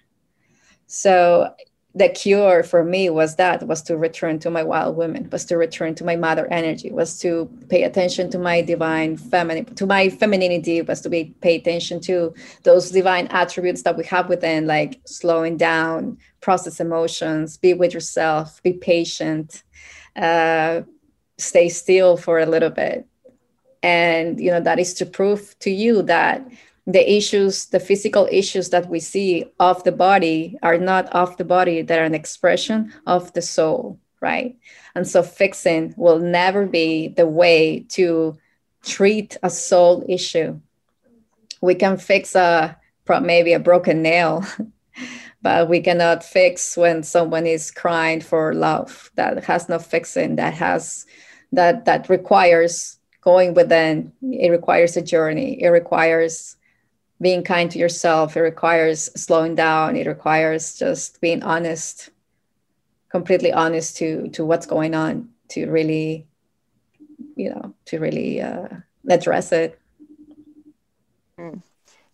So 0.86 1.54
the 1.98 2.08
cure 2.08 2.62
for 2.62 2.84
me 2.84 3.10
was 3.10 3.36
that 3.36 3.66
was 3.66 3.82
to 3.82 3.96
return 3.96 4.38
to 4.38 4.50
my 4.50 4.62
wild 4.62 4.96
woman 4.96 5.28
was 5.30 5.44
to 5.44 5.56
return 5.56 5.94
to 5.94 6.04
my 6.04 6.16
mother 6.16 6.46
energy 6.50 6.90
was 6.90 7.18
to 7.18 7.50
pay 7.68 7.82
attention 7.82 8.30
to 8.30 8.38
my 8.38 8.60
divine 8.62 9.16
feminine 9.16 9.64
to 9.74 9.86
my 9.86 10.08
femininity 10.08 10.80
was 10.82 11.00
to 11.00 11.10
be 11.10 11.34
pay 11.40 11.56
attention 11.56 12.00
to 12.00 12.34
those 12.62 12.90
divine 12.90 13.26
attributes 13.28 13.82
that 13.82 13.96
we 13.96 14.04
have 14.04 14.28
within 14.28 14.66
like 14.66 15.00
slowing 15.04 15.56
down 15.56 16.16
process 16.40 16.80
emotions 16.80 17.56
be 17.56 17.74
with 17.74 17.92
yourself 17.92 18.62
be 18.62 18.72
patient 18.72 19.64
uh, 20.18 20.82
stay 21.38 21.68
still 21.68 22.16
for 22.16 22.38
a 22.38 22.46
little 22.46 22.70
bit. 22.70 23.06
And 23.82 24.40
you 24.40 24.50
know 24.50 24.60
that 24.60 24.80
is 24.80 24.92
to 24.94 25.06
prove 25.06 25.56
to 25.60 25.70
you 25.70 26.02
that 26.02 26.44
the 26.88 27.16
issues, 27.16 27.66
the 27.66 27.78
physical 27.78 28.26
issues 28.32 28.70
that 28.70 28.88
we 28.88 28.98
see 28.98 29.44
of 29.60 29.84
the 29.84 29.92
body 29.92 30.58
are 30.62 30.78
not 30.78 31.06
of 31.10 31.36
the 31.36 31.44
body, 31.44 31.82
they're 31.82 32.04
an 32.04 32.14
expression 32.14 32.94
of 33.06 33.30
the 33.34 33.42
soul, 33.42 34.00
right? 34.22 34.56
And 34.94 35.06
so 35.06 35.22
fixing 35.22 35.92
will 35.98 36.18
never 36.18 36.64
be 36.64 37.08
the 37.08 37.26
way 37.26 37.80
to 37.90 38.38
treat 38.82 39.36
a 39.42 39.50
soul 39.50 40.02
issue. 40.08 40.58
We 41.60 41.74
can 41.74 41.98
fix 41.98 42.34
a 42.34 42.78
maybe 43.20 43.52
a 43.52 43.60
broken 43.60 44.00
nail, 44.00 44.46
but 45.42 45.68
we 45.68 45.80
cannot 45.80 46.24
fix 46.24 46.74
when 46.74 47.02
someone 47.02 47.46
is 47.46 47.70
crying 47.70 48.22
for 48.22 48.54
love. 48.54 49.10
That 49.16 49.44
has 49.44 49.68
no 49.68 49.78
fixing. 49.78 50.36
That 50.36 50.54
has 50.54 51.04
that 51.52 51.84
that 51.84 52.08
requires 52.08 52.98
going 53.20 53.52
within. 53.52 54.10
It 54.22 54.50
requires 54.50 54.96
a 54.96 55.02
journey. 55.02 55.62
It 55.62 55.68
requires 55.68 56.56
being 57.20 57.42
kind 57.42 57.70
to 57.70 57.78
yourself 57.78 58.36
it 58.36 58.40
requires 58.40 59.10
slowing 59.20 59.54
down 59.54 59.96
it 59.96 60.06
requires 60.06 60.78
just 60.78 61.20
being 61.20 61.42
honest 61.42 62.10
completely 63.10 63.52
honest 63.52 63.96
to 63.96 64.28
to 64.28 64.44
what's 64.44 64.66
going 64.66 64.94
on 64.94 65.28
to 65.48 65.66
really 65.70 66.26
you 67.36 67.50
know 67.50 67.74
to 67.86 67.98
really 67.98 68.40
uh, 68.40 68.68
address 69.08 69.52
it. 69.52 69.78
Mm. 71.38 71.62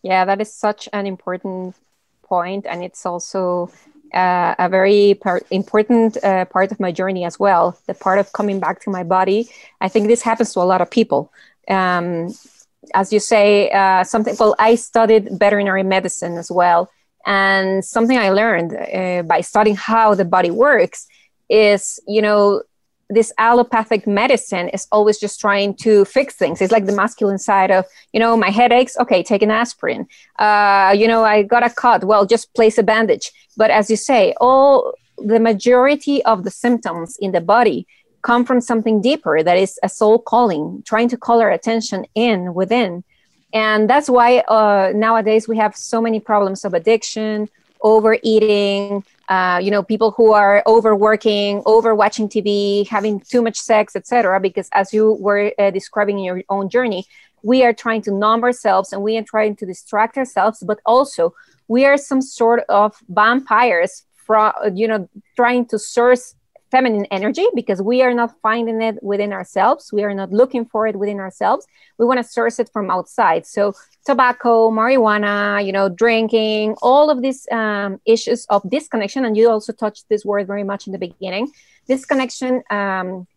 yeah 0.02 0.24
that 0.24 0.40
is 0.40 0.52
such 0.52 0.88
an 0.92 1.06
important 1.06 1.74
point 2.22 2.66
and 2.66 2.84
it's 2.84 3.06
also 3.06 3.70
uh, 4.14 4.54
a 4.58 4.68
very 4.68 5.14
par- 5.20 5.42
important 5.50 6.22
uh, 6.22 6.44
part 6.44 6.70
of 6.70 6.78
my 6.78 6.92
journey 6.92 7.24
as 7.24 7.38
well 7.38 7.76
the 7.86 7.94
part 7.94 8.18
of 8.18 8.32
coming 8.32 8.60
back 8.60 8.80
to 8.82 8.90
my 8.90 9.02
body. 9.02 9.48
I 9.80 9.88
think 9.88 10.06
this 10.06 10.22
happens 10.22 10.52
to 10.54 10.60
a 10.60 10.62
lot 10.62 10.80
of 10.80 10.90
people. 10.90 11.32
Um, 11.68 12.32
as 12.92 13.12
you 13.12 13.20
say, 13.20 13.70
uh, 13.70 14.04
something. 14.04 14.36
Well, 14.38 14.54
I 14.58 14.74
studied 14.74 15.28
veterinary 15.32 15.82
medicine 15.82 16.36
as 16.36 16.50
well, 16.50 16.90
and 17.26 17.84
something 17.84 18.18
I 18.18 18.30
learned 18.30 18.76
uh, 18.76 19.22
by 19.22 19.40
studying 19.40 19.76
how 19.76 20.14
the 20.14 20.24
body 20.24 20.50
works 20.50 21.06
is, 21.48 22.00
you 22.06 22.22
know, 22.22 22.62
this 23.10 23.32
allopathic 23.38 24.06
medicine 24.06 24.68
is 24.70 24.86
always 24.90 25.18
just 25.18 25.38
trying 25.40 25.74
to 25.74 26.04
fix 26.04 26.34
things. 26.34 26.60
It's 26.60 26.72
like 26.72 26.86
the 26.86 26.96
masculine 26.96 27.38
side 27.38 27.70
of, 27.70 27.84
you 28.12 28.20
know, 28.20 28.36
my 28.36 28.50
headaches. 28.50 28.96
Okay, 28.98 29.22
take 29.22 29.42
an 29.42 29.50
aspirin. 29.50 30.06
Uh, 30.38 30.94
you 30.96 31.06
know, 31.06 31.22
I 31.22 31.42
got 31.42 31.62
a 31.62 31.70
cut. 31.70 32.04
Well, 32.04 32.26
just 32.26 32.52
place 32.54 32.78
a 32.78 32.82
bandage. 32.82 33.30
But 33.56 33.70
as 33.70 33.90
you 33.90 33.96
say, 33.96 34.34
all 34.40 34.94
the 35.18 35.38
majority 35.38 36.24
of 36.24 36.44
the 36.44 36.50
symptoms 36.50 37.16
in 37.20 37.32
the 37.32 37.40
body 37.40 37.86
come 38.24 38.44
from 38.44 38.60
something 38.60 39.00
deeper 39.00 39.42
that 39.42 39.56
is 39.56 39.78
a 39.82 39.88
soul 39.88 40.18
calling, 40.18 40.82
trying 40.84 41.08
to 41.10 41.16
call 41.16 41.40
our 41.40 41.50
attention 41.50 42.06
in 42.14 42.54
within. 42.54 43.04
And 43.52 43.88
that's 43.88 44.08
why 44.08 44.38
uh, 44.48 44.92
nowadays 44.94 45.46
we 45.46 45.56
have 45.58 45.76
so 45.76 46.00
many 46.00 46.18
problems 46.18 46.64
of 46.64 46.74
addiction, 46.74 47.48
overeating, 47.82 49.04
uh, 49.28 49.60
you 49.62 49.70
know, 49.70 49.82
people 49.82 50.10
who 50.10 50.32
are 50.32 50.62
overworking, 50.66 51.62
overwatching 51.62 52.28
TV, 52.28 52.88
having 52.88 53.20
too 53.20 53.42
much 53.42 53.58
sex, 53.58 53.94
etc. 53.94 54.40
Because 54.40 54.68
as 54.72 54.92
you 54.92 55.12
were 55.12 55.52
uh, 55.58 55.70
describing 55.70 56.18
in 56.18 56.24
your 56.24 56.42
own 56.48 56.68
journey, 56.68 57.04
we 57.42 57.62
are 57.62 57.74
trying 57.74 58.00
to 58.02 58.10
numb 58.10 58.42
ourselves 58.42 58.92
and 58.92 59.02
we 59.02 59.18
are 59.18 59.22
trying 59.22 59.54
to 59.56 59.66
distract 59.66 60.16
ourselves, 60.16 60.64
but 60.66 60.80
also 60.86 61.34
we 61.68 61.84
are 61.84 61.98
some 61.98 62.22
sort 62.22 62.64
of 62.70 62.96
vampires 63.08 64.04
from, 64.14 64.52
you 64.74 64.88
know, 64.88 65.08
trying 65.36 65.66
to 65.66 65.78
source 65.78 66.34
feminine 66.74 67.06
energy 67.12 67.46
because 67.54 67.80
we 67.80 68.02
are 68.02 68.12
not 68.12 68.30
finding 68.42 68.82
it 68.82 68.96
within 69.00 69.32
ourselves. 69.32 69.92
We 69.92 70.02
are 70.02 70.12
not 70.12 70.30
looking 70.32 70.64
for 70.72 70.88
it 70.88 70.96
within 70.96 71.20
ourselves. 71.20 71.64
We 71.98 72.04
want 72.04 72.18
to 72.18 72.24
source 72.24 72.58
it 72.58 72.68
from 72.72 72.90
outside. 72.90 73.46
So, 73.46 73.74
tobacco, 74.04 74.70
marijuana, 74.72 75.64
you 75.64 75.72
know, 75.76 75.88
drinking, 75.88 76.74
all 76.82 77.10
of 77.10 77.22
these 77.22 77.46
um, 77.52 78.00
issues 78.04 78.44
of 78.46 78.68
disconnection. 78.68 79.24
And 79.24 79.36
you 79.36 79.48
also 79.48 79.72
touched 79.72 80.08
this 80.08 80.24
word 80.24 80.48
very 80.48 80.64
much 80.64 80.88
in 80.88 80.92
the 80.92 80.98
beginning. 80.98 81.52
Disconnection, 81.86 82.62
um, 82.70 83.28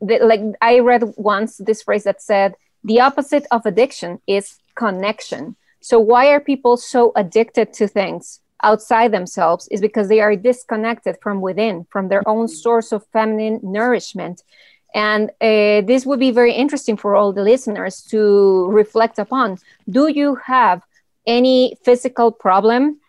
the, 0.00 0.20
like 0.22 0.42
I 0.62 0.78
read 0.78 1.02
once 1.16 1.56
this 1.56 1.82
phrase 1.82 2.04
that 2.04 2.22
said, 2.22 2.54
the 2.84 3.00
opposite 3.00 3.44
of 3.50 3.66
addiction 3.66 4.20
is 4.28 4.58
connection. 4.76 5.56
So, 5.80 5.98
why 5.98 6.28
are 6.28 6.38
people 6.38 6.76
so 6.76 7.10
addicted 7.16 7.72
to 7.78 7.88
things? 7.88 8.40
Outside 8.64 9.12
themselves 9.12 9.68
is 9.70 9.80
because 9.80 10.08
they 10.08 10.20
are 10.20 10.34
disconnected 10.34 11.16
from 11.22 11.40
within, 11.40 11.86
from 11.90 12.08
their 12.08 12.26
own 12.28 12.48
source 12.48 12.90
of 12.92 13.06
feminine 13.12 13.60
nourishment. 13.62 14.42
And 14.94 15.30
uh, 15.40 15.82
this 15.90 16.06
would 16.06 16.20
be 16.20 16.30
very 16.30 16.52
interesting 16.52 16.96
for 16.96 17.16
all 17.16 17.32
the 17.32 17.42
listeners 17.42 18.02
to 18.12 18.66
reflect 18.70 19.18
upon. 19.18 19.58
Do 19.90 20.08
you 20.08 20.36
have 20.36 20.82
any 21.26 21.76
physical 21.84 22.30
problem? 22.30 23.00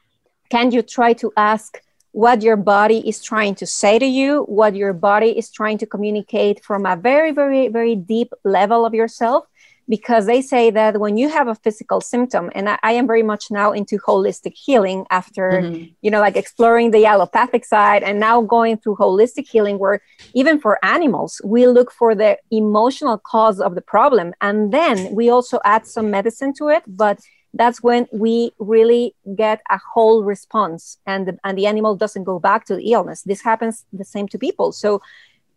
Can 0.49 0.71
you 0.71 0.81
try 0.81 1.13
to 1.13 1.31
ask 1.37 1.81
what 2.11 2.41
your 2.41 2.55
body 2.55 2.99
is 3.07 3.21
trying 3.21 3.55
to 3.55 3.65
say 3.67 3.99
to 3.99 4.05
you, 4.05 4.43
what 4.43 4.73
your 4.75 4.93
body 4.93 5.37
is 5.37 5.51
trying 5.51 5.77
to 5.77 5.85
communicate 5.85 6.63
from 6.63 6.85
a 6.85 6.95
very, 6.95 7.31
very, 7.31 7.67
very 7.67 7.95
deep 7.95 8.31
level 8.43 8.85
of 8.85 8.93
yourself? 8.93 9.45
Because 9.87 10.25
they 10.25 10.41
say 10.41 10.69
that 10.71 10.99
when 10.99 11.17
you 11.17 11.29
have 11.29 11.47
a 11.47 11.55
physical 11.55 12.01
symptom 12.01 12.51
and 12.55 12.69
I, 12.69 12.79
I 12.83 12.91
am 12.93 13.07
very 13.07 13.23
much 13.23 13.51
now 13.51 13.71
into 13.71 13.97
holistic 13.99 14.53
healing 14.55 15.05
after 15.09 15.51
mm-hmm. 15.51 15.85
you 16.01 16.11
know 16.11 16.19
like 16.19 16.35
exploring 16.35 16.91
the 16.91 17.05
allopathic 17.05 17.65
side 17.65 18.03
and 18.03 18.19
now 18.19 18.41
going 18.41 18.77
through 18.77 18.95
holistic 18.95 19.47
healing 19.47 19.77
where 19.79 20.01
even 20.33 20.59
for 20.59 20.83
animals 20.83 21.41
we 21.43 21.67
look 21.67 21.91
for 21.91 22.15
the 22.15 22.37
emotional 22.51 23.17
cause 23.17 23.59
of 23.59 23.75
the 23.75 23.81
problem 23.81 24.33
and 24.41 24.71
then 24.71 25.13
we 25.13 25.29
also 25.29 25.59
add 25.65 25.85
some 25.85 26.09
medicine 26.09 26.53
to 26.53 26.69
it 26.69 26.83
but 26.87 27.19
that's 27.53 27.81
when 27.81 28.05
we 28.11 28.51
really 28.59 29.15
get 29.37 29.61
a 29.69 29.79
whole 29.93 30.23
response 30.23 30.97
and 31.05 31.27
the, 31.27 31.37
and 31.45 31.57
the 31.57 31.65
animal 31.65 31.95
doesn't 31.95 32.25
go 32.25 32.39
back 32.39 32.65
to 32.65 32.75
the 32.75 32.91
illness 32.91 33.21
this 33.23 33.41
happens 33.43 33.85
the 33.93 34.05
same 34.05 34.27
to 34.27 34.37
people 34.37 34.71
so 34.71 35.01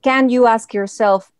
can 0.02 0.28
you 0.28 0.46
ask 0.46 0.74
yourself 0.74 1.32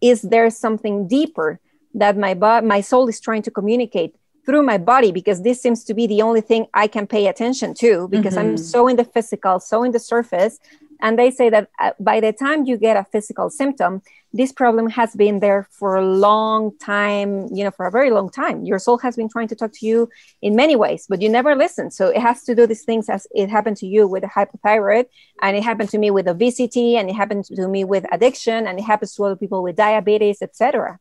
is 0.00 0.22
there 0.22 0.50
something 0.50 1.08
deeper 1.08 1.58
that 1.96 2.16
my 2.16 2.34
bo- 2.34 2.62
my 2.62 2.80
soul 2.80 3.08
is 3.08 3.20
trying 3.20 3.42
to 3.42 3.50
communicate 3.50 4.14
through 4.46 4.62
my 4.62 4.78
body 4.78 5.10
because 5.10 5.42
this 5.42 5.60
seems 5.60 5.82
to 5.84 5.92
be 5.92 6.06
the 6.06 6.22
only 6.22 6.40
thing 6.40 6.66
I 6.72 6.86
can 6.86 7.06
pay 7.06 7.26
attention 7.26 7.74
to 7.74 8.06
because 8.08 8.36
mm-hmm. 8.36 8.50
I'm 8.50 8.56
so 8.56 8.86
in 8.86 8.96
the 8.96 9.04
physical, 9.04 9.58
so 9.58 9.82
in 9.82 9.90
the 9.90 9.98
surface. 9.98 10.60
And 11.02 11.18
they 11.18 11.30
say 11.30 11.50
that 11.50 11.68
uh, 11.78 11.90
by 12.00 12.20
the 12.20 12.32
time 12.32 12.64
you 12.64 12.78
get 12.78 12.96
a 12.96 13.04
physical 13.04 13.50
symptom, 13.50 14.02
this 14.32 14.52
problem 14.52 14.88
has 14.90 15.14
been 15.14 15.40
there 15.40 15.68
for 15.70 15.96
a 15.96 16.04
long 16.04 16.76
time, 16.78 17.48
you 17.54 17.64
know, 17.64 17.70
for 17.70 17.86
a 17.86 17.90
very 17.90 18.10
long 18.10 18.30
time. 18.30 18.64
Your 18.64 18.78
soul 18.78 18.98
has 18.98 19.16
been 19.16 19.28
trying 19.28 19.48
to 19.48 19.56
talk 19.56 19.72
to 19.72 19.86
you 19.86 20.08
in 20.40 20.56
many 20.56 20.76
ways, 20.76 21.06
but 21.08 21.20
you 21.20 21.28
never 21.28 21.54
listen. 21.54 21.90
So 21.90 22.08
it 22.08 22.20
has 22.20 22.44
to 22.44 22.54
do 22.54 22.66
these 22.66 22.84
things 22.84 23.08
as 23.08 23.26
it 23.34 23.50
happened 23.50 23.76
to 23.78 23.86
you 23.86 24.06
with 24.06 24.24
a 24.24 24.28
hypothyroid, 24.28 25.06
and 25.42 25.56
it 25.56 25.64
happened 25.64 25.90
to 25.90 25.98
me 25.98 26.10
with 26.10 26.28
obesity, 26.28 26.96
and 26.96 27.10
it 27.10 27.14
happened 27.14 27.44
to 27.46 27.68
me 27.68 27.84
with 27.84 28.06
addiction, 28.12 28.66
and 28.66 28.78
it 28.78 28.84
happens 28.84 29.14
to 29.14 29.24
other 29.24 29.36
people 29.36 29.62
with 29.62 29.76
diabetes, 29.76 30.40
etc. 30.40 30.98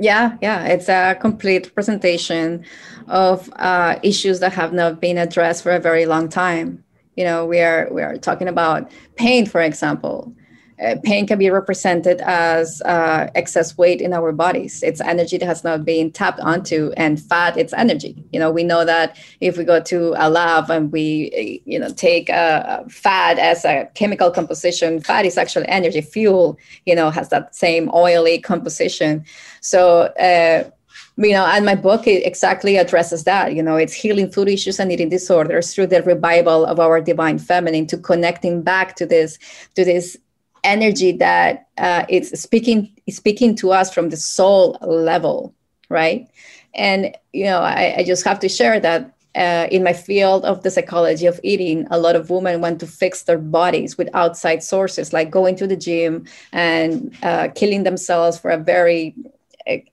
Yeah, 0.00 0.38
yeah, 0.40 0.64
it's 0.64 0.88
a 0.88 1.14
complete 1.20 1.74
presentation 1.74 2.64
of 3.08 3.52
uh, 3.56 3.98
issues 4.02 4.40
that 4.40 4.54
have 4.54 4.72
not 4.72 4.98
been 5.00 5.18
addressed 5.18 5.62
for 5.62 5.72
a 5.72 5.78
very 5.80 6.06
long 6.06 6.28
time. 6.30 6.82
You 7.16 7.24
know, 7.24 7.44
we 7.44 7.60
are 7.60 7.86
we 7.92 8.00
are 8.02 8.16
talking 8.16 8.48
about 8.48 8.90
pain, 9.16 9.44
for 9.44 9.60
example. 9.60 10.34
Uh, 10.82 10.96
pain 11.02 11.26
can 11.26 11.38
be 11.38 11.50
represented 11.50 12.20
as 12.22 12.80
uh, 12.82 13.28
excess 13.34 13.76
weight 13.76 14.00
in 14.00 14.12
our 14.12 14.32
bodies. 14.32 14.82
It's 14.82 15.00
energy 15.00 15.36
that 15.38 15.46
has 15.46 15.62
not 15.62 15.84
been 15.84 16.10
tapped 16.10 16.40
onto, 16.40 16.92
and 16.96 17.20
fat, 17.20 17.56
it's 17.56 17.72
energy. 17.74 18.24
You 18.32 18.40
know, 18.40 18.50
we 18.50 18.64
know 18.64 18.84
that 18.84 19.18
if 19.40 19.58
we 19.58 19.64
go 19.64 19.80
to 19.80 20.14
a 20.16 20.30
lab 20.30 20.70
and 20.70 20.90
we, 20.90 21.62
you 21.66 21.78
know, 21.78 21.90
take 21.90 22.28
a 22.30 22.84
fat 22.88 23.38
as 23.38 23.64
a 23.64 23.90
chemical 23.94 24.30
composition, 24.30 25.00
fat 25.00 25.26
is 25.26 25.36
actually 25.36 25.68
energy. 25.68 26.00
Fuel, 26.00 26.58
you 26.86 26.94
know, 26.94 27.10
has 27.10 27.28
that 27.28 27.54
same 27.54 27.90
oily 27.94 28.38
composition. 28.38 29.24
So. 29.60 30.02
Uh, 30.18 30.70
you 31.16 31.32
know 31.32 31.44
and 31.44 31.66
my 31.66 31.74
book 31.74 32.06
exactly 32.06 32.76
addresses 32.76 33.24
that 33.24 33.54
you 33.54 33.62
know 33.62 33.76
it's 33.76 33.92
healing 33.92 34.30
food 34.30 34.48
issues 34.48 34.80
and 34.80 34.90
eating 34.90 35.08
disorders 35.08 35.74
through 35.74 35.86
the 35.86 36.02
revival 36.02 36.64
of 36.64 36.80
our 36.80 37.00
divine 37.00 37.38
feminine 37.38 37.86
to 37.86 37.98
connecting 37.98 38.62
back 38.62 38.96
to 38.96 39.04
this 39.04 39.38
to 39.74 39.84
this 39.84 40.16
energy 40.64 41.12
that 41.12 41.68
uh, 41.78 42.04
it's 42.08 42.38
speaking 42.40 42.90
speaking 43.08 43.54
to 43.56 43.72
us 43.72 43.92
from 43.92 44.10
the 44.10 44.16
soul 44.16 44.76
level 44.82 45.54
right? 45.88 46.28
And 46.74 47.16
you 47.32 47.44
know 47.44 47.60
i, 47.60 47.94
I 47.98 48.04
just 48.04 48.24
have 48.24 48.38
to 48.40 48.48
share 48.48 48.78
that 48.80 49.12
uh, 49.36 49.68
in 49.70 49.84
my 49.84 49.92
field 49.92 50.44
of 50.44 50.62
the 50.62 50.70
psychology 50.70 51.26
of 51.26 51.38
eating 51.44 51.86
a 51.90 51.98
lot 51.98 52.16
of 52.16 52.30
women 52.30 52.60
want 52.60 52.80
to 52.80 52.86
fix 52.86 53.22
their 53.22 53.38
bodies 53.38 53.96
with 53.96 54.08
outside 54.12 54.62
sources 54.62 55.12
like 55.12 55.30
going 55.30 55.54
to 55.56 55.66
the 55.66 55.76
gym 55.76 56.24
and 56.52 57.16
uh, 57.22 57.48
killing 57.54 57.84
themselves 57.84 58.38
for 58.38 58.50
a 58.50 58.58
very 58.58 59.14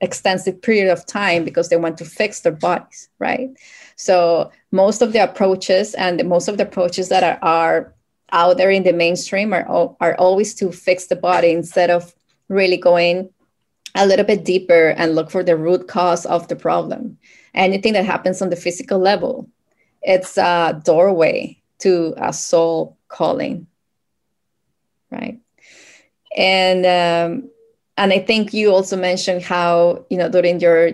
extensive 0.01 0.59
period 0.61 0.89
of 0.89 1.05
time 1.05 1.43
because 1.43 1.69
they 1.69 1.77
want 1.77 1.97
to 1.97 2.05
fix 2.05 2.41
their 2.41 2.51
bodies 2.51 3.09
right? 3.19 3.49
So 3.95 4.51
most 4.71 5.01
of 5.01 5.13
the 5.13 5.23
approaches 5.23 5.93
and 5.95 6.23
most 6.27 6.47
of 6.47 6.57
the 6.57 6.63
approaches 6.63 7.09
that 7.09 7.23
are, 7.23 7.39
are 7.41 7.93
out 8.31 8.57
there 8.57 8.71
in 8.71 8.83
the 8.83 8.93
mainstream 8.93 9.53
are, 9.53 9.95
are 9.99 10.15
always 10.15 10.53
to 10.55 10.71
fix 10.71 11.07
the 11.07 11.15
body 11.15 11.51
instead 11.51 11.89
of 11.89 12.13
really 12.49 12.77
going 12.77 13.29
a 13.95 14.05
little 14.05 14.25
bit 14.25 14.45
deeper 14.45 14.89
and 14.89 15.15
look 15.15 15.31
for 15.31 15.43
the 15.43 15.57
root 15.57 15.87
cause 15.87 16.25
of 16.25 16.47
the 16.47 16.55
problem. 16.55 17.17
Anything 17.53 17.93
that 17.93 18.05
happens 18.05 18.41
on 18.41 18.49
the 18.49 18.55
physical 18.55 18.99
level, 18.99 19.49
it's 20.01 20.37
a 20.37 20.79
doorway 20.83 21.61
to 21.79 22.13
a 22.17 22.31
soul 22.31 22.97
calling, 23.07 23.67
right? 25.11 25.39
And 26.35 26.85
um, 26.85 27.49
and 27.97 28.13
I 28.13 28.19
think 28.19 28.53
you 28.53 28.71
also 28.71 28.95
mentioned 28.95 29.41
how 29.41 30.05
you 30.09 30.17
know 30.17 30.29
during 30.29 30.59
your 30.59 30.91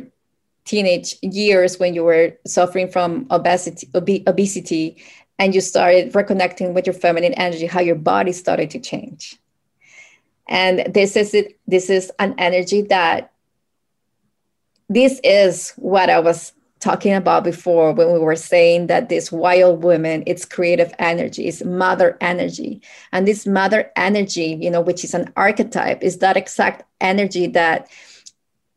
teenage 0.66 1.16
years 1.22 1.78
when 1.80 1.94
you 1.94 2.04
were 2.04 2.38
suffering 2.48 2.90
from 2.90 3.28
obesity, 3.30 3.90
ob- 3.94 4.28
obesity, 4.28 5.04
and 5.44 5.54
you 5.54 5.60
started 5.60 6.14
reconnecting 6.14 6.72
with 6.72 6.88
your 6.88 6.94
feminine 6.94 7.34
energy, 7.34 7.66
how 7.66 7.82
your 7.82 7.96
body 7.96 8.32
started 8.32 8.70
to 8.70 8.80
change. 8.80 9.38
And 10.48 10.94
this 10.94 11.18
is 11.18 11.34
it. 11.34 11.60
This 11.68 11.90
is 11.90 12.14
an 12.18 12.34
energy 12.38 12.84
that. 12.84 13.34
This 14.88 15.20
is 15.22 15.74
what 15.76 16.10
I 16.10 16.20
was 16.20 16.54
talking 16.80 17.14
about 17.14 17.44
before 17.44 17.92
when 17.92 18.14
we 18.14 18.20
were 18.20 18.38
saying 18.38 18.88
that 18.88 19.10
this 19.10 19.32
wild 19.32 19.84
woman 19.84 20.22
it's 20.28 20.44
creative 20.44 20.94
energy 21.00 21.48
it's 21.48 21.64
mother 21.64 22.18
energy 22.20 22.82
and 23.14 23.26
this 23.26 23.48
mother 23.48 23.90
energy 23.96 24.60
you 24.62 24.70
know 24.70 24.82
which 24.82 25.06
is 25.06 25.14
an 25.14 25.32
archetype 25.38 26.04
is 26.04 26.18
that 26.18 26.36
exact 26.36 26.84
energy 27.00 27.48
that 27.48 27.88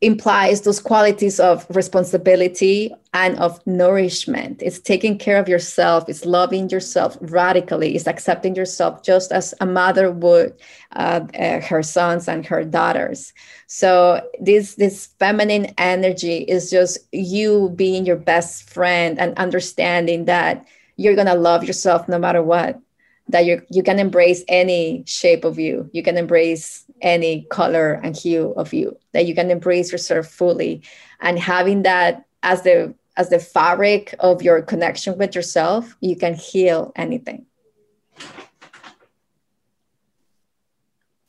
implies 0.07 0.61
those 0.61 0.79
qualities 0.81 1.41
of 1.41 1.67
responsibility 1.69 2.95
and 3.13 3.37
of 3.39 3.61
nourishment. 3.67 4.63
It's 4.63 4.79
taking 4.79 5.19
care 5.19 5.39
of 5.39 5.49
yourself, 5.49 6.09
it's 6.09 6.25
loving 6.25 6.69
yourself 6.69 7.19
radically, 7.21 7.97
it's 7.97 8.07
accepting 8.07 8.55
yourself 8.55 9.03
just 9.03 9.33
as 9.33 9.53
a 9.61 9.67
mother 9.67 10.13
would 10.13 10.55
uh, 10.93 11.27
uh, 11.39 11.61
her 11.61 11.83
sons 11.83 12.29
and 12.29 12.47
her 12.47 12.65
daughters. 12.65 13.33
So 13.67 14.21
this 14.41 14.77
this 14.77 15.07
feminine 15.19 15.75
energy 15.77 16.39
is 16.39 16.71
just 16.71 16.99
you 17.13 17.73
being 17.75 18.07
your 18.07 18.17
best 18.17 18.71
friend 18.71 19.19
and 19.19 19.37
understanding 19.37 20.27
that 20.27 20.65
you're 20.97 21.17
going 21.17 21.27
to 21.27 21.35
love 21.35 21.65
yourself 21.65 22.09
no 22.09 22.19
matter 22.19 22.43
what 22.43 22.81
that 23.29 23.45
you 23.45 23.61
you 23.71 23.83
can 23.83 23.99
embrace 23.99 24.45
any 24.49 25.03
shape 25.07 25.45
of 25.45 25.59
you 25.59 25.91
you 25.93 26.03
can 26.03 26.17
embrace 26.17 26.85
any 27.03 27.43
color 27.51 28.01
and 28.03 28.17
hue 28.17 28.53
of 28.57 28.73
you 28.73 28.97
that 29.13 29.27
you 29.27 29.35
can 29.35 29.51
embrace 29.51 29.93
yourself 29.93 30.27
fully. 30.27 30.83
And 31.21 31.39
having 31.39 31.83
that 31.83 32.27
as 32.43 32.63
the 32.63 32.95
as 33.17 33.31
the 33.31 33.39
fabric 33.39 34.15
of 34.21 34.43
your 34.43 34.61
connection 34.63 35.17
with 35.17 35.35
yourself 35.35 35.97
you 36.01 36.17
can 36.17 36.35
heal 36.35 36.93
anything. 36.97 37.47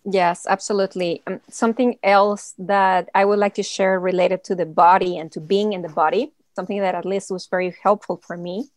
Yes 0.06 0.46
absolutely. 0.48 1.24
Um, 1.28 1.42
something 1.50 1.98
else 2.04 2.54
that 2.58 3.10
i 3.16 3.26
would 3.26 3.40
like 3.40 3.56
to 3.56 3.64
share 3.64 4.00
related 4.00 4.44
to 4.46 4.56
the 4.56 4.66
body 4.66 5.18
and 5.18 5.32
to 5.32 5.40
being 5.40 5.74
in 5.74 5.82
the 5.82 5.90
body 5.90 6.32
something 6.56 6.80
that 6.80 6.96
at 6.96 7.06
least 7.06 7.30
was 7.30 7.46
very 7.48 7.76
helpful 7.84 8.18
for 8.26 8.36
me. 8.36 8.70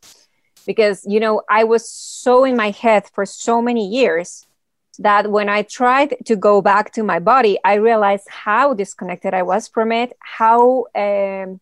Because 0.66 1.04
you 1.06 1.20
know 1.20 1.42
i 1.48 1.64
was 1.64 1.88
so 1.88 2.44
in 2.44 2.56
my 2.56 2.70
head 2.70 3.02
for 3.14 3.24
so 3.26 3.62
many 3.62 3.88
years 3.88 4.46
that 5.00 5.30
when 5.30 5.48
i 5.48 5.62
tried 5.62 6.14
to 6.24 6.36
go 6.36 6.62
back 6.62 6.92
to 6.92 7.02
my 7.02 7.18
body 7.18 7.58
i 7.64 7.74
realized 7.74 8.28
how 8.28 8.74
disconnected 8.74 9.34
i 9.34 9.42
was 9.42 9.68
from 9.68 9.92
it 9.92 10.16
how 10.20 10.84
um, 10.94 11.60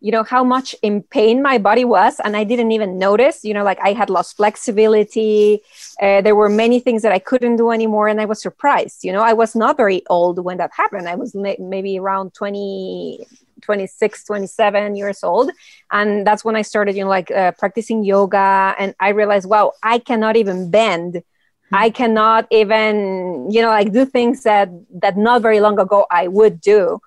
you 0.00 0.12
know 0.12 0.22
how 0.22 0.44
much 0.44 0.74
in 0.82 1.02
pain 1.02 1.42
my 1.42 1.58
body 1.58 1.84
was 1.84 2.20
and 2.20 2.36
i 2.36 2.44
didn't 2.44 2.70
even 2.70 2.98
notice 2.98 3.44
you 3.44 3.54
know 3.54 3.64
like 3.64 3.78
i 3.82 3.92
had 3.92 4.10
lost 4.10 4.36
flexibility 4.36 5.62
uh, 6.02 6.20
there 6.20 6.36
were 6.36 6.48
many 6.48 6.78
things 6.80 7.02
that 7.02 7.12
i 7.12 7.18
couldn't 7.18 7.56
do 7.56 7.70
anymore 7.70 8.06
and 8.08 8.20
i 8.20 8.24
was 8.24 8.40
surprised 8.40 9.04
you 9.04 9.12
know 9.12 9.22
i 9.22 9.32
was 9.32 9.54
not 9.56 9.76
very 9.76 10.02
old 10.08 10.44
when 10.44 10.58
that 10.58 10.70
happened 10.76 11.08
i 11.08 11.14
was 11.14 11.34
maybe 11.34 11.98
around 11.98 12.34
20 12.34 13.26
26 13.62 14.24
27 14.24 14.96
years 14.96 15.24
old 15.24 15.50
and 15.90 16.26
that's 16.26 16.44
when 16.44 16.56
i 16.56 16.62
started 16.62 16.94
you 16.94 17.02
know 17.02 17.10
like 17.10 17.30
uh, 17.30 17.52
practicing 17.52 18.04
yoga 18.04 18.74
and 18.78 18.94
i 19.00 19.08
realized 19.08 19.48
wow 19.48 19.72
i 19.82 19.98
cannot 19.98 20.36
even 20.36 20.70
bend. 20.70 21.22
I 21.72 21.90
cannot 21.90 22.46
even 22.50 23.50
you 23.50 23.60
know 23.60 23.68
like 23.68 23.92
do 23.92 24.04
things 24.04 24.42
that 24.42 24.68
that 25.02 25.16
not 25.16 25.42
very 25.42 25.60
long 25.60 25.78
ago 25.78 26.06
i 26.10 26.28
would 26.28 26.60
do. 26.60 26.98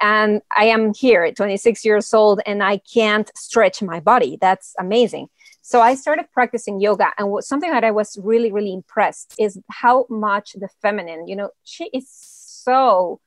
And 0.00 0.42
i 0.56 0.64
am 0.64 0.94
here 0.94 1.24
at 1.24 1.36
26 1.36 1.84
years 1.84 2.14
old 2.14 2.40
and 2.46 2.62
i 2.62 2.78
can't 2.78 3.30
stretch 3.36 3.82
my 3.82 4.00
body. 4.00 4.38
That's 4.40 4.74
amazing. 4.78 5.28
So 5.62 5.80
i 5.80 5.94
started 5.94 6.26
practicing 6.32 6.80
yoga 6.80 7.12
and 7.18 7.44
something 7.44 7.70
that 7.70 7.84
i 7.84 7.90
was 7.90 8.18
really 8.22 8.50
really 8.52 8.72
impressed 8.72 9.34
is 9.38 9.58
how 9.70 10.06
much 10.08 10.52
the 10.54 10.68
feminine 10.82 11.26
you 11.28 11.36
know 11.36 11.50
she 11.64 11.84
is 11.92 12.08
so 12.08 13.20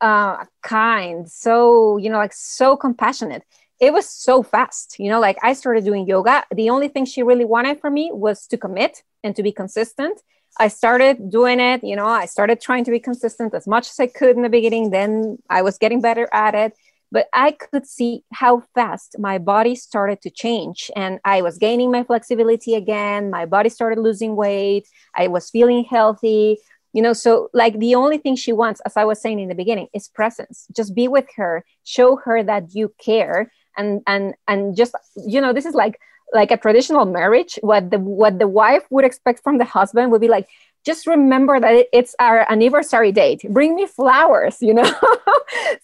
uh, 0.00 0.44
kind, 0.62 1.30
so, 1.30 1.96
you 1.96 2.10
know, 2.10 2.18
like 2.18 2.32
so 2.32 2.76
compassionate. 2.76 3.42
It 3.80 3.92
was 3.92 4.08
so 4.08 4.42
fast, 4.42 4.96
you 4.98 5.10
know, 5.10 5.20
like 5.20 5.38
I 5.42 5.52
started 5.52 5.84
doing 5.84 6.06
yoga. 6.06 6.44
The 6.54 6.70
only 6.70 6.88
thing 6.88 7.04
she 7.04 7.22
really 7.22 7.44
wanted 7.44 7.80
from 7.80 7.94
me 7.94 8.10
was 8.12 8.46
to 8.48 8.56
commit 8.56 9.02
and 9.22 9.34
to 9.36 9.42
be 9.42 9.52
consistent. 9.52 10.20
I 10.58 10.68
started 10.68 11.30
doing 11.30 11.58
it, 11.58 11.82
you 11.82 11.96
know, 11.96 12.06
I 12.06 12.26
started 12.26 12.60
trying 12.60 12.84
to 12.84 12.92
be 12.92 13.00
consistent 13.00 13.54
as 13.54 13.66
much 13.66 13.88
as 13.88 13.98
I 13.98 14.06
could 14.06 14.36
in 14.36 14.42
the 14.42 14.48
beginning. 14.48 14.90
Then 14.90 15.38
I 15.50 15.62
was 15.62 15.78
getting 15.78 16.00
better 16.00 16.28
at 16.32 16.54
it. 16.54 16.74
But 17.10 17.28
I 17.32 17.52
could 17.52 17.86
see 17.86 18.24
how 18.32 18.64
fast 18.74 19.16
my 19.18 19.38
body 19.38 19.76
started 19.76 20.20
to 20.22 20.30
change. 20.30 20.90
And 20.96 21.20
I 21.24 21.42
was 21.42 21.58
gaining 21.58 21.92
my 21.92 22.02
flexibility 22.02 22.74
again. 22.74 23.30
My 23.30 23.46
body 23.46 23.68
started 23.68 24.00
losing 24.00 24.34
weight. 24.34 24.88
I 25.14 25.28
was 25.28 25.50
feeling 25.50 25.84
healthy 25.84 26.58
you 26.94 27.02
know 27.02 27.12
so 27.12 27.50
like 27.52 27.78
the 27.78 27.94
only 27.94 28.16
thing 28.16 28.36
she 28.36 28.52
wants 28.52 28.80
as 28.86 28.96
i 28.96 29.04
was 29.04 29.20
saying 29.20 29.38
in 29.38 29.48
the 29.48 29.54
beginning 29.54 29.88
is 29.92 30.08
presence 30.08 30.66
just 30.74 30.94
be 30.94 31.08
with 31.08 31.26
her 31.36 31.64
show 31.82 32.16
her 32.16 32.42
that 32.42 32.74
you 32.74 32.94
care 32.98 33.50
and 33.76 34.02
and 34.06 34.34
and 34.48 34.76
just 34.76 34.94
you 35.16 35.40
know 35.40 35.52
this 35.52 35.66
is 35.66 35.74
like 35.74 36.00
like 36.32 36.50
a 36.50 36.56
traditional 36.56 37.04
marriage. 37.04 37.58
What 37.62 37.90
the 37.90 37.98
what 37.98 38.38
the 38.38 38.48
wife 38.48 38.84
would 38.90 39.04
expect 39.04 39.42
from 39.42 39.58
the 39.58 39.64
husband 39.64 40.10
would 40.10 40.20
be 40.20 40.28
like 40.28 40.48
just 40.84 41.06
remember 41.06 41.58
that 41.60 41.86
it's 41.92 42.14
our 42.18 42.44
anniversary 42.50 43.12
date. 43.12 43.42
Bring 43.50 43.74
me 43.74 43.86
flowers 43.86 44.58
you 44.60 44.74
know? 44.74 44.90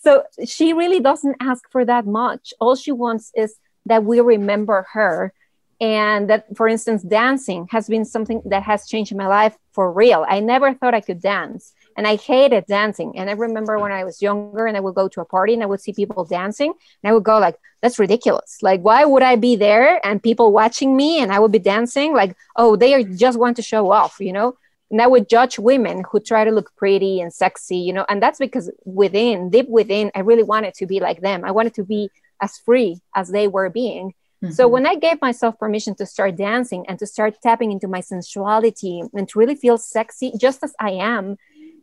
So 0.02 0.24
she 0.46 0.72
really 0.72 1.00
doesn't 1.00 1.36
ask 1.40 1.62
for 1.70 1.84
that 1.84 2.06
much. 2.06 2.52
All 2.60 2.74
she 2.74 2.90
wants 2.92 3.30
is 3.36 3.56
that 3.86 4.04
we 4.04 4.20
remember 4.20 4.86
her 4.92 5.32
and 5.80 6.28
that 6.28 6.44
for 6.56 6.68
instance 6.68 7.02
dancing 7.02 7.66
has 7.70 7.88
been 7.88 8.04
something 8.04 8.42
that 8.46 8.62
has 8.64 8.86
changed 8.86 9.14
my 9.14 9.26
life 9.26 9.56
for 9.72 9.92
real. 9.92 10.24
I 10.28 10.40
never 10.40 10.74
thought 10.74 10.94
i 10.94 11.00
could 11.00 11.20
dance 11.20 11.72
and 12.00 12.06
i 12.06 12.16
hated 12.16 12.64
dancing. 12.64 13.12
And 13.18 13.28
i 13.28 13.34
remember 13.34 13.78
when 13.78 13.92
i 13.92 14.04
was 14.04 14.22
younger 14.22 14.64
and 14.66 14.74
i 14.74 14.80
would 14.80 14.94
go 14.94 15.06
to 15.06 15.20
a 15.20 15.26
party 15.26 15.52
and 15.52 15.62
i 15.62 15.66
would 15.66 15.82
see 15.82 15.92
people 15.92 16.24
dancing 16.24 16.72
and 16.72 17.10
i 17.10 17.12
would 17.12 17.24
go 17.24 17.38
like 17.38 17.56
that's 17.82 17.98
ridiculous. 17.98 18.50
Like 18.62 18.80
why 18.80 19.04
would 19.04 19.22
i 19.22 19.36
be 19.36 19.54
there 19.54 20.00
and 20.06 20.22
people 20.22 20.50
watching 20.50 20.96
me 20.96 21.10
and 21.22 21.30
i 21.30 21.38
would 21.38 21.52
be 21.52 21.58
dancing? 21.74 22.14
Like 22.14 22.34
oh 22.56 22.74
they 22.74 22.94
are 22.94 23.02
just 23.02 23.38
want 23.38 23.56
to 23.56 23.62
show 23.72 23.90
off 23.90 24.16
you 24.18 24.32
know? 24.32 24.56
And 24.90 25.02
i 25.02 25.06
would 25.12 25.28
judge 25.28 25.58
women 25.58 25.96
who 26.08 26.20
try 26.20 26.42
to 26.44 26.56
look 26.56 26.74
pretty 26.82 27.20
and 27.20 27.30
sexy 27.42 27.76
you 27.86 27.92
know? 27.92 28.06
And 28.08 28.22
that's 28.22 28.38
because 28.46 28.70
within 28.86 29.50
deep 29.50 29.68
within 29.68 30.10
i 30.14 30.20
really 30.20 30.46
wanted 30.54 30.72
to 30.80 30.86
be 30.86 31.00
like 31.00 31.20
them. 31.20 31.44
I 31.44 31.52
wanted 31.58 31.74
to 31.74 31.84
be 31.84 32.02
as 32.46 32.56
free 32.66 32.92
as 33.14 33.28
they 33.28 33.46
were 33.46 33.68
being. 33.68 34.14
Mm-hmm. 34.42 34.54
So 34.54 34.68
when 34.68 34.86
I 34.86 34.94
gave 34.94 35.20
myself 35.20 35.58
permission 35.58 35.94
to 35.96 36.06
start 36.06 36.36
dancing 36.36 36.86
and 36.88 36.98
to 36.98 37.06
start 37.06 37.42
tapping 37.42 37.72
into 37.72 37.88
my 37.88 38.00
sensuality 38.00 39.02
and 39.12 39.28
to 39.28 39.38
really 39.38 39.54
feel 39.54 39.76
sexy 39.76 40.32
just 40.40 40.64
as 40.64 40.72
I 40.80 40.92
am, 40.92 41.36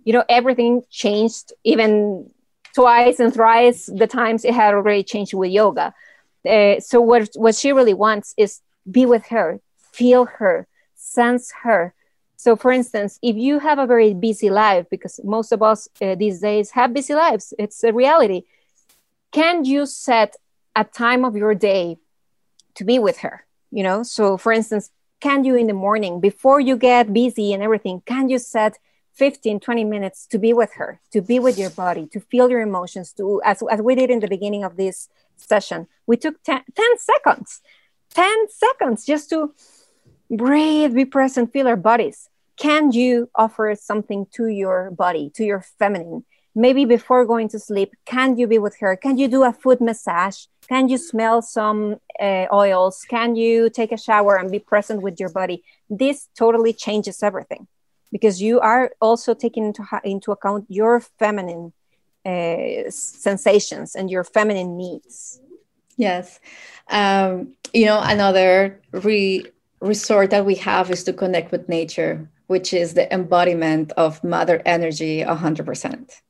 you 0.07 0.13
know, 0.13 0.23
everything 0.29 0.83
changed 0.89 1.45
even 1.63 2.31
twice 2.73 3.19
and 3.19 3.33
thrice 3.33 3.81
the 4.01 4.07
times 4.07 4.45
it 4.45 4.53
had 4.53 4.73
already 4.73 5.03
changed 5.03 5.33
with 5.33 5.51
yoga. 5.51 5.93
Uh, 6.53 6.79
so 6.79 7.01
what 7.01 7.23
what 7.35 7.55
she 7.55 7.69
really 7.73 7.97
wants 8.05 8.33
is 8.37 8.61
be 8.89 9.05
with 9.05 9.25
her, 9.27 9.59
feel 9.91 10.23
her, 10.39 10.55
sense 10.95 11.51
her. 11.63 11.93
So, 12.37 12.55
for 12.55 12.71
instance, 12.71 13.19
if 13.21 13.35
you 13.35 13.59
have 13.59 13.79
a 13.79 13.87
very 13.93 14.13
busy 14.13 14.49
life, 14.49 14.85
because 14.89 15.19
most 15.23 15.51
of 15.51 15.61
us 15.61 15.89
uh, 16.01 16.15
these 16.15 16.39
days 16.39 16.71
have 16.71 16.93
busy 16.93 17.15
lives, 17.15 17.53
it's 17.59 17.83
a 17.83 17.91
reality. 17.91 18.43
Can 19.31 19.65
you 19.65 19.85
set 19.85 20.35
a 20.75 20.83
time 20.85 21.25
of 21.25 21.35
your 21.35 21.55
day 21.55 21.97
to 22.75 22.83
be 22.85 22.99
with 22.99 23.17
her 23.25 23.47
you 23.71 23.83
know 23.83 24.03
so 24.03 24.37
for 24.37 24.51
instance 24.51 24.89
can 25.19 25.43
you 25.43 25.55
in 25.55 25.67
the 25.67 25.73
morning 25.73 26.19
before 26.19 26.59
you 26.59 26.77
get 26.77 27.11
busy 27.13 27.53
and 27.53 27.63
everything 27.63 28.01
can 28.05 28.29
you 28.29 28.39
set 28.39 28.77
15 29.17 29.59
20 29.59 29.83
minutes 29.83 30.27
to 30.27 30.37
be 30.37 30.53
with 30.53 30.73
her 30.73 30.99
to 31.11 31.21
be 31.21 31.39
with 31.39 31.57
your 31.57 31.71
body 31.71 32.07
to 32.07 32.19
feel 32.19 32.49
your 32.49 32.61
emotions 32.61 33.11
to 33.13 33.41
as, 33.43 33.63
as 33.71 33.81
we 33.81 33.95
did 33.95 34.09
in 34.11 34.19
the 34.19 34.27
beginning 34.27 34.63
of 34.63 34.77
this 34.77 35.09
session. 35.37 35.87
We 36.05 36.17
took 36.17 36.41
10, 36.43 36.61
10 36.75 36.85
seconds 36.97 37.61
10 38.13 38.49
seconds 38.49 39.05
just 39.05 39.29
to 39.29 39.53
breathe 40.29 40.93
be 40.93 41.05
present 41.05 41.51
feel 41.51 41.67
our 41.67 41.75
bodies. 41.75 42.29
Can 42.57 42.91
you 42.91 43.29
offer 43.35 43.75
something 43.75 44.25
to 44.33 44.47
your 44.47 44.91
body 44.91 45.31
to 45.35 45.43
your 45.43 45.61
feminine? 45.79 46.25
Maybe 46.55 46.85
before 46.85 47.25
going 47.25 47.49
to 47.49 47.59
sleep 47.59 47.93
can 48.05 48.37
you 48.37 48.47
be 48.47 48.57
with 48.57 48.77
her? 48.79 48.95
Can 48.95 49.17
you 49.17 49.27
do 49.27 49.43
a 49.43 49.53
foot 49.53 49.81
massage? 49.81 50.45
Can 50.67 50.89
you 50.89 50.97
smell 50.97 51.41
some 51.41 51.97
uh, 52.19 52.45
oils? 52.51 53.05
Can 53.07 53.35
you 53.35 53.69
take 53.69 53.91
a 53.91 53.97
shower 53.97 54.37
and 54.37 54.51
be 54.51 54.59
present 54.59 55.01
with 55.01 55.19
your 55.19 55.29
body? 55.29 55.63
This 55.89 56.29
totally 56.35 56.73
changes 56.73 57.23
everything 57.23 57.67
because 58.11 58.41
you 58.41 58.59
are 58.59 58.91
also 59.01 59.33
taking 59.33 59.65
into, 59.65 59.83
into 60.03 60.31
account 60.31 60.65
your 60.69 60.99
feminine 60.99 61.73
uh, 62.25 62.89
sensations 62.89 63.95
and 63.95 64.09
your 64.09 64.23
feminine 64.23 64.77
needs. 64.77 65.41
Yes. 65.95 66.39
Um, 66.89 67.53
you 67.73 67.85
know, 67.85 67.99
another 68.01 68.79
re- 68.91 69.45
resort 69.81 70.29
that 70.31 70.45
we 70.45 70.55
have 70.55 70.91
is 70.91 71.03
to 71.05 71.13
connect 71.13 71.51
with 71.51 71.67
nature, 71.69 72.29
which 72.47 72.73
is 72.73 72.93
the 72.93 73.11
embodiment 73.13 73.91
of 73.93 74.23
mother 74.23 74.61
energy 74.65 75.23
100% 75.23 76.21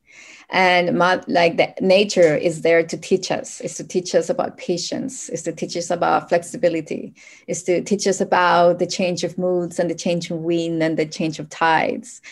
and 0.50 0.98
like 0.98 1.58
the 1.58 1.74
nature 1.80 2.34
is 2.34 2.62
there 2.62 2.82
to 2.82 2.96
teach 2.96 3.30
us. 3.30 3.60
Is 3.60 3.76
to 3.76 3.84
teach 3.84 4.14
us 4.14 4.30
about 4.30 4.56
patience. 4.56 5.28
Is 5.28 5.42
to 5.42 5.52
teach 5.52 5.76
us 5.76 5.90
about 5.90 6.30
flexibility. 6.30 7.14
Is 7.46 7.62
to 7.64 7.82
teach 7.82 8.06
us 8.06 8.20
about 8.20 8.78
the 8.78 8.86
change 8.86 9.24
of 9.24 9.36
moods 9.36 9.78
and 9.78 9.90
the 9.90 9.94
change 9.94 10.30
of 10.30 10.38
wind 10.38 10.82
and 10.82 10.98
the 10.98 11.04
change 11.04 11.38
of 11.38 11.50
tides. 11.50 12.22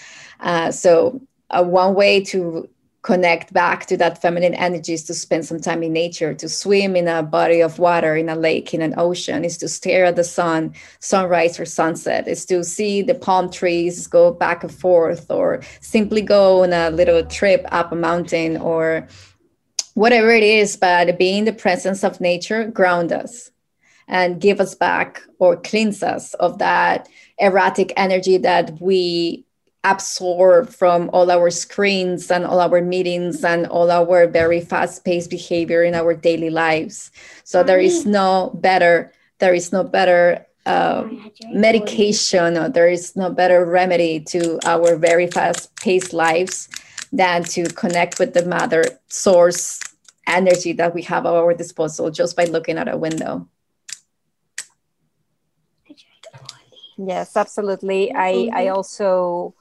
Uh, 0.40 0.70
so 0.70 1.20
uh, 1.50 1.62
one 1.62 1.94
way 1.94 2.24
to 2.24 2.68
connect 3.06 3.52
back 3.52 3.86
to 3.86 3.96
that 3.96 4.20
feminine 4.20 4.54
energy 4.54 4.92
is 4.92 5.04
to 5.04 5.14
spend 5.14 5.46
some 5.46 5.60
time 5.60 5.84
in 5.84 5.92
nature 5.92 6.34
to 6.34 6.48
swim 6.48 6.96
in 6.96 7.06
a 7.06 7.22
body 7.22 7.60
of 7.60 7.78
water 7.78 8.16
in 8.16 8.28
a 8.28 8.34
lake 8.34 8.74
in 8.74 8.82
an 8.82 8.92
ocean 8.96 9.44
is 9.44 9.56
to 9.56 9.68
stare 9.68 10.06
at 10.06 10.16
the 10.16 10.24
sun 10.24 10.74
sunrise 10.98 11.60
or 11.60 11.64
sunset 11.64 12.26
is 12.26 12.44
to 12.44 12.64
see 12.64 13.02
the 13.02 13.14
palm 13.14 13.48
trees 13.48 14.08
go 14.08 14.32
back 14.32 14.64
and 14.64 14.74
forth 14.74 15.30
or 15.30 15.62
simply 15.78 16.20
go 16.20 16.64
on 16.64 16.72
a 16.72 16.90
little 16.90 17.24
trip 17.26 17.64
up 17.70 17.92
a 17.92 17.94
mountain 17.94 18.56
or 18.56 19.06
whatever 19.94 20.30
it 20.30 20.42
is 20.42 20.76
but 20.76 21.16
being 21.16 21.44
the 21.44 21.52
presence 21.52 22.02
of 22.02 22.20
nature 22.20 22.64
ground 22.64 23.12
us 23.12 23.52
and 24.08 24.40
give 24.40 24.60
us 24.60 24.74
back 24.74 25.22
or 25.38 25.56
cleanse 25.56 26.02
us 26.02 26.34
of 26.34 26.58
that 26.58 27.08
erratic 27.38 27.92
energy 27.96 28.36
that 28.36 28.76
we 28.80 29.45
absorb 29.86 30.68
from 30.68 31.08
all 31.12 31.30
our 31.30 31.48
screens 31.48 32.30
and 32.30 32.44
all 32.44 32.60
our 32.60 32.82
meetings 32.82 33.44
and 33.44 33.66
all 33.68 33.90
our 33.90 34.26
very 34.26 34.60
fast-paced 34.60 35.30
behavior 35.30 35.84
in 35.84 35.94
our 35.94 36.12
daily 36.12 36.50
lives. 36.50 37.12
So 37.44 37.62
there 37.62 37.78
is 37.78 38.04
no 38.04 38.50
better 38.54 39.12
there 39.38 39.54
is 39.54 39.70
no 39.70 39.84
better 39.84 40.46
uh, 40.64 41.06
medication 41.52 42.56
or 42.56 42.68
there 42.70 42.88
is 42.88 43.14
no 43.16 43.30
better 43.30 43.64
remedy 43.64 44.18
to 44.18 44.58
our 44.64 44.96
very 44.96 45.26
fast-paced 45.26 46.12
lives 46.12 46.68
than 47.12 47.44
to 47.44 47.64
connect 47.74 48.18
with 48.18 48.32
the 48.34 48.44
mother 48.46 48.82
source 49.08 49.80
energy 50.26 50.72
that 50.72 50.94
we 50.94 51.02
have 51.02 51.26
at 51.26 51.34
our 51.34 51.54
disposal 51.54 52.10
just 52.10 52.34
by 52.34 52.44
looking 52.44 52.78
at 52.78 52.88
a 52.88 52.96
window. 52.96 53.46
Yes 56.98 57.36
absolutely. 57.36 58.12
I 58.14 58.48
i 58.54 58.68
also 58.68 59.54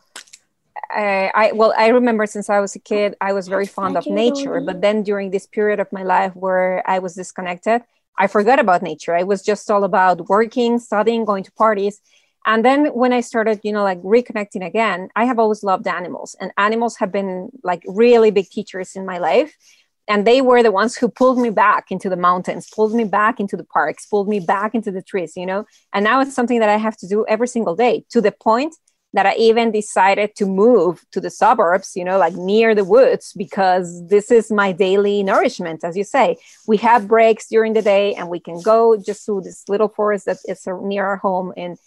I, 0.90 1.32
I, 1.34 1.52
well 1.54 1.74
i 1.78 1.88
remember 1.88 2.26
since 2.26 2.50
i 2.50 2.60
was 2.60 2.76
a 2.76 2.80
kid 2.80 3.16
i 3.22 3.34
was 3.34 3.48
very 3.48 3.66
fond 3.66 3.98
of 3.98 4.06
nature 4.08 4.60
but 4.62 4.82
then 4.82 5.04
during 5.04 5.32
this 5.32 5.48
period 5.48 5.80
of 5.80 5.92
my 5.92 6.04
life 6.04 6.36
where 6.36 6.84
i 6.90 7.00
was 7.00 7.16
disconnected 7.16 7.82
i 8.18 8.28
forgot 8.28 8.60
about 8.60 8.82
nature. 8.82 9.14
I 9.14 9.24
was 9.24 9.42
just 9.42 9.70
all 9.70 9.84
about 9.84 10.30
working 10.30 10.80
studying 10.80 11.26
going 11.26 11.44
to 11.44 11.52
parties. 11.52 12.02
And 12.46 12.64
then 12.64 12.88
when 12.88 13.12
i 13.14 13.22
started 13.22 13.60
you 13.64 13.72
know 13.72 13.84
like 13.84 14.02
reconnecting 14.02 14.66
again 14.66 15.10
i 15.16 15.26
have 15.26 15.40
always 15.40 15.64
loved 15.64 15.88
animals 15.88 16.36
and 16.40 16.52
animals 16.58 16.98
have 16.98 17.12
been 17.12 17.50
like 17.64 17.84
really 17.88 18.32
big 18.32 18.50
teachers 18.50 18.96
in 18.96 19.06
my 19.06 19.18
life. 19.18 19.56
And 20.08 20.28
they 20.28 20.40
were 20.40 20.62
the 20.62 20.72
ones 20.72 20.96
who 20.96 21.10
pulled 21.10 21.40
me 21.40 21.50
back 21.50 21.86
into 21.90 22.10
the 22.10 22.16
mountains 22.16 22.70
pulled 22.70 22.94
me 22.94 23.06
back 23.06 23.40
into 23.40 23.58
the 23.58 23.64
parks 23.64 24.06
pulled 24.06 24.28
me 24.28 24.40
back 24.40 24.76
into 24.76 24.92
the 24.92 25.02
trees 25.02 25.36
you 25.36 25.46
know? 25.46 25.66
And 25.94 26.04
now 26.04 26.22
it's 26.22 26.36
something 26.36 26.60
that 26.60 26.70
i 26.70 26.78
have 26.78 26.98
to 26.98 27.08
do 27.08 27.26
every 27.28 27.48
single 27.48 27.76
day 27.76 28.06
to 28.12 28.22
the 28.22 28.32
point 28.32 28.76
that 29.16 29.26
I 29.26 29.34
even 29.36 29.72
decided 29.72 30.36
to 30.36 30.46
move 30.46 31.06
to 31.12 31.22
the 31.22 31.30
suburbs, 31.30 31.94
you 31.96 32.04
know, 32.04 32.18
like 32.18 32.34
near 32.34 32.76
the 32.76 32.84
woods, 32.84 33.32
because 33.32 34.06
this 34.08 34.30
is 34.30 34.52
my 34.52 34.74
daily 34.74 35.24
nourishment. 35.24 35.86
As 35.86 35.96
you 35.96 36.04
say, 36.04 36.38
we 36.68 36.76
have 36.78 37.08
breaks 37.08 37.48
during 37.48 37.72
the 37.72 37.82
day 37.82 38.14
and 38.14 38.30
we 38.30 38.42
can 38.42 38.62
go 38.62 38.98
just 38.98 39.26
to 39.28 39.40
this 39.40 39.64
little 39.70 39.88
forest 39.88 40.26
that 40.26 40.40
is 40.46 40.68
near 40.82 41.06
our 41.06 41.16
home 41.16 41.54
and 41.56 41.78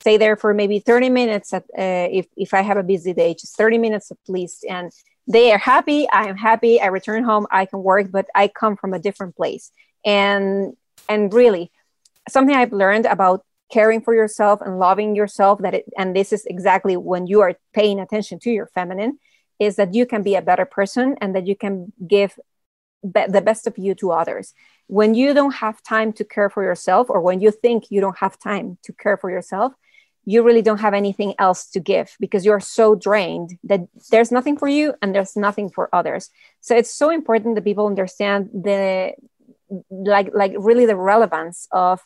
stay 0.00 0.16
there 0.16 0.36
for 0.36 0.54
maybe 0.54 0.78
30 0.78 1.10
minutes 1.10 1.52
at, 1.52 1.64
uh, 1.78 2.08
if, 2.10 2.26
if 2.34 2.54
I 2.54 2.62
have 2.62 2.78
a 2.78 2.82
busy 2.82 3.12
day, 3.12 3.34
just 3.34 3.58
30 3.58 3.76
minutes 3.76 4.10
at 4.10 4.16
least. 4.26 4.64
And 4.66 4.90
they 5.28 5.52
are 5.52 5.58
happy. 5.58 6.08
I 6.08 6.28
am 6.28 6.36
happy. 6.36 6.80
I 6.80 6.86
return 6.86 7.24
home. 7.24 7.46
I 7.50 7.66
can 7.66 7.82
work, 7.82 8.10
but 8.10 8.26
I 8.34 8.48
come 8.48 8.76
from 8.76 8.94
a 8.94 8.98
different 8.98 9.36
place. 9.36 9.70
And, 10.02 10.78
and 11.10 11.32
really, 11.34 11.70
something 12.26 12.56
I've 12.56 12.72
learned 12.72 13.04
about 13.04 13.44
caring 13.70 14.00
for 14.00 14.14
yourself 14.14 14.60
and 14.60 14.78
loving 14.78 15.14
yourself 15.14 15.60
that 15.60 15.74
it, 15.74 15.84
and 15.96 16.14
this 16.14 16.32
is 16.32 16.44
exactly 16.46 16.96
when 16.96 17.26
you 17.26 17.40
are 17.40 17.54
paying 17.72 18.00
attention 18.00 18.38
to 18.40 18.50
your 18.50 18.66
feminine 18.74 19.18
is 19.58 19.76
that 19.76 19.94
you 19.94 20.06
can 20.06 20.22
be 20.22 20.34
a 20.34 20.42
better 20.42 20.64
person 20.64 21.16
and 21.20 21.34
that 21.34 21.46
you 21.46 21.54
can 21.54 21.92
give 22.06 22.38
be- 23.02 23.26
the 23.28 23.42
best 23.42 23.66
of 23.66 23.76
you 23.78 23.94
to 23.94 24.10
others. 24.10 24.54
When 24.86 25.14
you 25.14 25.34
don't 25.34 25.54
have 25.54 25.82
time 25.82 26.12
to 26.14 26.24
care 26.24 26.50
for 26.50 26.62
yourself 26.62 27.08
or 27.10 27.20
when 27.20 27.40
you 27.40 27.50
think 27.50 27.90
you 27.90 28.00
don't 28.00 28.18
have 28.18 28.38
time 28.38 28.78
to 28.84 28.92
care 28.92 29.16
for 29.16 29.30
yourself 29.30 29.72
you 30.24 30.42
really 30.42 30.62
don't 30.62 30.80
have 30.80 30.94
anything 30.94 31.34
else 31.38 31.66
to 31.70 31.80
give 31.80 32.16
because 32.20 32.44
you're 32.44 32.60
so 32.60 32.94
drained 32.94 33.58
that 33.64 33.80
there's 34.10 34.30
nothing 34.30 34.56
for 34.56 34.68
you 34.68 34.94
and 35.00 35.14
there's 35.14 35.36
nothing 35.36 35.70
for 35.70 35.88
others. 35.94 36.30
So 36.60 36.76
it's 36.76 36.94
so 36.94 37.10
important 37.10 37.54
that 37.54 37.64
people 37.64 37.86
understand 37.86 38.50
the 38.52 39.14
like 39.90 40.30
like 40.34 40.52
really 40.56 40.84
the 40.84 40.96
relevance 40.96 41.68
of 41.72 42.00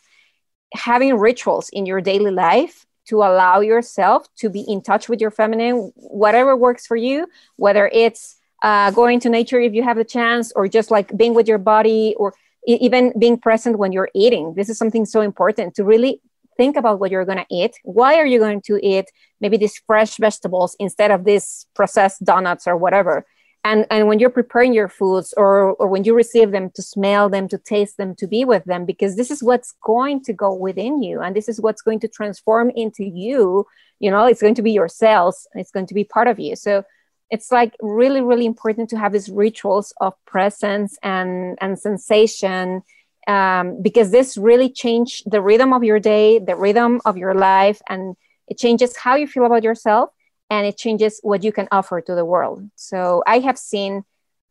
having 0.75 1.17
rituals 1.17 1.69
in 1.69 1.85
your 1.85 2.01
daily 2.01 2.31
life 2.31 2.85
to 3.07 3.17
allow 3.17 3.59
yourself 3.59 4.27
to 4.37 4.49
be 4.49 4.61
in 4.61 4.81
touch 4.81 5.07
with 5.07 5.21
your 5.21 5.31
feminine, 5.31 5.91
whatever 5.95 6.55
works 6.55 6.87
for 6.87 6.95
you, 6.95 7.27
whether 7.57 7.89
it's 7.93 8.37
uh, 8.63 8.91
going 8.91 9.19
to 9.19 9.29
nature 9.29 9.59
if 9.59 9.73
you 9.73 9.83
have 9.83 9.97
the 9.97 10.03
chance, 10.03 10.51
or 10.55 10.67
just 10.67 10.89
like 10.89 11.15
being 11.15 11.33
with 11.33 11.47
your 11.47 11.59
body, 11.59 12.15
or 12.17 12.33
even 12.67 13.13
being 13.19 13.37
present 13.37 13.77
when 13.77 13.91
you're 13.91 14.09
eating. 14.15 14.53
This 14.55 14.69
is 14.69 14.77
something 14.77 15.05
so 15.05 15.21
important 15.21 15.75
to 15.75 15.83
really 15.83 16.21
think 16.57 16.77
about 16.77 16.99
what 16.99 17.11
you're 17.11 17.25
going 17.25 17.37
to 17.37 17.45
eat. 17.51 17.75
Why 17.83 18.15
are 18.15 18.25
you 18.25 18.39
going 18.39 18.61
to 18.61 18.79
eat 18.83 19.11
maybe 19.39 19.57
these 19.57 19.77
fresh 19.85 20.17
vegetables 20.17 20.75
instead 20.79 21.11
of 21.11 21.25
these 21.25 21.67
processed 21.75 22.23
donuts 22.23 22.65
or 22.65 22.77
whatever? 22.77 23.25
And 23.65 23.85
and 23.89 24.07
when 24.07 24.19
you're 24.19 24.29
preparing 24.29 24.73
your 24.73 24.87
foods 24.87 25.33
or 25.35 25.73
or 25.73 25.87
when 25.87 26.05
you 26.05 26.13
receive 26.13 26.51
them 26.51 26.69
to 26.75 26.81
smell 26.81 27.27
them 27.27 27.47
to 27.49 27.57
taste 27.57 27.97
them 27.97 28.15
to 28.15 28.27
be 28.27 28.45
with 28.45 28.63
them 28.65 28.85
because 28.85 29.17
this 29.17 29.31
is 29.31 29.43
what's 29.43 29.73
going 29.83 30.23
to 30.23 30.31
go 30.31 30.53
within 30.53 31.03
you 31.03 31.19
and 31.19 31.35
this 31.35 31.49
is 31.49 31.59
what's 31.59 31.81
going 31.81 31.99
to 31.99 32.07
transform 32.07 32.69
into 32.75 33.03
you 33.03 33.65
you 33.99 34.09
know 34.11 34.25
it's 34.25 34.41
going 34.41 34.55
to 34.55 34.61
be 34.61 34.71
your 34.71 34.87
cells 34.87 35.47
and 35.51 35.59
it's 35.59 35.71
going 35.71 35.87
to 35.87 35.93
be 35.93 36.03
part 36.03 36.27
of 36.27 36.39
you. 36.39 36.55
So 36.55 36.83
it's 37.31 37.51
like 37.51 37.75
really 37.81 38.21
really 38.21 38.45
important 38.45 38.89
to 38.91 38.99
have 38.99 39.11
these 39.11 39.29
rituals 39.29 39.93
of 39.99 40.13
presence 40.25 40.97
and 41.01 41.57
and 41.59 41.79
sensation 41.79 42.83
um, 43.27 43.81
because 43.81 44.11
this 44.11 44.37
really 44.37 44.69
change 44.69 45.23
the 45.25 45.41
rhythm 45.41 45.73
of 45.73 45.83
your 45.83 45.99
day 45.99 46.37
the 46.37 46.55
rhythm 46.55 47.01
of 47.03 47.17
your 47.17 47.33
life 47.33 47.81
and 47.89 48.15
it 48.47 48.59
changes 48.59 48.95
how 48.95 49.15
you 49.15 49.25
feel 49.25 49.45
about 49.45 49.63
yourself 49.63 50.11
and 50.49 50.65
it 50.65 50.77
changes 50.77 51.19
what 51.23 51.43
you 51.43 51.51
can 51.51 51.67
offer 51.71 52.01
to 52.01 52.15
the 52.15 52.25
world. 52.25 52.63
So 52.75 53.23
I 53.25 53.39
have 53.39 53.57
seen 53.57 54.03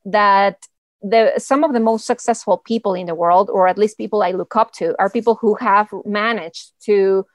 that 0.05 0.67
the 1.03 1.35
some 1.39 1.65
of 1.65 1.73
the 1.73 1.81
most 1.81 2.07
successful 2.07 2.59
people 2.59 2.95
in 2.95 3.07
the 3.07 3.15
world, 3.15 3.51
or 3.51 3.69
at 3.69 3.79
least 3.79 3.99
people 3.99 4.23
I 4.23 4.33
look 4.33 4.57
up 4.57 4.73
to, 4.75 4.95
are 4.99 5.11
people 5.11 5.37
who 5.37 5.55
have 5.57 5.89
managed 6.05 6.73
to 6.87 7.27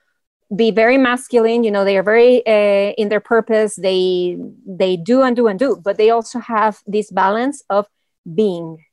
be 0.55 0.71
very 0.71 0.97
masculine. 0.97 1.63
You 1.63 1.71
know, 1.71 1.85
they 1.85 1.97
are 1.97 2.03
very 2.03 2.45
uh, 2.45 2.93
in 2.97 3.09
their 3.09 3.19
purpose. 3.19 3.75
They 3.75 4.37
they 4.65 4.97
do 4.97 5.21
and 5.21 5.35
do 5.35 5.47
and 5.47 5.59
do, 5.59 5.79
but 5.81 5.97
they 5.97 6.09
also 6.09 6.39
have 6.39 6.79
this 6.87 7.11
balance 7.11 7.63
of 7.69 7.87
being, 8.33 8.83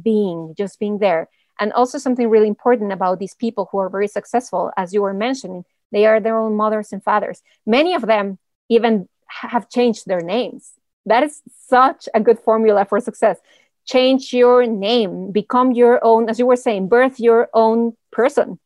being, 0.00 0.54
just 0.56 0.78
being 0.78 0.98
there. 0.98 1.28
And 1.60 1.72
also 1.72 1.98
something 1.98 2.30
really 2.30 2.48
important 2.48 2.92
about 2.92 3.18
these 3.18 3.34
people 3.34 3.68
who 3.70 3.78
are 3.78 3.90
very 3.90 4.08
successful, 4.08 4.70
as 4.76 4.94
you 4.94 5.02
were 5.02 5.12
mentioning, 5.12 5.64
they 5.90 6.06
are 6.06 6.20
their 6.20 6.38
own 6.38 6.54
mothers 6.56 6.92
and 6.92 7.02
fathers. 7.02 7.42
Many 7.66 7.94
of 7.94 8.02
them 8.02 8.38
even 8.68 9.08
have 9.28 9.68
changed 9.68 10.06
their 10.06 10.20
names. 10.20 10.72
That 11.06 11.22
is 11.22 11.42
such 11.66 12.08
a 12.14 12.20
good 12.20 12.38
formula 12.38 12.84
for 12.84 13.00
success. 13.00 13.38
Change 13.86 14.32
your 14.32 14.66
name, 14.66 15.32
become 15.32 15.72
your 15.72 16.04
own, 16.04 16.28
as 16.28 16.38
you 16.38 16.46
were 16.46 16.56
saying, 16.56 16.88
birth 16.88 17.18
your 17.18 17.48
own 17.54 17.96
person. 18.12 18.58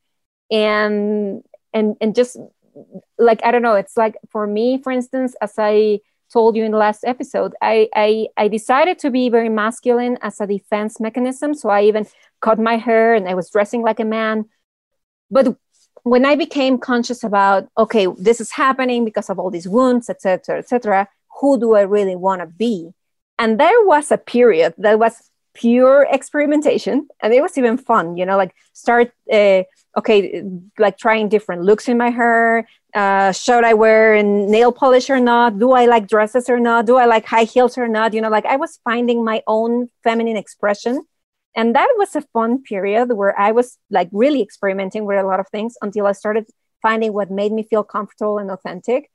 And 0.51 1.43
and 1.73 1.97
and 2.01 2.15
just 2.15 2.37
like 3.19 3.41
I 3.45 3.51
don't 3.51 3.63
know, 3.63 3.75
it's 3.75 3.97
like 3.97 4.17
for 4.31 4.47
me, 4.47 4.81
for 4.83 4.91
instance, 4.93 5.35
as 5.41 5.55
I 5.59 6.01
told 6.33 6.57
you 6.57 6.65
in 6.65 6.73
the 6.73 6.79
last 6.79 7.05
episode, 7.05 7.55
I, 7.63 7.89
I 7.95 8.29
I 8.37 8.49
decided 8.49 8.99
to 9.01 9.11
be 9.11 9.29
very 9.29 9.49
masculine 9.49 10.19
as 10.23 10.41
a 10.41 10.47
defense 10.47 10.99
mechanism. 10.99 11.55
So 11.55 11.69
I 11.69 11.83
even 11.83 12.07
cut 12.41 12.59
my 12.59 12.77
hair 12.77 13.15
and 13.15 13.29
I 13.29 13.35
was 13.35 13.51
dressing 13.51 13.83
like 13.83 14.01
a 14.01 14.05
man. 14.05 14.47
But 15.31 15.57
when 16.03 16.24
I 16.24 16.34
became 16.34 16.78
conscious 16.78 17.22
about, 17.22 17.68
okay, 17.78 18.07
this 18.18 18.40
is 18.40 18.51
happening 18.51 19.05
because 19.05 19.30
of 19.30 19.38
all 19.38 19.51
these 19.51 19.68
wounds, 19.68 20.11
etc., 20.11 20.59
etc., 20.59 21.09
who 21.40 21.59
do 21.59 21.74
I 21.74 21.82
really 21.82 22.16
want 22.16 22.40
to 22.40 22.47
be? 22.47 22.93
And 23.38 23.59
there 23.59 23.86
was 23.86 24.11
a 24.11 24.18
period 24.18 24.74
that 24.78 24.99
was 24.99 25.30
pure 25.55 26.07
experimentation, 26.11 27.09
and 27.20 27.32
it 27.32 27.43
was 27.43 27.59
even 27.59 27.76
fun, 27.76 28.16
you 28.16 28.26
know, 28.26 28.36
like 28.36 28.55
start 28.72 29.12
uh, 29.32 29.62
okay, 29.97 30.43
like 30.78 30.97
trying 30.99 31.28
different 31.28 31.62
looks 31.62 31.88
in 31.88 31.99
my 31.99 32.11
hair. 32.11 32.66
Uh, 32.95 33.32
should 33.32 33.64
I 33.64 33.74
wear 33.74 34.22
nail 34.22 34.72
polish 34.72 35.09
or 35.11 35.20
not? 35.20 35.59
Do 35.59 35.72
I 35.72 35.86
like 35.86 36.09
dresses 36.09 36.49
or 36.49 36.61
not? 36.61 36.86
Do 36.86 36.97
I 36.97 37.07
like 37.07 37.26
high 37.26 37.45
heels 37.45 37.78
or 37.78 37.88
not? 37.88 38.14
You 38.14 38.20
know, 38.20 38.28
like 38.28 38.47
I 38.47 38.57
was 38.57 38.78
finding 38.84 39.24
my 39.24 39.43
own 39.47 39.88
feminine 40.03 40.36
expression. 40.36 41.05
And 41.55 41.75
that 41.75 41.89
was 41.99 42.17
a 42.17 42.23
fun 42.23 42.63
period 42.63 43.13
where 43.13 43.39
I 43.39 43.53
was 43.53 43.79
like 43.91 44.09
really 44.13 44.43
experimenting 44.43 45.05
with 45.05 45.19
a 45.19 45.27
lot 45.27 45.41
of 45.41 45.49
things 45.49 45.77
until 45.83 46.07
I 46.07 46.13
started 46.13 46.47
finding 46.81 47.13
what 47.13 47.31
made 47.31 47.53
me 47.53 47.63
feel 47.63 47.85
comfortable 47.85 48.39
and 48.39 48.51
authentic. 48.51 49.11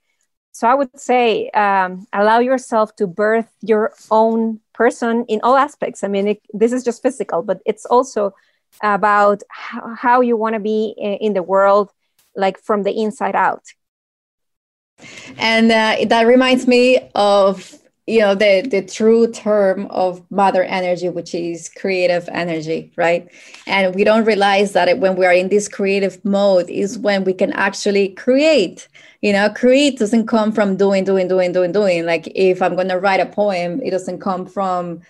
So 0.51 0.67
I 0.67 0.73
would 0.73 0.99
say 0.99 1.49
um, 1.49 2.07
allow 2.13 2.39
yourself 2.39 2.95
to 2.95 3.07
birth 3.07 3.49
your 3.61 3.93
own 4.09 4.59
person 4.73 5.25
in 5.27 5.39
all 5.43 5.55
aspects. 5.55 6.03
I 6.03 6.07
mean, 6.07 6.27
it, 6.27 6.41
this 6.53 6.73
is 6.73 6.83
just 6.83 7.01
physical, 7.01 7.43
but 7.43 7.61
it's 7.65 7.85
also 7.85 8.33
about 8.81 9.41
how, 9.49 10.21
you 10.21 10.37
want 10.37 10.53
to 10.53 10.59
be 10.59 10.95
in 10.97 11.33
the 11.33 11.43
world, 11.43 11.91
like 12.35 12.59
from 12.59 12.83
the 12.83 12.91
inside 12.91 13.35
out. 13.35 13.63
And 15.37 15.71
uh, 15.71 16.05
that 16.07 16.23
reminds 16.23 16.67
me 16.67 17.07
of 17.13 17.77
you 18.07 18.19
know 18.19 18.33
the 18.33 18.61
the 18.61 18.81
true 18.81 19.29
term 19.31 19.85
of 19.87 20.23
mother 20.31 20.63
energy 20.63 21.09
which 21.09 21.35
is 21.35 21.69
creative 21.69 22.27
energy 22.31 22.91
right? 22.95 23.29
And 23.67 23.93
we 23.93 24.03
don't 24.03 24.25
realize 24.25 24.73
that 24.73 24.97
when 24.99 25.15
we 25.17 25.25
are 25.25 25.33
in 25.33 25.49
this 25.49 25.67
creative 25.67 26.23
mode 26.23 26.69
is 26.69 26.97
when 26.97 27.23
we 27.25 27.33
can 27.33 27.51
actually 27.53 28.09
create. 28.09 28.87
You 29.21 29.33
know 29.33 29.49
create 29.49 29.99
doesn't 29.99 30.27
come 30.27 30.51
from 30.51 30.77
doing 30.77 31.03
doing 31.03 31.27
doing 31.27 31.51
doing 31.51 31.71
doing. 31.71 32.05
Like 32.05 32.27
if 32.35 32.61
i'm 32.61 32.75
going 32.75 32.89
to 32.89 32.99
write 32.99 33.19
a 33.19 33.25
poem 33.25 33.81
it 33.81 33.91
doesn't 33.91 34.19
come 34.19 34.45
from 34.45 35.01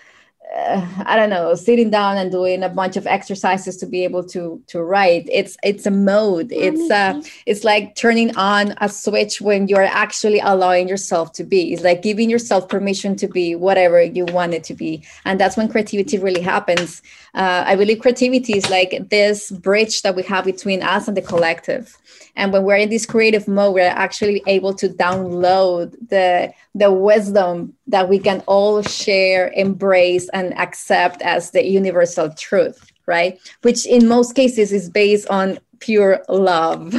uh, 0.56 0.86
I 1.06 1.16
don't 1.16 1.30
know, 1.30 1.56
sitting 1.56 1.90
down 1.90 2.18
and 2.18 2.32
doing 2.32 2.64
a 2.64 2.70
bunch 2.70 2.96
of 2.96 3.06
exercises 3.06 3.78
to 3.78 3.86
be 3.86 4.04
able 4.04 4.24
to 4.30 4.62
to 4.68 4.82
write. 4.82 5.28
It's 5.32 5.58
it's 5.64 5.86
a 5.86 5.92
mode. 5.92 6.52
It's 6.52 6.90
uh, 6.90 7.22
it's 7.46 7.64
like 7.64 7.96
turning 7.96 8.36
on 8.38 8.74
a 8.80 8.90
switch 8.90 9.42
when 9.42 9.68
you're 9.68 9.84
actually 9.84 10.40
allowing 10.40 10.88
yourself 10.88 11.34
to 11.34 11.44
be. 11.44 11.74
It's 11.74 11.84
like 11.84 12.02
giving 12.02 12.30
yourself 12.30 12.70
permission 12.70 13.16
to 13.18 13.28
be 13.28 13.56
whatever 13.56 14.02
you 14.02 14.26
want 14.26 14.54
it 14.54 14.64
to 14.66 14.74
be, 14.74 15.04
and 15.26 15.40
that's 15.40 15.58
when 15.58 15.68
creativity 15.68 16.18
really 16.18 16.42
happens. 16.42 17.02
Uh, 17.34 17.64
I 17.66 17.76
believe 17.76 18.00
creativity 18.00 18.58
is 18.58 18.70
like 18.70 19.10
this 19.10 19.52
bridge 19.52 20.02
that 20.04 20.16
we 20.16 20.24
have 20.24 20.46
between 20.46 20.82
us 20.82 21.08
and 21.08 21.18
the 21.18 21.22
collective. 21.22 21.98
And 22.38 22.54
when 22.54 22.64
we're 22.64 22.78
in 22.78 22.90
this 22.90 23.06
creative 23.06 23.48
mode, 23.48 23.74
we're 23.74 23.90
actually 23.90 24.44
able 24.46 24.74
to 24.76 24.88
download 24.88 25.96
the 26.10 26.54
the 26.76 26.92
wisdom 26.92 27.74
that 27.88 28.08
we 28.08 28.20
can 28.20 28.42
all 28.46 28.84
share, 28.84 29.52
embrace, 29.56 30.30
and 30.30 30.58
accept 30.58 31.22
as 31.24 31.52
the 31.52 31.66
universal 31.66 32.30
truth, 32.30 32.92
right? 33.08 33.40
Which 33.64 33.88
in 33.88 34.08
most 34.08 34.36
cases 34.36 34.72
is 34.72 34.88
based 34.88 35.28
on 35.30 35.58
pure 35.80 36.24
love. 36.30 36.94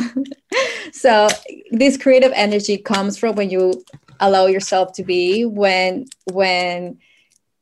so 0.93 1.29
this 1.71 1.97
creative 1.97 2.33
energy 2.35 2.77
comes 2.77 3.17
from 3.17 3.37
when 3.37 3.49
you 3.49 3.85
allow 4.21 4.47
yourself 4.47 4.93
to 4.95 5.05
be 5.05 5.45
when 5.45 6.07
when 6.33 6.99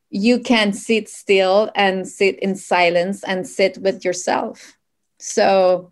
you 0.09 0.39
can 0.39 0.73
sit 0.73 1.07
still 1.07 1.69
and 1.75 2.07
sit 2.07 2.39
in 2.39 2.55
silence 2.55 3.23
and 3.23 3.47
sit 3.47 3.77
with 3.77 4.03
yourself 4.03 4.77
so 5.19 5.91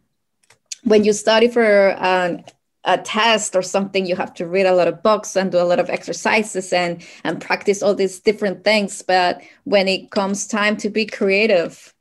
when 0.86 1.04
you 1.04 1.14
study 1.14 1.48
for 1.48 1.90
an 2.00 2.46
a 2.86 3.00
test 3.00 3.56
or 3.56 3.64
something 3.64 4.06
you 4.06 4.16
have 4.16 4.34
to 4.36 4.46
read 4.46 4.68
a 4.68 4.76
lot 4.76 4.88
of 4.88 5.02
books 5.02 5.36
and 5.36 5.52
do 5.52 5.58
a 5.58 5.66
lot 5.66 5.80
of 5.80 5.90
exercises 5.90 6.72
and 6.72 7.04
and 7.24 7.42
practice 7.42 7.82
all 7.82 7.96
these 7.96 8.20
different 8.20 8.64
things. 8.64 9.02
But 9.02 9.42
when 9.64 9.88
it 9.88 10.12
comes 10.12 10.48
time 10.48 10.78
to 10.78 10.90
be 10.90 11.06
creative 11.06 11.94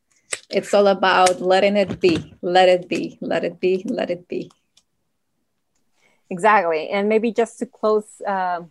it's 0.50 0.74
all 0.74 0.86
about 0.86 1.40
letting 1.40 1.76
it 1.76 2.00
be 2.00 2.34
let 2.42 2.68
it 2.68 2.88
be 2.88 3.18
let 3.20 3.44
it 3.44 3.58
be 3.60 3.82
let 3.86 4.10
it 4.10 4.28
be. 4.28 4.50
Exactly. 6.30 6.88
And 6.88 7.08
maybe 7.08 7.32
just 7.32 7.58
to 7.60 7.66
close 7.66 8.20
uh, 8.26 8.62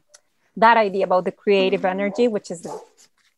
that 0.58 0.78
idea 0.78 1.06
about 1.06 1.26
the 1.26 1.32
creative 1.32 1.84
energy 1.84 2.28
which 2.28 2.52
is 2.52 2.68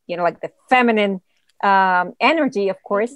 you 0.07 0.17
know 0.17 0.23
like 0.23 0.41
the 0.41 0.51
feminine 0.69 1.21
um, 1.63 2.13
energy 2.19 2.67
of 2.67 2.81
course 2.83 3.13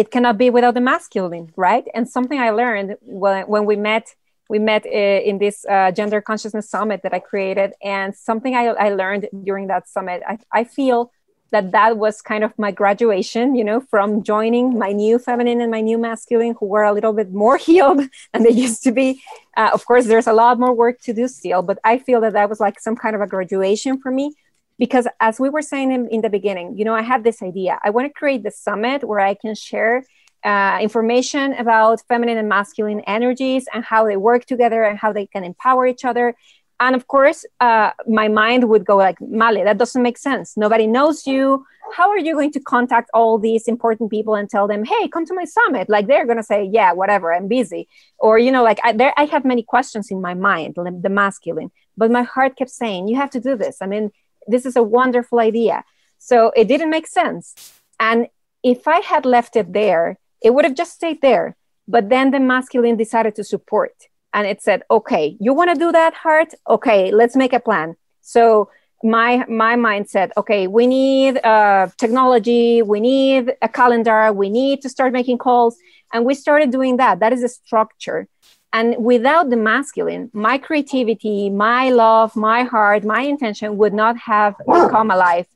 it 0.00 0.10
cannot 0.10 0.36
be 0.38 0.48
without 0.56 0.74
the 0.74 0.80
masculine 0.92 1.46
right 1.56 1.86
and 1.94 2.08
something 2.08 2.38
i 2.38 2.50
learned 2.50 2.96
when, 3.02 3.46
when 3.52 3.64
we 3.70 3.76
met 3.76 4.14
we 4.48 4.58
met 4.58 4.86
uh, 4.86 4.88
in 4.88 5.38
this 5.38 5.64
uh, 5.66 5.90
gender 5.92 6.20
consciousness 6.20 6.68
summit 6.70 7.02
that 7.02 7.12
I 7.12 7.18
created. 7.18 7.72
And 7.82 8.14
something 8.16 8.54
I, 8.54 8.66
I 8.66 8.88
learned 8.90 9.28
during 9.44 9.66
that 9.68 9.88
summit, 9.88 10.22
I, 10.26 10.38
I 10.52 10.64
feel 10.64 11.12
that 11.50 11.72
that 11.72 11.96
was 11.96 12.20
kind 12.20 12.44
of 12.44 12.52
my 12.58 12.70
graduation, 12.70 13.54
you 13.54 13.64
know, 13.64 13.80
from 13.80 14.22
joining 14.22 14.78
my 14.78 14.92
new 14.92 15.18
feminine 15.18 15.60
and 15.62 15.70
my 15.70 15.80
new 15.80 15.96
masculine 15.96 16.54
who 16.60 16.66
were 16.66 16.84
a 16.84 16.92
little 16.92 17.12
bit 17.12 17.32
more 17.32 17.56
healed 17.68 18.00
than 18.32 18.42
they 18.42 18.50
used 18.50 18.82
to 18.84 18.92
be. 18.92 19.22
Uh, 19.56 19.70
of 19.72 19.84
course, 19.86 20.06
there's 20.06 20.26
a 20.26 20.32
lot 20.32 20.58
more 20.58 20.74
work 20.74 21.00
to 21.02 21.12
do 21.12 21.26
still, 21.28 21.62
but 21.62 21.78
I 21.84 21.98
feel 21.98 22.20
that 22.22 22.34
that 22.34 22.48
was 22.48 22.60
like 22.60 22.80
some 22.80 22.96
kind 22.96 23.14
of 23.14 23.22
a 23.22 23.26
graduation 23.26 24.00
for 24.00 24.10
me 24.10 24.34
because 24.78 25.06
as 25.20 25.40
we 25.40 25.48
were 25.48 25.62
saying 25.62 25.90
in, 25.92 26.08
in 26.08 26.20
the 26.20 26.30
beginning, 26.30 26.76
you 26.78 26.84
know, 26.84 26.94
I 26.94 27.02
had 27.02 27.24
this 27.24 27.42
idea. 27.42 27.78
I 27.82 27.90
want 27.90 28.06
to 28.06 28.12
create 28.12 28.42
the 28.42 28.50
summit 28.50 29.04
where 29.04 29.20
I 29.20 29.34
can 29.34 29.54
share 29.54 30.04
uh, 30.44 30.78
information 30.80 31.52
about 31.54 32.00
feminine 32.08 32.38
and 32.38 32.48
masculine 32.48 33.00
energies 33.00 33.66
and 33.72 33.84
how 33.84 34.04
they 34.06 34.16
work 34.16 34.44
together 34.46 34.84
and 34.84 34.98
how 34.98 35.12
they 35.12 35.26
can 35.26 35.42
empower 35.44 35.86
each 35.86 36.04
other. 36.04 36.34
And 36.80 36.94
of 36.94 37.08
course, 37.08 37.44
uh, 37.58 37.90
my 38.06 38.28
mind 38.28 38.68
would 38.68 38.84
go 38.84 38.96
like, 38.96 39.20
Male, 39.20 39.64
that 39.64 39.78
doesn't 39.78 40.00
make 40.00 40.16
sense. 40.16 40.56
Nobody 40.56 40.86
knows 40.86 41.26
you. 41.26 41.66
How 41.92 42.08
are 42.10 42.18
you 42.18 42.34
going 42.34 42.52
to 42.52 42.60
contact 42.60 43.10
all 43.14 43.38
these 43.38 43.66
important 43.66 44.10
people 44.10 44.36
and 44.36 44.48
tell 44.48 44.68
them, 44.68 44.84
hey, 44.84 45.08
come 45.08 45.26
to 45.26 45.34
my 45.34 45.44
summit? 45.44 45.88
Like 45.88 46.06
they're 46.06 46.26
going 46.26 46.36
to 46.36 46.44
say, 46.44 46.68
yeah, 46.70 46.92
whatever, 46.92 47.34
I'm 47.34 47.48
busy. 47.48 47.88
Or, 48.18 48.38
you 48.38 48.52
know, 48.52 48.62
like 48.62 48.78
I, 48.84 48.92
there, 48.92 49.12
I 49.16 49.24
have 49.24 49.44
many 49.44 49.64
questions 49.64 50.10
in 50.10 50.20
my 50.20 50.34
mind, 50.34 50.76
the 50.76 51.08
masculine, 51.08 51.72
but 51.96 52.12
my 52.12 52.22
heart 52.22 52.56
kept 52.56 52.70
saying, 52.70 53.08
you 53.08 53.16
have 53.16 53.30
to 53.30 53.40
do 53.40 53.56
this. 53.56 53.78
I 53.80 53.86
mean, 53.86 54.12
this 54.48 54.66
is 54.66 54.76
a 54.76 54.82
wonderful 54.82 55.38
idea. 55.38 55.84
So 56.18 56.52
it 56.56 56.66
didn't 56.68 56.90
make 56.90 57.06
sense. 57.06 57.54
And 58.00 58.28
if 58.62 58.88
I 58.88 59.00
had 59.00 59.24
left 59.24 59.56
it 59.56 59.72
there, 59.72 60.18
it 60.42 60.54
would 60.54 60.64
have 60.64 60.74
just 60.74 60.94
stayed 60.94 61.20
there. 61.20 61.56
But 61.86 62.08
then 62.08 62.30
the 62.30 62.40
masculine 62.40 62.96
decided 62.96 63.34
to 63.36 63.44
support 63.44 63.92
and 64.32 64.46
it 64.46 64.62
said, 64.62 64.82
okay, 64.90 65.36
you 65.40 65.54
want 65.54 65.70
to 65.72 65.78
do 65.78 65.90
that, 65.92 66.14
heart? 66.14 66.52
Okay, 66.68 67.10
let's 67.10 67.34
make 67.34 67.52
a 67.52 67.60
plan. 67.60 67.96
So 68.20 68.70
my 69.02 69.44
my 69.48 69.76
mind 69.76 70.10
said, 70.10 70.32
okay, 70.36 70.66
we 70.66 70.86
need 70.86 71.38
uh, 71.44 71.88
technology, 71.96 72.82
we 72.82 73.00
need 73.00 73.52
a 73.62 73.68
calendar, 73.68 74.32
we 74.32 74.50
need 74.50 74.82
to 74.82 74.88
start 74.88 75.12
making 75.12 75.38
calls, 75.38 75.76
and 76.12 76.24
we 76.24 76.34
started 76.34 76.70
doing 76.70 76.96
that. 76.96 77.20
That 77.20 77.32
is 77.32 77.42
a 77.42 77.48
structure. 77.48 78.28
And 78.72 78.96
without 78.98 79.50
the 79.50 79.56
masculine, 79.56 80.30
my 80.32 80.58
creativity, 80.58 81.48
my 81.50 81.90
love, 81.90 82.36
my 82.36 82.64
heart, 82.64 83.04
my 83.04 83.22
intention 83.22 83.78
would 83.78 83.94
not 83.94 84.16
have 84.18 84.54
come 84.66 85.10
alive. 85.10 85.46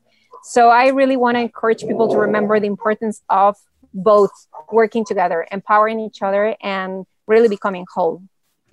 So 0.43 0.69
I 0.69 0.87
really 0.87 1.15
want 1.15 1.37
to 1.37 1.41
encourage 1.41 1.81
people 1.81 2.09
to 2.09 2.17
remember 2.17 2.59
the 2.59 2.67
importance 2.67 3.21
of 3.29 3.55
both 3.93 4.31
working 4.71 5.05
together, 5.05 5.47
empowering 5.51 5.99
each 5.99 6.21
other, 6.21 6.55
and 6.61 7.05
really 7.27 7.47
becoming 7.47 7.85
whole. 7.93 8.23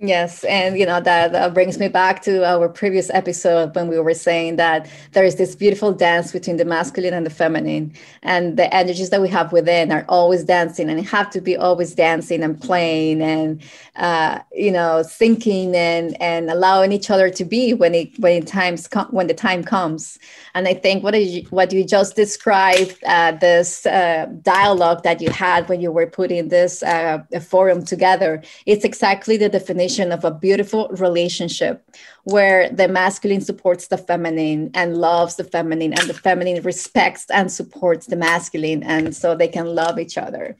Yes, 0.03 0.43
and 0.45 0.79
you 0.79 0.85
know 0.87 0.99
that, 0.99 1.31
that, 1.31 1.53
brings 1.53 1.77
me 1.77 1.87
back 1.87 2.23
to 2.23 2.43
our 2.43 2.67
previous 2.67 3.11
episode 3.11 3.75
when 3.75 3.87
we 3.87 3.99
were 3.99 4.15
saying 4.15 4.55
that 4.55 4.89
there 5.11 5.23
is 5.23 5.35
this 5.35 5.55
beautiful 5.55 5.93
dance 5.93 6.31
between 6.31 6.57
the 6.57 6.65
masculine 6.65 7.13
and 7.13 7.23
the 7.23 7.29
feminine, 7.29 7.93
and 8.23 8.57
the 8.57 8.73
energies 8.73 9.11
that 9.11 9.21
we 9.21 9.29
have 9.29 9.51
within 9.51 9.91
are 9.91 10.03
always 10.09 10.43
dancing, 10.43 10.89
and 10.89 11.05
have 11.05 11.29
to 11.29 11.39
be 11.39 11.55
always 11.55 11.93
dancing 11.93 12.41
and 12.41 12.59
playing, 12.59 13.21
and 13.21 13.61
uh, 13.97 14.39
you 14.51 14.71
know, 14.71 15.03
thinking 15.03 15.75
and 15.75 16.19
and 16.19 16.49
allowing 16.49 16.91
each 16.91 17.11
other 17.11 17.29
to 17.29 17.45
be 17.45 17.75
when 17.75 17.93
it 17.93 18.17
when 18.17 18.43
times 18.43 18.89
when 19.11 19.27
the 19.27 19.35
time 19.35 19.63
comes. 19.63 20.17
And 20.55 20.67
I 20.67 20.73
think 20.73 21.03
what 21.03 21.13
you, 21.13 21.43
what 21.51 21.71
you 21.71 21.83
just 21.83 22.15
described, 22.15 22.97
uh, 23.05 23.33
this 23.33 23.85
uh, 23.85 24.25
dialogue 24.41 25.03
that 25.03 25.21
you 25.21 25.29
had 25.29 25.69
when 25.69 25.79
you 25.79 25.91
were 25.91 26.07
putting 26.07 26.49
this 26.49 26.81
uh, 26.81 27.19
forum 27.39 27.85
together, 27.85 28.41
it's 28.65 28.83
exactly 28.83 29.37
the 29.37 29.47
definition 29.47 29.90
of 29.99 30.23
a 30.23 30.31
beautiful 30.31 30.87
relationship 30.89 31.83
where 32.23 32.69
the 32.69 32.87
masculine 32.87 33.41
supports 33.41 33.87
the 33.87 33.97
feminine 33.97 34.71
and 34.73 34.97
loves 34.97 35.35
the 35.35 35.43
feminine, 35.43 35.93
and 35.93 36.09
the 36.09 36.13
feminine 36.13 36.61
respects 36.63 37.25
and 37.29 37.51
supports 37.51 38.07
the 38.07 38.15
masculine, 38.15 38.83
and 38.83 39.15
so 39.15 39.35
they 39.35 39.47
can 39.47 39.65
love 39.65 39.99
each 39.99 40.17
other. 40.17 40.55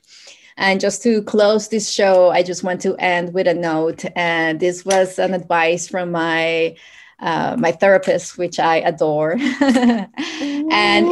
And 0.58 0.80
just 0.80 1.02
to 1.04 1.24
close 1.24 1.70
this 1.70 1.90
show, 1.90 2.30
I 2.30 2.44
just 2.44 2.64
want 2.64 2.82
to 2.82 2.96
end 2.98 3.34
with 3.34 3.48
a 3.48 3.54
note. 3.54 4.04
And 4.16 4.60
this 4.60 4.84
was 4.86 5.18
an 5.18 5.34
advice 5.34 5.88
from 5.88 6.12
my 6.12 6.76
uh, 7.22 7.56
my 7.58 7.72
therapist, 7.72 8.38
which 8.38 8.60
I 8.60 8.78
adore, 8.78 9.34
and 9.62 10.10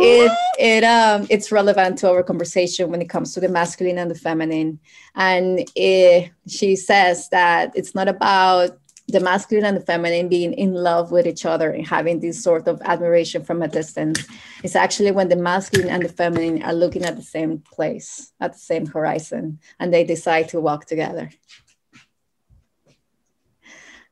it 0.01 0.31
it 0.59 0.83
um 0.83 1.27
it's 1.29 1.51
relevant 1.51 1.99
to 1.99 2.09
our 2.09 2.23
conversation 2.23 2.89
when 2.89 3.01
it 3.01 3.09
comes 3.09 3.33
to 3.35 3.39
the 3.39 3.49
masculine 3.49 3.97
and 3.99 4.09
the 4.09 4.15
feminine. 4.15 4.79
And 5.15 5.69
it, 5.75 6.31
she 6.47 6.75
says 6.75 7.29
that 7.29 7.71
it's 7.75 7.93
not 7.93 8.07
about 8.07 8.79
the 9.07 9.19
masculine 9.19 9.65
and 9.65 9.77
the 9.77 9.85
feminine 9.85 10.29
being 10.29 10.53
in 10.53 10.73
love 10.73 11.11
with 11.11 11.25
each 11.25 11.45
other 11.45 11.71
and 11.71 11.87
having 11.87 12.19
this 12.19 12.41
sort 12.41 12.67
of 12.67 12.81
admiration 12.83 13.43
from 13.43 13.61
a 13.61 13.67
distance. 13.67 14.25
It's 14.63 14.75
actually 14.75 15.11
when 15.11 15.29
the 15.29 15.35
masculine 15.35 15.89
and 15.89 16.03
the 16.03 16.09
feminine 16.09 16.61
are 16.63 16.73
looking 16.73 17.03
at 17.05 17.15
the 17.15 17.23
same 17.23 17.59
place 17.59 18.31
at 18.39 18.53
the 18.53 18.59
same 18.59 18.85
horizon 18.85 19.59
and 19.79 19.93
they 19.93 20.03
decide 20.03 20.49
to 20.49 20.59
walk 20.59 20.85
together 20.85 21.31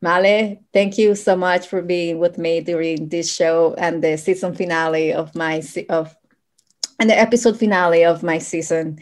Male, 0.02 0.60
thank 0.74 0.98
you 0.98 1.16
so 1.16 1.36
much 1.36 1.68
for 1.68 1.82
being 1.82 2.20
with 2.20 2.38
me 2.38 2.62
during 2.62 3.10
this 3.10 3.34
show 3.34 3.74
and 3.78 4.04
the 4.04 4.18
season 4.18 4.54
finale 4.54 5.12
of 5.12 5.36
my 5.36 5.64
of 5.90 6.16
and 7.00 7.10
the 7.10 7.18
episode 7.18 7.58
finale 7.58 8.04
of 8.06 8.24
my 8.24 8.38
season. 8.38 9.00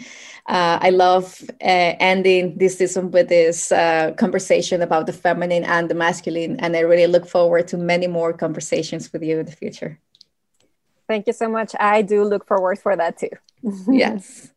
Uh, 0.47 0.77
I 0.81 0.89
love 0.91 1.41
uh, 1.49 1.95
ending 1.99 2.57
this 2.57 2.77
season 2.77 3.11
with 3.11 3.29
this 3.29 3.71
uh, 3.71 4.11
conversation 4.17 4.81
about 4.81 5.07
the 5.07 5.13
feminine 5.13 5.63
and 5.63 5.89
the 5.89 5.95
masculine, 5.95 6.59
and 6.59 6.75
I 6.75 6.81
really 6.81 7.07
look 7.07 7.27
forward 7.27 7.67
to 7.69 7.77
many 7.77 8.07
more 8.07 8.31
conversations 8.31 9.11
with 9.11 9.23
you 9.23 9.39
in 9.39 9.45
the 9.45 9.51
future. 9.51 9.99
Thank 11.07 11.27
you 11.27 11.33
so 11.33 11.49
much. 11.49 11.73
I 11.79 12.01
do 12.01 12.23
look 12.23 12.45
forward 12.47 12.79
for 12.79 12.95
that 12.95 13.17
too. 13.17 13.29
yes. 13.91 14.51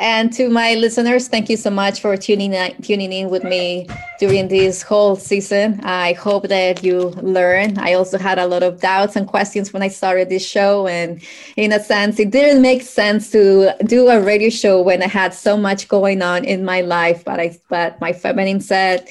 And 0.00 0.32
to 0.32 0.48
my 0.48 0.76
listeners, 0.76 1.28
thank 1.28 1.50
you 1.50 1.58
so 1.58 1.68
much 1.68 2.00
for 2.00 2.16
tuning 2.16 2.54
in, 2.54 2.74
tuning 2.80 3.12
in 3.12 3.28
with 3.28 3.44
me 3.44 3.86
during 4.18 4.48
this 4.48 4.80
whole 4.80 5.14
season. 5.14 5.78
I 5.82 6.14
hope 6.14 6.48
that 6.48 6.82
you 6.82 7.10
learn. 7.20 7.76
I 7.78 7.92
also 7.92 8.16
had 8.16 8.38
a 8.38 8.46
lot 8.46 8.62
of 8.62 8.80
doubts 8.80 9.14
and 9.14 9.26
questions 9.26 9.74
when 9.74 9.82
I 9.82 9.88
started 9.88 10.30
this 10.30 10.46
show. 10.46 10.86
And 10.86 11.20
in 11.56 11.70
a 11.70 11.78
sense, 11.78 12.18
it 12.18 12.30
didn't 12.30 12.62
make 12.62 12.80
sense 12.80 13.30
to 13.32 13.74
do 13.84 14.08
a 14.08 14.22
radio 14.22 14.48
show 14.48 14.80
when 14.80 15.02
I 15.02 15.06
had 15.06 15.34
so 15.34 15.58
much 15.58 15.86
going 15.88 16.22
on 16.22 16.46
in 16.46 16.64
my 16.64 16.80
life. 16.80 17.22
But 17.22 17.38
I 17.38 17.58
but 17.68 18.00
my 18.00 18.14
feminine 18.14 18.62
said, 18.62 19.06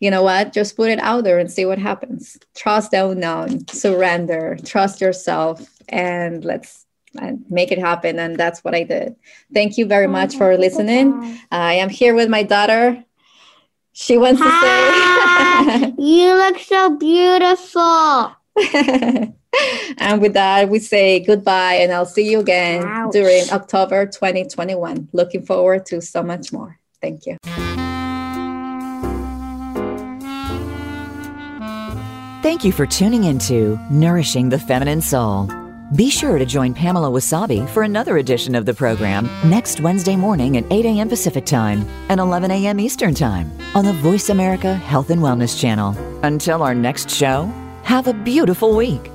you 0.00 0.10
know 0.10 0.24
what, 0.24 0.52
just 0.52 0.74
put 0.74 0.90
it 0.90 0.98
out 0.98 1.22
there 1.22 1.38
and 1.38 1.52
see 1.52 1.66
what 1.66 1.78
happens. 1.78 2.36
Trust 2.56 2.90
the 2.90 3.08
unknown, 3.08 3.68
surrender, 3.68 4.58
trust 4.64 5.00
yourself, 5.00 5.64
and 5.88 6.44
let's 6.44 6.81
and 7.18 7.44
make 7.50 7.72
it 7.72 7.78
happen. 7.78 8.18
And 8.18 8.36
that's 8.36 8.64
what 8.64 8.74
I 8.74 8.84
did. 8.84 9.16
Thank 9.52 9.78
you 9.78 9.86
very 9.86 10.06
oh, 10.06 10.10
much 10.10 10.36
for 10.36 10.56
listening. 10.56 11.38
I 11.50 11.74
am 11.74 11.88
here 11.88 12.14
with 12.14 12.28
my 12.28 12.42
daughter. 12.42 13.04
She 13.92 14.16
wants 14.16 14.40
Hi. 14.42 14.46
to 14.46 14.50
say, 14.50 14.66
ah, 15.24 15.92
You 15.98 16.34
look 16.34 16.58
so 16.58 16.96
beautiful. 16.96 18.36
and 19.98 20.20
with 20.20 20.34
that, 20.34 20.68
we 20.68 20.78
say 20.78 21.20
goodbye 21.20 21.74
and 21.74 21.92
I'll 21.92 22.06
see 22.06 22.30
you 22.30 22.40
again 22.40 22.82
Ouch. 22.84 23.12
during 23.12 23.50
October 23.50 24.06
2021. 24.06 25.08
Looking 25.12 25.44
forward 25.44 25.86
to 25.86 26.00
so 26.00 26.22
much 26.22 26.52
more. 26.52 26.78
Thank 27.00 27.26
you. 27.26 27.36
Thank 32.42 32.64
you 32.64 32.72
for 32.72 32.86
tuning 32.86 33.24
into 33.24 33.78
Nourishing 33.90 34.48
the 34.48 34.58
Feminine 34.58 35.00
Soul. 35.00 35.48
Be 35.94 36.08
sure 36.08 36.38
to 36.38 36.46
join 36.46 36.72
Pamela 36.72 37.10
Wasabi 37.10 37.68
for 37.68 37.82
another 37.82 38.16
edition 38.16 38.54
of 38.54 38.64
the 38.64 38.72
program 38.72 39.28
next 39.44 39.78
Wednesday 39.82 40.16
morning 40.16 40.56
at 40.56 40.64
8 40.72 40.86
a.m. 40.86 41.06
Pacific 41.06 41.44
Time 41.44 41.86
and 42.08 42.18
11 42.18 42.50
a.m. 42.50 42.80
Eastern 42.80 43.14
Time 43.14 43.52
on 43.74 43.84
the 43.84 43.92
Voice 43.92 44.30
America 44.30 44.74
Health 44.74 45.10
and 45.10 45.20
Wellness 45.20 45.60
Channel. 45.60 45.94
Until 46.22 46.62
our 46.62 46.74
next 46.74 47.10
show, 47.10 47.44
have 47.82 48.06
a 48.06 48.14
beautiful 48.14 48.74
week. 48.74 49.10